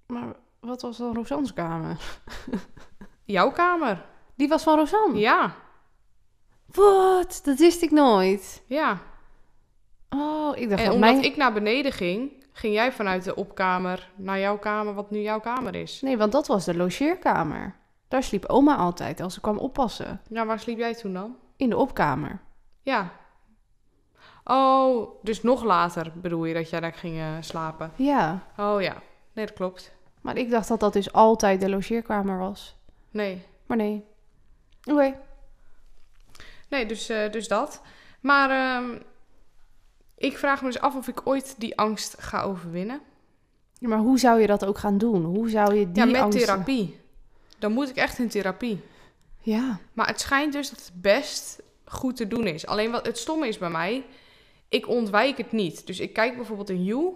Maar 0.06 0.32
wat 0.60 0.82
was 0.82 0.96
dan 0.96 1.14
Rosanne's 1.14 1.52
kamer? 1.52 1.96
Jouw 3.24 3.50
kamer? 3.52 4.04
Die 4.34 4.48
was 4.48 4.62
van 4.62 4.78
Rosanne? 4.78 5.18
Ja, 5.18 5.54
Wat? 6.66 7.40
Dat 7.44 7.58
wist 7.58 7.82
ik 7.82 7.90
nooit. 7.90 8.62
ja. 8.66 8.98
Oh, 10.10 10.56
ik 10.56 10.68
dacht 10.68 10.80
En 10.80 10.86
dat 10.86 10.94
omdat 10.94 11.12
mijn... 11.12 11.24
ik 11.24 11.36
naar 11.36 11.52
beneden 11.52 11.92
ging, 11.92 12.44
ging 12.52 12.74
jij 12.74 12.92
vanuit 12.92 13.24
de 13.24 13.34
opkamer 13.34 14.10
naar 14.16 14.38
jouw 14.38 14.58
kamer, 14.58 14.94
wat 14.94 15.10
nu 15.10 15.18
jouw 15.20 15.40
kamer 15.40 15.74
is. 15.74 16.00
Nee, 16.00 16.16
want 16.16 16.32
dat 16.32 16.46
was 16.46 16.64
de 16.64 16.76
logeerkamer. 16.76 17.74
Daar 18.10 18.22
sliep 18.22 18.44
oma 18.44 18.76
altijd 18.76 19.20
als 19.20 19.34
ze 19.34 19.40
kwam 19.40 19.58
oppassen. 19.58 20.20
Ja, 20.28 20.46
waar 20.46 20.60
sliep 20.60 20.78
jij 20.78 20.94
toen 20.94 21.12
dan? 21.12 21.36
In 21.56 21.68
de 21.70 21.76
opkamer. 21.76 22.40
Ja. 22.82 23.12
Oh, 24.44 25.08
dus 25.22 25.42
nog 25.42 25.62
later 25.64 26.12
bedoel 26.14 26.44
je 26.44 26.54
dat 26.54 26.70
jij 26.70 26.80
daar 26.80 26.92
ging 26.92 27.18
eh, 27.18 27.26
slapen? 27.40 27.92
Ja. 27.96 28.42
Oh 28.56 28.82
ja, 28.82 29.02
nee, 29.32 29.46
dat 29.46 29.54
klopt. 29.54 29.92
Maar 30.20 30.36
ik 30.36 30.50
dacht 30.50 30.68
dat 30.68 30.80
dat 30.80 30.92
dus 30.92 31.12
altijd 31.12 31.60
de 31.60 31.68
logeerkamer 31.68 32.38
was. 32.38 32.76
Nee, 33.10 33.42
Maar 33.66 33.76
nee. 33.76 34.04
Oké. 34.90 35.14
nee 36.68 36.86
dus, 36.86 37.08
eh, 37.08 37.30
dus 37.32 37.48
dat. 37.48 37.82
Maar 38.20 38.50
ehm, 38.50 38.98
ik 40.16 40.38
vraag 40.38 40.60
me 40.62 40.66
dus 40.66 40.80
af 40.80 40.96
of 40.96 41.08
ik 41.08 41.20
ooit 41.26 41.54
die 41.58 41.78
angst 41.78 42.22
ga 42.22 42.42
overwinnen. 42.42 43.00
Ja, 43.74 43.88
maar 43.88 43.98
hoe 43.98 44.18
zou 44.18 44.40
je 44.40 44.46
dat 44.46 44.64
ook 44.64 44.78
gaan 44.78 44.98
doen? 44.98 45.24
Hoe 45.24 45.50
zou 45.50 45.74
je 45.74 45.92
die 45.92 46.04
ja, 46.04 46.10
met 46.10 46.20
angsten- 46.20 46.46
therapie. 46.46 46.98
Dan 47.60 47.72
moet 47.72 47.88
ik 47.88 47.96
echt 47.96 48.18
in 48.18 48.28
therapie. 48.28 48.80
Ja. 49.38 49.78
Maar 49.92 50.06
het 50.06 50.20
schijnt 50.20 50.52
dus 50.52 50.70
dat 50.70 50.78
het 50.78 50.92
best 50.94 51.62
goed 51.84 52.16
te 52.16 52.28
doen 52.28 52.46
is. 52.46 52.66
Alleen 52.66 52.90
wat 52.90 53.06
het 53.06 53.18
stomme 53.18 53.48
is 53.48 53.58
bij 53.58 53.70
mij, 53.70 54.04
ik 54.68 54.88
ontwijk 54.88 55.36
het 55.36 55.52
niet. 55.52 55.86
Dus 55.86 56.00
ik 56.00 56.12
kijk 56.12 56.36
bijvoorbeeld 56.36 56.70
een 56.70 56.84
You 56.84 57.12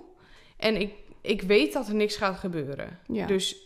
en 0.57 0.81
ik, 0.81 0.93
ik 1.21 1.43
weet 1.43 1.73
dat 1.73 1.89
er 1.89 1.95
niks 1.95 2.17
gaat 2.17 2.39
gebeuren. 2.39 2.99
ja. 3.07 3.27
Dus 3.27 3.57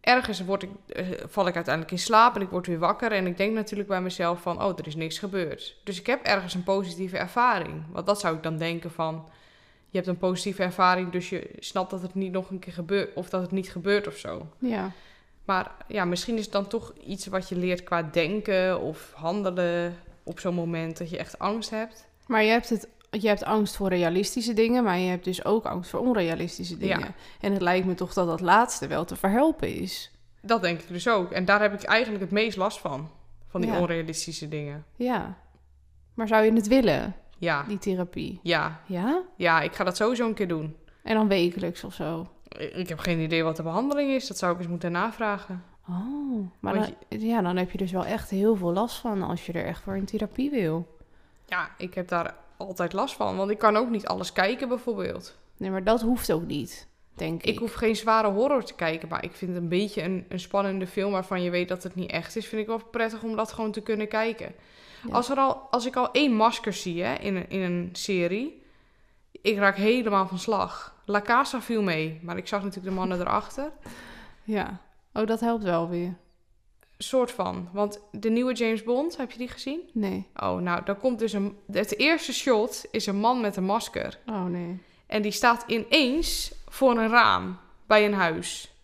ergens 0.00 0.44
word 0.44 0.62
ik, 0.62 0.70
eh, 0.86 1.06
val 1.26 1.46
ik 1.46 1.54
uiteindelijk 1.54 1.94
in 1.94 2.00
slaap 2.00 2.34
en 2.34 2.42
ik 2.42 2.48
word 2.48 2.66
weer 2.66 2.78
wakker. 2.78 3.12
En 3.12 3.26
ik 3.26 3.36
denk 3.36 3.54
natuurlijk 3.54 3.88
bij 3.88 4.00
mezelf 4.00 4.40
van, 4.42 4.62
oh, 4.62 4.78
er 4.78 4.86
is 4.86 4.94
niks 4.96 5.18
gebeurd. 5.18 5.76
Dus 5.84 6.00
ik 6.00 6.06
heb 6.06 6.24
ergens 6.24 6.54
een 6.54 6.64
positieve 6.64 7.18
ervaring. 7.18 7.82
Want 7.90 8.06
dat 8.06 8.20
zou 8.20 8.36
ik 8.36 8.42
dan 8.42 8.56
denken 8.56 8.90
van, 8.90 9.28
je 9.90 9.96
hebt 9.96 10.06
een 10.06 10.18
positieve 10.18 10.62
ervaring, 10.62 11.10
dus 11.10 11.28
je 11.28 11.50
snapt 11.58 11.90
dat 11.90 12.02
het 12.02 12.14
niet 12.14 12.32
nog 12.32 12.50
een 12.50 12.58
keer 12.58 12.72
gebeurt 12.72 13.14
of 13.14 13.28
dat 13.28 13.42
het 13.42 13.50
niet 13.50 13.70
gebeurt 13.70 14.06
of 14.06 14.16
zo. 14.16 14.46
Ja. 14.58 14.92
Maar 15.46 15.70
ja, 15.88 16.04
misschien 16.04 16.36
is 16.36 16.42
het 16.42 16.52
dan 16.52 16.66
toch 16.66 16.92
iets 17.06 17.26
wat 17.26 17.48
je 17.48 17.56
leert 17.56 17.82
qua 17.84 18.02
denken 18.02 18.80
of 18.80 19.12
handelen 19.14 19.96
op 20.22 20.40
zo'n 20.40 20.54
moment 20.54 20.98
dat 20.98 21.10
je 21.10 21.18
echt 21.18 21.38
angst 21.38 21.70
hebt. 21.70 22.06
Maar 22.26 22.42
je 22.42 22.50
hebt, 22.50 22.68
het, 22.68 22.88
je 23.10 23.28
hebt 23.28 23.44
angst 23.44 23.76
voor 23.76 23.88
realistische 23.88 24.52
dingen, 24.54 24.84
maar 24.84 24.98
je 24.98 25.08
hebt 25.08 25.24
dus 25.24 25.44
ook 25.44 25.64
angst 25.64 25.90
voor 25.90 26.00
onrealistische 26.00 26.78
dingen. 26.78 26.98
Ja. 27.00 27.14
En 27.40 27.52
het 27.52 27.62
lijkt 27.62 27.86
me 27.86 27.94
toch 27.94 28.12
dat 28.12 28.26
dat 28.26 28.40
laatste 28.40 28.86
wel 28.86 29.04
te 29.04 29.16
verhelpen 29.16 29.74
is. 29.74 30.10
Dat 30.42 30.62
denk 30.62 30.80
ik 30.80 30.88
dus 30.88 31.08
ook. 31.08 31.30
En 31.30 31.44
daar 31.44 31.60
heb 31.60 31.72
ik 31.74 31.82
eigenlijk 31.82 32.22
het 32.22 32.32
meest 32.32 32.56
last 32.56 32.78
van. 32.78 33.10
Van 33.48 33.60
die 33.60 33.70
Ja. 33.70 33.78
onrealistische 33.80 34.48
dingen. 34.48 34.84
Ja. 34.96 35.38
Maar 36.14 36.28
zou 36.28 36.44
je 36.44 36.52
het 36.52 36.66
willen, 36.68 37.14
Ja, 37.38 37.62
die 37.62 37.78
therapie? 37.78 38.40
ja, 38.42 38.80
Ja? 38.86 39.22
ja, 39.36 39.60
ik 39.60 39.74
ga 39.74 39.84
dat 39.84 39.96
sowieso 39.96 40.26
een 40.26 40.34
keer 40.34 40.48
doen. 40.48 40.76
En 41.02 41.14
dan 41.14 41.28
wekelijks 41.28 41.84
of 41.84 41.94
zo? 41.94 42.28
Ik 42.58 42.74
ik 42.74 42.88
heb 42.88 42.98
geen 42.98 43.18
idee 43.18 43.42
wat 43.42 43.56
de 43.56 43.62
behandeling 43.62 44.10
is. 44.10 44.26
Dat 44.26 44.38
zou 44.38 44.52
ik 44.52 44.58
eens 44.58 44.68
moeten 44.68 44.92
navragen. 44.92 45.64
Oh, 45.88 46.50
maar 46.60 46.74
dan, 46.74 46.94
ja, 47.08 47.42
dan 47.42 47.56
heb 47.56 47.70
je 47.70 47.78
dus 47.78 47.92
wel 47.92 48.04
echt 48.04 48.30
heel 48.30 48.56
veel 48.56 48.72
last 48.72 48.96
van 48.96 49.22
als 49.22 49.46
je 49.46 49.52
er 49.52 49.64
echt 49.64 49.82
voor 49.82 49.96
in 49.96 50.04
therapie 50.04 50.50
wil. 50.50 50.96
Ja, 51.46 51.70
ik 51.78 51.94
heb 51.94 52.08
daar 52.08 52.34
altijd 52.56 52.92
last 52.92 53.14
van. 53.14 53.36
Want 53.36 53.50
ik 53.50 53.58
kan 53.58 53.76
ook 53.76 53.90
niet 53.90 54.06
alles 54.06 54.32
kijken 54.32 54.68
bijvoorbeeld. 54.68 55.36
Nee, 55.56 55.70
maar 55.70 55.84
dat 55.84 56.00
hoeft 56.00 56.32
ook 56.32 56.46
niet, 56.46 56.88
denk 57.14 57.42
ik. 57.42 57.54
Ik 57.54 57.58
hoef 57.58 57.72
geen 57.72 57.96
zware 57.96 58.28
horror 58.28 58.64
te 58.64 58.74
kijken. 58.74 59.08
Maar 59.08 59.24
ik 59.24 59.32
vind 59.32 59.52
het 59.52 59.62
een 59.62 59.68
beetje 59.68 60.02
een, 60.02 60.24
een 60.28 60.40
spannende 60.40 60.86
film 60.86 61.12
waarvan 61.12 61.42
je 61.42 61.50
weet 61.50 61.68
dat 61.68 61.82
het 61.82 61.94
niet 61.94 62.10
echt 62.10 62.36
is. 62.36 62.46
Vind 62.46 62.60
ik 62.62 62.66
wel 62.66 62.84
prettig 62.90 63.22
om 63.22 63.36
dat 63.36 63.52
gewoon 63.52 63.72
te 63.72 63.80
kunnen 63.80 64.08
kijken. 64.08 64.54
Ja. 65.06 65.12
Als, 65.12 65.30
er 65.30 65.36
al, 65.36 65.54
als 65.70 65.86
ik 65.86 65.96
al 65.96 66.12
één 66.12 66.32
masker 66.32 66.72
zie 66.72 67.02
hè, 67.02 67.14
in, 67.14 67.36
een, 67.36 67.50
in 67.50 67.60
een 67.60 67.88
serie. 67.92 68.62
Ik 69.30 69.56
raak 69.56 69.76
helemaal 69.76 70.26
van 70.26 70.38
slag. 70.38 70.95
La 71.08 71.20
Casa 71.20 71.62
viel 71.62 71.82
mee. 71.82 72.20
Maar 72.22 72.36
ik 72.36 72.48
zag 72.48 72.62
natuurlijk 72.62 72.88
de 72.88 72.98
mannen 73.00 73.20
erachter. 73.20 73.72
Ja. 74.42 74.80
Oh, 75.12 75.26
dat 75.26 75.40
helpt 75.40 75.62
wel 75.64 75.88
weer. 75.88 76.16
Soort 76.98 77.30
van. 77.30 77.68
Want 77.72 78.00
de 78.12 78.30
nieuwe 78.30 78.54
James 78.54 78.82
Bond, 78.82 79.16
heb 79.16 79.30
je 79.30 79.38
die 79.38 79.48
gezien? 79.48 79.80
Nee. 79.92 80.26
Oh, 80.36 80.58
nou, 80.60 80.84
daar 80.84 80.94
komt 80.96 81.18
dus 81.18 81.32
een... 81.32 81.58
Het 81.72 81.98
eerste 81.98 82.32
shot 82.32 82.84
is 82.90 83.06
een 83.06 83.16
man 83.16 83.40
met 83.40 83.56
een 83.56 83.64
masker. 83.64 84.18
Oh, 84.26 84.44
nee. 84.44 84.78
En 85.06 85.22
die 85.22 85.32
staat 85.32 85.64
ineens 85.66 86.54
voor 86.68 86.90
een 86.98 87.08
raam 87.08 87.58
bij 87.86 88.04
een 88.04 88.14
huis. 88.14 88.74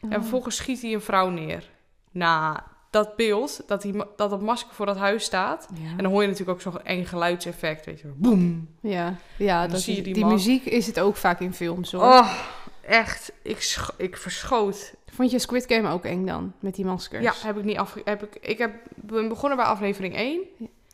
En 0.00 0.08
Oh. 0.08 0.14
vervolgens 0.14 0.56
schiet 0.56 0.82
hij 0.82 0.92
een 0.92 1.00
vrouw 1.00 1.28
neer. 1.28 1.70
Nou, 2.10 2.58
dat 2.92 3.16
beeld, 3.16 3.62
dat, 3.66 3.82
die, 3.82 3.92
dat 4.16 4.30
dat 4.30 4.40
masker 4.40 4.74
voor 4.74 4.86
dat 4.86 4.96
huis 4.96 5.24
staat. 5.24 5.68
Ja. 5.74 5.90
En 5.90 5.96
dan 5.96 6.12
hoor 6.12 6.22
je 6.22 6.28
natuurlijk 6.28 6.58
ook 6.58 6.72
zo'n 6.72 6.82
eng 6.82 7.04
geluidseffect, 7.04 7.86
weet 7.86 8.00
je. 8.00 8.12
Boom. 8.16 8.68
Ja, 8.80 9.16
ja 9.36 9.60
dan 9.60 9.70
dat 9.70 9.80
zie 9.80 9.96
je 9.96 10.02
die 10.02 10.14
die, 10.14 10.24
muziek 10.24 10.64
is 10.64 10.86
het 10.86 11.00
ook 11.00 11.16
vaak 11.16 11.40
in 11.40 11.54
films 11.54 11.92
hoor. 11.92 12.02
Oh, 12.02 12.32
echt. 12.80 13.32
Ik, 13.42 13.76
ik 13.96 14.16
verschoot. 14.16 14.94
Vond 15.06 15.30
je 15.30 15.38
Squid 15.38 15.64
Game 15.68 15.88
ook 15.88 16.04
eng 16.04 16.26
dan, 16.26 16.52
met 16.60 16.74
die 16.74 16.84
maskers? 16.84 17.22
Ja, 17.22 17.32
heb 17.46 17.58
ik 17.58 17.64
niet 17.64 17.76
af... 17.76 17.96
Heb 18.04 18.22
ik, 18.22 18.36
ik 18.40 18.58
heb, 18.58 18.74
ben 18.94 19.28
begonnen 19.28 19.58
bij 19.58 19.66
aflevering 19.66 20.14
1. 20.14 20.40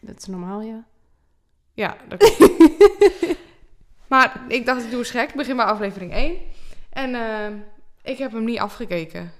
Dat 0.01 0.17
is 0.19 0.27
normaal, 0.27 0.61
ja. 0.61 0.85
Ja, 1.75 1.97
dat 2.09 2.39
Maar 4.09 4.41
ik 4.49 4.67
dacht, 4.67 4.85
ik 4.85 4.91
doe 4.91 4.99
eens 4.99 5.11
gek. 5.11 5.29
Ik 5.29 5.35
begin 5.35 5.57
bij 5.57 5.65
aflevering 5.65 6.13
1. 6.13 6.37
En 6.91 7.15
eh, 7.15 7.55
ik 8.03 8.19
heb 8.19 8.33
hem 8.33 8.45
niet 8.45 8.59
afgekeken. 8.59 9.33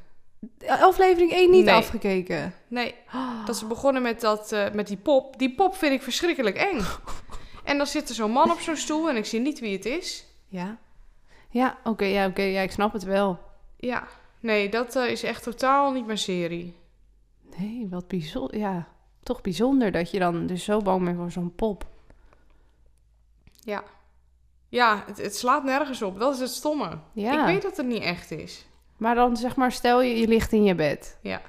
Aflevering 0.67 1.33
1 1.33 1.51
niet 1.51 1.65
Nee. 1.65 1.75
afgekeken. 1.75 2.55
Nee, 2.69 2.95
dat 3.45 3.57
ze 3.57 3.67
begonnen 3.67 4.03
met, 4.03 4.21
dat, 4.21 4.53
eh, 4.53 4.71
met 4.73 4.87
die 4.87 4.97
pop. 4.97 5.39
Die 5.39 5.55
pop 5.55 5.75
vind 5.77 5.93
ik 5.93 6.03
verschrikkelijk 6.03 6.57
eng. 6.57 6.81
En 7.65 7.77
dan 7.77 7.87
zit 7.87 8.09
er 8.09 8.15
zo'n 8.15 8.31
man 8.31 8.51
op 8.51 8.59
zo'n 8.59 8.77
stoel 8.77 9.09
en 9.09 9.17
ik 9.17 9.25
zie 9.25 9.41
niet 9.41 9.61
wie 9.61 9.77
het 9.77 9.85
is. 9.87 10.27
Ja. 10.49 10.79
Ja, 11.51 11.79
oké, 11.85 12.05
ja, 12.05 12.27
oké, 12.27 12.43
ja, 12.43 12.61
ik 12.61 12.71
snap 12.71 12.93
het 12.93 13.03
wel. 13.03 13.39
Ja, 13.77 14.07
nee, 14.41 14.69
dat 14.69 14.97
eh, 14.97 15.11
is 15.11 15.23
echt 15.23 15.43
totaal 15.43 15.93
niet 15.93 16.07
mijn 16.07 16.19
serie. 16.19 16.77
Nee, 17.59 17.87
wat 17.91 18.09
bijzonder. 18.09 18.59
Ja, 18.59 18.89
toch 19.23 19.41
bijzonder 19.41 19.93
dat 19.93 20.11
je 20.11 20.19
dan 20.19 20.47
dus 20.47 20.65
zo 20.65 20.81
bang 20.81 21.05
bent 21.05 21.17
voor 21.17 21.31
zo'n 21.31 21.55
pop. 21.55 21.87
Ja, 23.65 23.83
ja 24.69 25.03
het, 25.07 25.17
het 25.19 25.37
slaat 25.37 25.65
nergens 25.65 26.03
op. 26.03 26.19
Dat 26.19 26.35
is 26.35 26.41
het 26.41 26.51
stomme. 26.51 26.99
Ja. 27.13 27.41
Ik 27.41 27.47
weet 27.47 27.63
dat 27.63 27.77
het 27.77 27.87
niet 27.87 28.03
echt 28.03 28.31
is. 28.31 28.67
Maar 28.99 29.15
dan 29.15 29.37
zeg 29.37 29.57
maar, 29.57 29.73
stel 29.73 30.03
je, 30.03 30.19
je 30.19 30.29
ligt 30.29 30.53
in 30.53 30.65
je 30.65 30.75
bed. 30.75 31.19
Ja. 31.23 31.41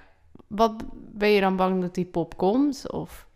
Wat 0.47 0.84
ben 0.93 1.30
je 1.30 1.41
dan 1.41 1.56
bang 1.56 1.82
dat 1.82 1.93
die 1.93 2.06
pop 2.06 2.38
komt? 2.38 2.91
Of 2.91 3.28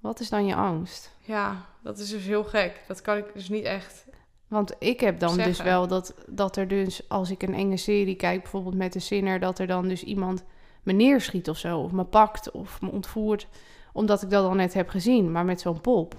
wat 0.00 0.20
is 0.20 0.28
dan 0.28 0.46
je 0.46 0.54
angst? 0.54 1.16
Ja, 1.20 1.66
dat 1.82 1.98
is 1.98 2.10
dus 2.10 2.24
heel 2.24 2.44
gek. 2.44 2.80
Dat 2.86 3.02
kan 3.02 3.16
ik 3.16 3.32
dus 3.34 3.48
niet 3.48 3.64
echt. 3.64 4.04
Want 4.48 4.74
ik 4.78 5.00
heb 5.00 5.18
dan 5.18 5.36
dus 5.36 5.62
wel 5.62 5.86
dat, 5.86 6.14
dat 6.26 6.56
er 6.56 6.68
dus, 6.68 7.08
als 7.08 7.30
ik 7.30 7.42
een 7.42 7.54
enge 7.54 7.76
serie 7.76 8.16
kijk, 8.16 8.42
bijvoorbeeld 8.42 8.74
met 8.74 8.92
de 8.92 8.98
Sinner, 8.98 9.40
dat 9.40 9.58
er 9.58 9.66
dan 9.66 9.88
dus 9.88 10.02
iemand 10.02 10.44
me 10.82 10.92
neerschiet 10.92 11.48
of 11.48 11.56
zo, 11.56 11.78
of 11.78 11.92
me 11.92 12.04
pakt 12.04 12.50
of 12.50 12.80
me 12.80 12.90
ontvoert, 12.90 13.48
omdat 13.92 14.22
ik 14.22 14.30
dat 14.30 14.44
al 14.44 14.54
net 14.54 14.74
heb 14.74 14.88
gezien, 14.88 15.32
maar 15.32 15.44
met 15.44 15.60
zo'n 15.60 15.80
pop. 15.80 16.14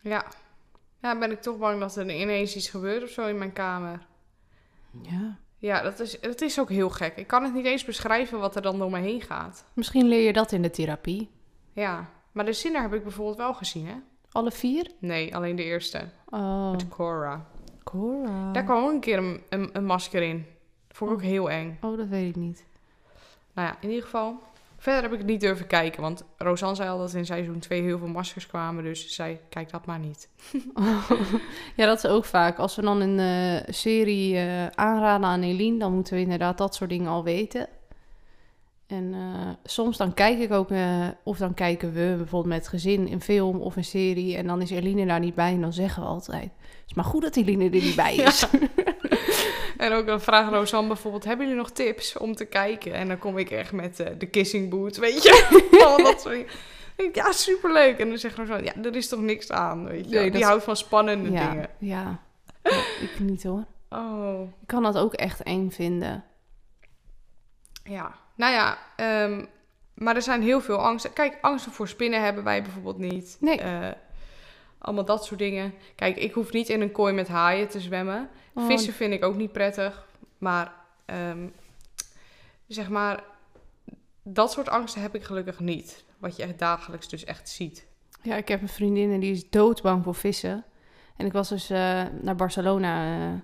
Ja. 0.00 0.24
Ja, 1.00 1.18
ben 1.18 1.30
ik 1.30 1.42
toch 1.42 1.58
bang 1.58 1.80
dat 1.80 1.96
er 1.96 2.10
ineens 2.10 2.56
iets 2.56 2.68
gebeurt 2.68 3.02
of 3.02 3.08
zo 3.08 3.26
in 3.26 3.38
mijn 3.38 3.52
kamer. 3.52 4.06
Ja. 5.02 5.38
Ja, 5.60 5.82
dat 5.82 6.00
is, 6.00 6.20
dat 6.20 6.40
is 6.40 6.60
ook 6.60 6.68
heel 6.68 6.90
gek. 6.90 7.16
Ik 7.16 7.26
kan 7.26 7.42
het 7.44 7.54
niet 7.54 7.64
eens 7.64 7.84
beschrijven 7.84 8.38
wat 8.38 8.56
er 8.56 8.62
dan 8.62 8.78
door 8.78 8.90
me 8.90 8.98
heen 8.98 9.20
gaat. 9.20 9.64
Misschien 9.72 10.06
leer 10.08 10.26
je 10.26 10.32
dat 10.32 10.52
in 10.52 10.62
de 10.62 10.70
therapie. 10.70 11.30
Ja, 11.72 12.08
maar 12.32 12.44
de 12.44 12.52
Sinner 12.52 12.82
heb 12.82 12.94
ik 12.94 13.02
bijvoorbeeld 13.02 13.36
wel 13.36 13.54
gezien, 13.54 13.86
hè? 13.86 13.94
Alle 14.32 14.50
vier? 14.50 14.90
Nee, 14.98 15.36
alleen 15.36 15.56
de 15.56 15.64
eerste. 15.64 16.08
Oh, 16.28 16.70
Met 16.70 16.88
Cora. 16.88 17.46
Cora. 17.84 18.52
Daar 18.52 18.64
kwam 18.64 18.84
ook 18.84 18.90
een 18.92 19.00
keer 19.00 19.18
een, 19.18 19.42
een, 19.48 19.70
een 19.72 19.84
masker 19.84 20.22
in. 20.22 20.46
Vond 20.88 21.10
ik 21.10 21.16
ook 21.16 21.22
heel 21.22 21.50
eng. 21.50 21.78
Oh, 21.80 21.96
dat 21.96 22.08
weet 22.08 22.28
ik 22.28 22.36
niet. 22.36 22.64
Nou 23.52 23.68
ja, 23.68 23.76
in 23.80 23.88
ieder 23.88 24.04
geval. 24.04 24.38
Verder 24.80 25.02
heb 25.02 25.12
ik 25.12 25.18
het 25.18 25.26
niet 25.26 25.40
durven 25.40 25.66
kijken. 25.66 26.02
Want 26.02 26.24
Rosanne 26.36 26.76
zei 26.76 26.88
al 26.88 26.98
dat 26.98 27.14
in 27.14 27.26
seizoen 27.26 27.58
2 27.58 27.82
heel 27.82 27.98
veel 27.98 28.08
maskers 28.08 28.46
kwamen. 28.46 28.84
Dus 28.84 29.02
ze 29.02 29.12
zei, 29.12 29.38
kijk 29.48 29.70
dat 29.70 29.86
maar 29.86 29.98
niet. 29.98 30.28
ja, 31.76 31.86
dat 31.86 32.04
is 32.04 32.10
ook 32.10 32.24
vaak. 32.24 32.58
Als 32.58 32.76
we 32.76 32.82
dan 32.82 33.00
een 33.00 33.64
serie 33.74 34.36
eh, 34.36 34.66
aanraden 34.66 35.26
aan 35.26 35.42
Eline, 35.42 35.78
dan 35.78 35.94
moeten 35.94 36.14
we 36.14 36.20
inderdaad 36.20 36.58
dat 36.58 36.74
soort 36.74 36.90
dingen 36.90 37.10
al 37.10 37.24
weten. 37.24 37.68
En 38.90 39.14
eh, 39.14 39.48
soms 39.64 39.96
dan 39.96 40.14
kijk 40.14 40.38
ik 40.38 40.52
ook, 40.52 40.70
eh, 40.70 41.08
of 41.22 41.38
dan 41.38 41.54
kijken 41.54 41.92
we 41.92 42.14
bijvoorbeeld 42.16 42.54
met 42.54 42.68
gezin 42.68 43.08
een 43.12 43.20
film 43.20 43.60
of 43.60 43.76
een 43.76 43.84
serie. 43.84 44.36
En 44.36 44.46
dan 44.46 44.62
is 44.62 44.70
Eline 44.70 45.06
daar 45.06 45.20
niet 45.20 45.34
bij 45.34 45.52
en 45.52 45.60
dan 45.60 45.72
zeggen 45.72 46.02
we 46.02 46.08
altijd, 46.08 46.42
het 46.42 46.84
is 46.86 46.94
maar 46.94 47.04
goed 47.04 47.22
dat 47.22 47.36
Eline 47.36 47.64
er 47.64 47.70
niet 47.70 47.96
bij 47.96 48.14
is. 48.26 48.46
En 49.80 49.92
ook 49.92 50.06
dan 50.06 50.20
vraagt 50.20 50.52
Rosanne 50.52 50.88
bijvoorbeeld, 50.88 51.24
hebben 51.24 51.46
jullie 51.46 51.60
nog 51.60 51.70
tips 51.70 52.16
om 52.16 52.34
te 52.34 52.44
kijken? 52.44 52.92
En 52.92 53.08
dan 53.08 53.18
kom 53.18 53.38
ik 53.38 53.50
echt 53.50 53.72
met 53.72 54.00
eh, 54.00 54.06
de 54.18 54.26
kissing 54.26 54.70
boot, 54.70 54.96
weet 54.96 55.22
je. 55.22 55.60
Al 55.86 56.02
dat 56.02 56.20
soort 56.20 56.52
Ja, 57.12 57.32
superleuk. 57.32 57.98
En 57.98 58.08
dan 58.08 58.18
zegt 58.18 58.36
Rosanne, 58.36 58.64
ja, 58.64 58.72
er 58.82 58.96
is 58.96 59.08
toch 59.08 59.20
niks 59.20 59.50
aan, 59.50 59.84
weet 59.84 60.08
je. 60.10 60.14
Nee, 60.14 60.30
Die 60.30 60.40
dat 60.40 60.48
houdt 60.48 60.64
van 60.64 60.76
spannende 60.76 61.30
ja, 61.30 61.50
dingen. 61.50 61.68
ja. 61.78 62.20
Ja, 62.62 62.70
ik 63.00 63.18
niet 63.18 63.42
hoor. 63.42 63.64
Oh, 63.90 64.40
Ik 64.60 64.66
kan 64.66 64.82
dat 64.82 64.96
ook 64.98 65.14
echt 65.14 65.42
eng 65.42 65.70
vinden. 65.70 66.24
ja. 67.84 68.14
Nou 68.36 68.52
ja, 68.52 68.78
ehm, 68.96 69.44
maar 69.94 70.14
er 70.16 70.22
zijn 70.22 70.42
heel 70.42 70.60
veel 70.60 70.78
angsten. 70.78 71.12
Kijk, 71.12 71.38
angsten 71.40 71.72
voor 71.72 71.88
spinnen 71.88 72.22
hebben 72.22 72.44
wij 72.44 72.62
bijvoorbeeld 72.62 72.98
niet. 72.98 73.36
Nee. 73.40 73.60
Eh, 73.60 73.88
allemaal 74.80 75.04
dat 75.04 75.24
soort 75.24 75.38
dingen. 75.38 75.74
Kijk, 75.94 76.16
ik 76.16 76.32
hoef 76.32 76.52
niet 76.52 76.68
in 76.68 76.80
een 76.80 76.92
kooi 76.92 77.12
met 77.12 77.28
haaien 77.28 77.68
te 77.68 77.80
zwemmen. 77.80 78.28
Oh, 78.54 78.66
Vissen 78.66 78.92
vind 78.92 79.12
ik 79.12 79.24
ook 79.24 79.36
niet 79.36 79.52
prettig. 79.52 80.06
Maar 80.38 80.72
ehm, 81.04 81.46
zeg 82.66 82.88
maar, 82.88 83.24
dat 84.22 84.52
soort 84.52 84.68
angsten 84.68 85.02
heb 85.02 85.14
ik 85.14 85.22
gelukkig 85.22 85.60
niet. 85.60 86.04
Wat 86.18 86.36
je 86.36 86.42
echt 86.42 86.58
dagelijks 86.58 87.08
dus 87.08 87.24
echt 87.24 87.48
ziet. 87.48 87.86
Ja, 88.22 88.36
ik 88.36 88.48
heb 88.48 88.62
een 88.62 88.68
vriendin 88.68 89.12
en 89.12 89.20
die 89.20 89.32
is 89.32 89.50
doodbang 89.50 90.04
voor 90.04 90.14
vissen. 90.14 90.64
En 91.16 91.26
ik 91.26 91.32
was 91.32 91.48
dus 91.48 91.70
eh, 91.70 92.02
naar 92.20 92.36
Barcelona 92.36 93.16
eh, 93.16 93.34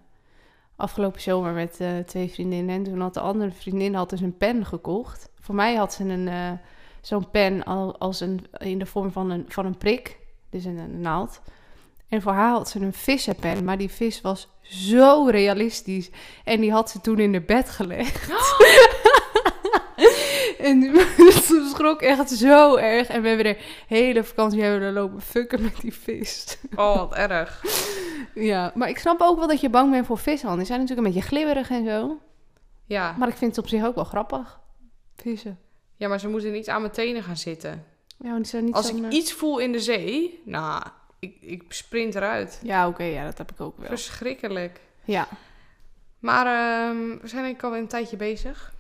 afgelopen 0.76 1.20
zomer 1.20 1.52
met 1.52 1.80
eh, 1.80 1.98
twee 1.98 2.30
vriendinnen. 2.30 2.74
En 2.74 2.82
toen 2.82 3.00
had 3.00 3.14
de 3.14 3.20
andere 3.20 3.50
vriendin 3.50 3.94
had 3.94 4.10
dus 4.10 4.20
een 4.20 4.36
pen 4.36 4.64
gekocht. 4.64 5.30
Voor 5.40 5.54
mij 5.54 5.74
had 5.74 5.92
ze 5.94 6.04
een, 6.04 6.58
zo'n 7.00 7.30
pen 7.30 7.64
al, 7.64 7.98
als 7.98 8.20
een, 8.20 8.46
in 8.58 8.78
de 8.78 8.86
vorm 8.86 9.12
van 9.12 9.30
een, 9.30 9.44
van 9.48 9.66
een 9.66 9.76
prik. 9.76 10.18
Dus 10.56 10.64
een, 10.64 11.00
naald. 11.00 11.40
En 12.08 12.22
voor 12.22 12.32
haar 12.32 12.50
had 12.50 12.68
ze 12.68 12.80
een 12.80 12.92
vissenpen. 12.92 13.64
Maar 13.64 13.78
die 13.78 13.90
vis 13.90 14.20
was 14.20 14.48
zo 14.62 15.26
realistisch. 15.30 16.10
En 16.44 16.60
die 16.60 16.72
had 16.72 16.90
ze 16.90 17.00
toen 17.00 17.18
in 17.18 17.32
de 17.32 17.40
bed 17.40 17.70
gelegd. 17.70 18.28
En 20.58 20.82
ze 21.46 21.70
schrok 21.74 22.02
echt 22.02 22.30
zo 22.30 22.76
erg. 22.76 23.08
En 23.08 23.22
we 23.22 23.28
hebben 23.28 23.46
de 23.46 23.58
hele 23.86 24.24
vakantie 24.24 24.62
hebben 24.62 24.86
we 24.86 25.00
lopen 25.00 25.20
fucken 25.20 25.62
met 25.62 25.80
die 25.80 25.94
vis. 25.94 26.58
Oh, 26.76 26.96
wat 26.96 27.14
erg. 27.14 27.62
Ja, 28.34 28.72
maar 28.74 28.88
ik 28.88 28.98
snap 28.98 29.20
ook 29.20 29.38
wel 29.38 29.48
dat 29.48 29.60
je 29.60 29.70
bang 29.70 29.90
bent 29.90 30.06
voor 30.06 30.18
vissen. 30.18 30.56
Die 30.56 30.66
zijn 30.66 30.80
natuurlijk 30.80 31.06
een 31.06 31.12
beetje 31.14 31.28
glibberig 31.28 31.70
en 31.70 31.84
zo. 31.84 32.18
Ja. 32.84 33.14
Maar 33.18 33.28
ik 33.28 33.36
vind 33.36 33.56
het 33.56 33.64
op 33.64 33.70
zich 33.70 33.84
ook 33.84 33.94
wel 33.94 34.04
grappig. 34.04 34.60
Vissen. 35.16 35.58
ja, 35.96 36.08
maar 36.08 36.20
ze 36.20 36.28
moeten 36.28 36.52
niet 36.52 36.68
aan 36.68 36.80
mijn 36.80 36.92
tenen 36.92 37.22
gaan 37.22 37.36
zitten. 37.36 37.84
Ja, 38.18 38.36
niet 38.36 38.72
Als 38.72 38.92
ik 38.92 39.12
iets 39.12 39.32
voel 39.32 39.58
in 39.58 39.72
de 39.72 39.80
zee, 39.80 40.42
nou, 40.44 40.82
ik, 41.18 41.36
ik 41.40 41.62
sprint 41.68 42.14
eruit. 42.14 42.60
Ja, 42.62 42.88
oké, 42.88 43.02
ja, 43.04 43.24
dat 43.24 43.38
heb 43.38 43.50
ik 43.50 43.60
ook 43.60 43.78
wel. 43.78 43.86
Verschrikkelijk. 43.86 44.80
Ja, 45.04 45.28
Maar 46.18 46.46
ehm, 46.46 47.18
we 47.20 47.28
zijn 47.28 47.42
denk 47.42 47.56
ik 47.56 47.62
alweer 47.62 47.80
een 47.80 47.86
tijdje 47.86 48.16
bezig. 48.16 48.74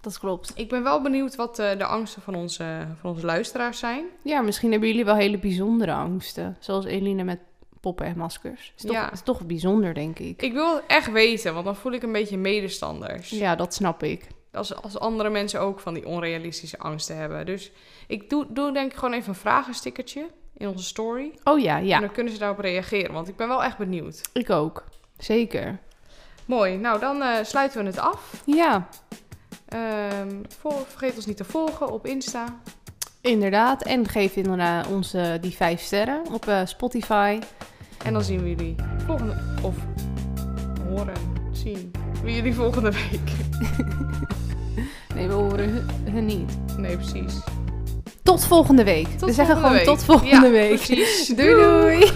dat 0.00 0.18
klopt. 0.18 0.52
Ik 0.54 0.68
ben 0.68 0.82
wel 0.82 1.02
benieuwd 1.02 1.36
wat 1.36 1.58
eh, 1.58 1.78
de 1.78 1.84
angsten 1.84 2.22
van 2.22 2.34
onze, 2.34 2.86
van 3.00 3.10
onze 3.10 3.26
luisteraars 3.26 3.78
zijn. 3.78 4.04
Ja, 4.22 4.40
misschien 4.40 4.70
hebben 4.70 4.88
jullie 4.88 5.04
wel 5.04 5.16
hele 5.16 5.38
bijzondere 5.38 5.92
angsten. 5.92 6.56
Zoals 6.60 6.84
Eline 6.84 7.24
met 7.24 7.38
poppen 7.80 8.06
en 8.06 8.16
maskers. 8.16 8.72
Is 8.76 8.82
toch, 8.82 8.92
Ja. 8.92 9.12
is 9.12 9.22
toch 9.22 9.46
bijzonder, 9.46 9.94
denk 9.94 10.18
ik. 10.18 10.42
Ik 10.42 10.52
wil 10.52 10.74
het 10.74 10.84
echt 10.86 11.10
weten, 11.12 11.52
want 11.52 11.64
dan 11.64 11.76
voel 11.76 11.92
ik 11.92 12.02
een 12.02 12.12
beetje 12.12 12.38
medestanders. 12.38 13.30
Ja, 13.30 13.56
dat 13.56 13.74
snap 13.74 14.02
ik. 14.02 14.26
Als, 14.52 14.74
als 14.82 14.98
andere 14.98 15.30
mensen 15.30 15.60
ook 15.60 15.80
van 15.80 15.94
die 15.94 16.06
onrealistische 16.06 16.78
angsten 16.78 17.16
hebben. 17.16 17.46
Dus 17.46 17.72
ik 18.06 18.30
doe, 18.30 18.46
doe 18.48 18.72
denk 18.72 18.92
ik 18.92 18.98
gewoon 18.98 19.14
even 19.14 19.28
een 19.28 19.34
vragenstickertje 19.34 20.26
in 20.56 20.68
onze 20.68 20.84
story. 20.84 21.32
Oh 21.44 21.58
ja, 21.58 21.76
En 21.76 21.86
ja, 21.86 22.00
dan 22.00 22.12
kunnen 22.12 22.32
ze 22.32 22.38
daarop 22.38 22.58
reageren, 22.58 23.12
want 23.12 23.28
ik 23.28 23.36
ben 23.36 23.48
wel 23.48 23.64
echt 23.64 23.78
benieuwd. 23.78 24.20
ik 24.32 24.50
ook. 24.50 24.84
Zeker. 25.18 25.78
Mooi, 26.44 26.76
nou 26.76 27.00
dan 27.00 27.22
eh, 27.22 27.44
sluiten 27.44 27.80
we 27.80 27.86
het 27.86 27.98
af. 27.98 28.42
Ja, 28.46 28.88
Ehm, 29.70 30.36
vergeet 30.86 31.16
ons 31.16 31.26
niet 31.26 31.36
te 31.36 31.44
volgen 31.44 31.92
op 31.92 32.06
Insta. 32.06 32.44
inderdaad. 33.20 33.82
En 33.82 34.08
geef 34.08 34.36
inderdaad 34.36 34.86
ons 34.86 35.14
eh, 35.14 35.32
die 35.40 35.50
vijf 35.56 35.80
sterren 35.80 36.22
op 36.32 36.46
eh, 36.48 36.60
Spotify. 36.64 37.38
En 38.04 38.12
dan 38.12 38.22
zien 38.22 38.42
we 38.42 38.48
jullie 38.48 38.74
volgende... 39.06 39.36
Of 39.62 39.74
horen, 40.88 41.29
zien. 41.62 41.90
We 42.22 42.34
jullie 42.34 42.54
volgende 42.54 42.90
week. 42.90 43.30
Nee, 45.14 45.26
we 45.28 45.34
horen 45.34 45.86
hun, 46.10 46.24
niet. 46.26 46.58
Nee, 46.78 46.96
precies. 46.96 47.34
Tot 48.22 48.44
volgende 48.44 48.84
week. 48.84 49.06
Tot 49.08 49.28
we 49.28 49.32
zeggen 49.34 49.56
gewoon 49.56 49.72
week. 49.72 49.84
tot 49.84 50.04
volgende 50.04 50.46
Ja, 50.46 50.50
week. 50.52 50.74
precies. 50.74 51.26
doei. 51.36 51.54
doei. 51.54 52.10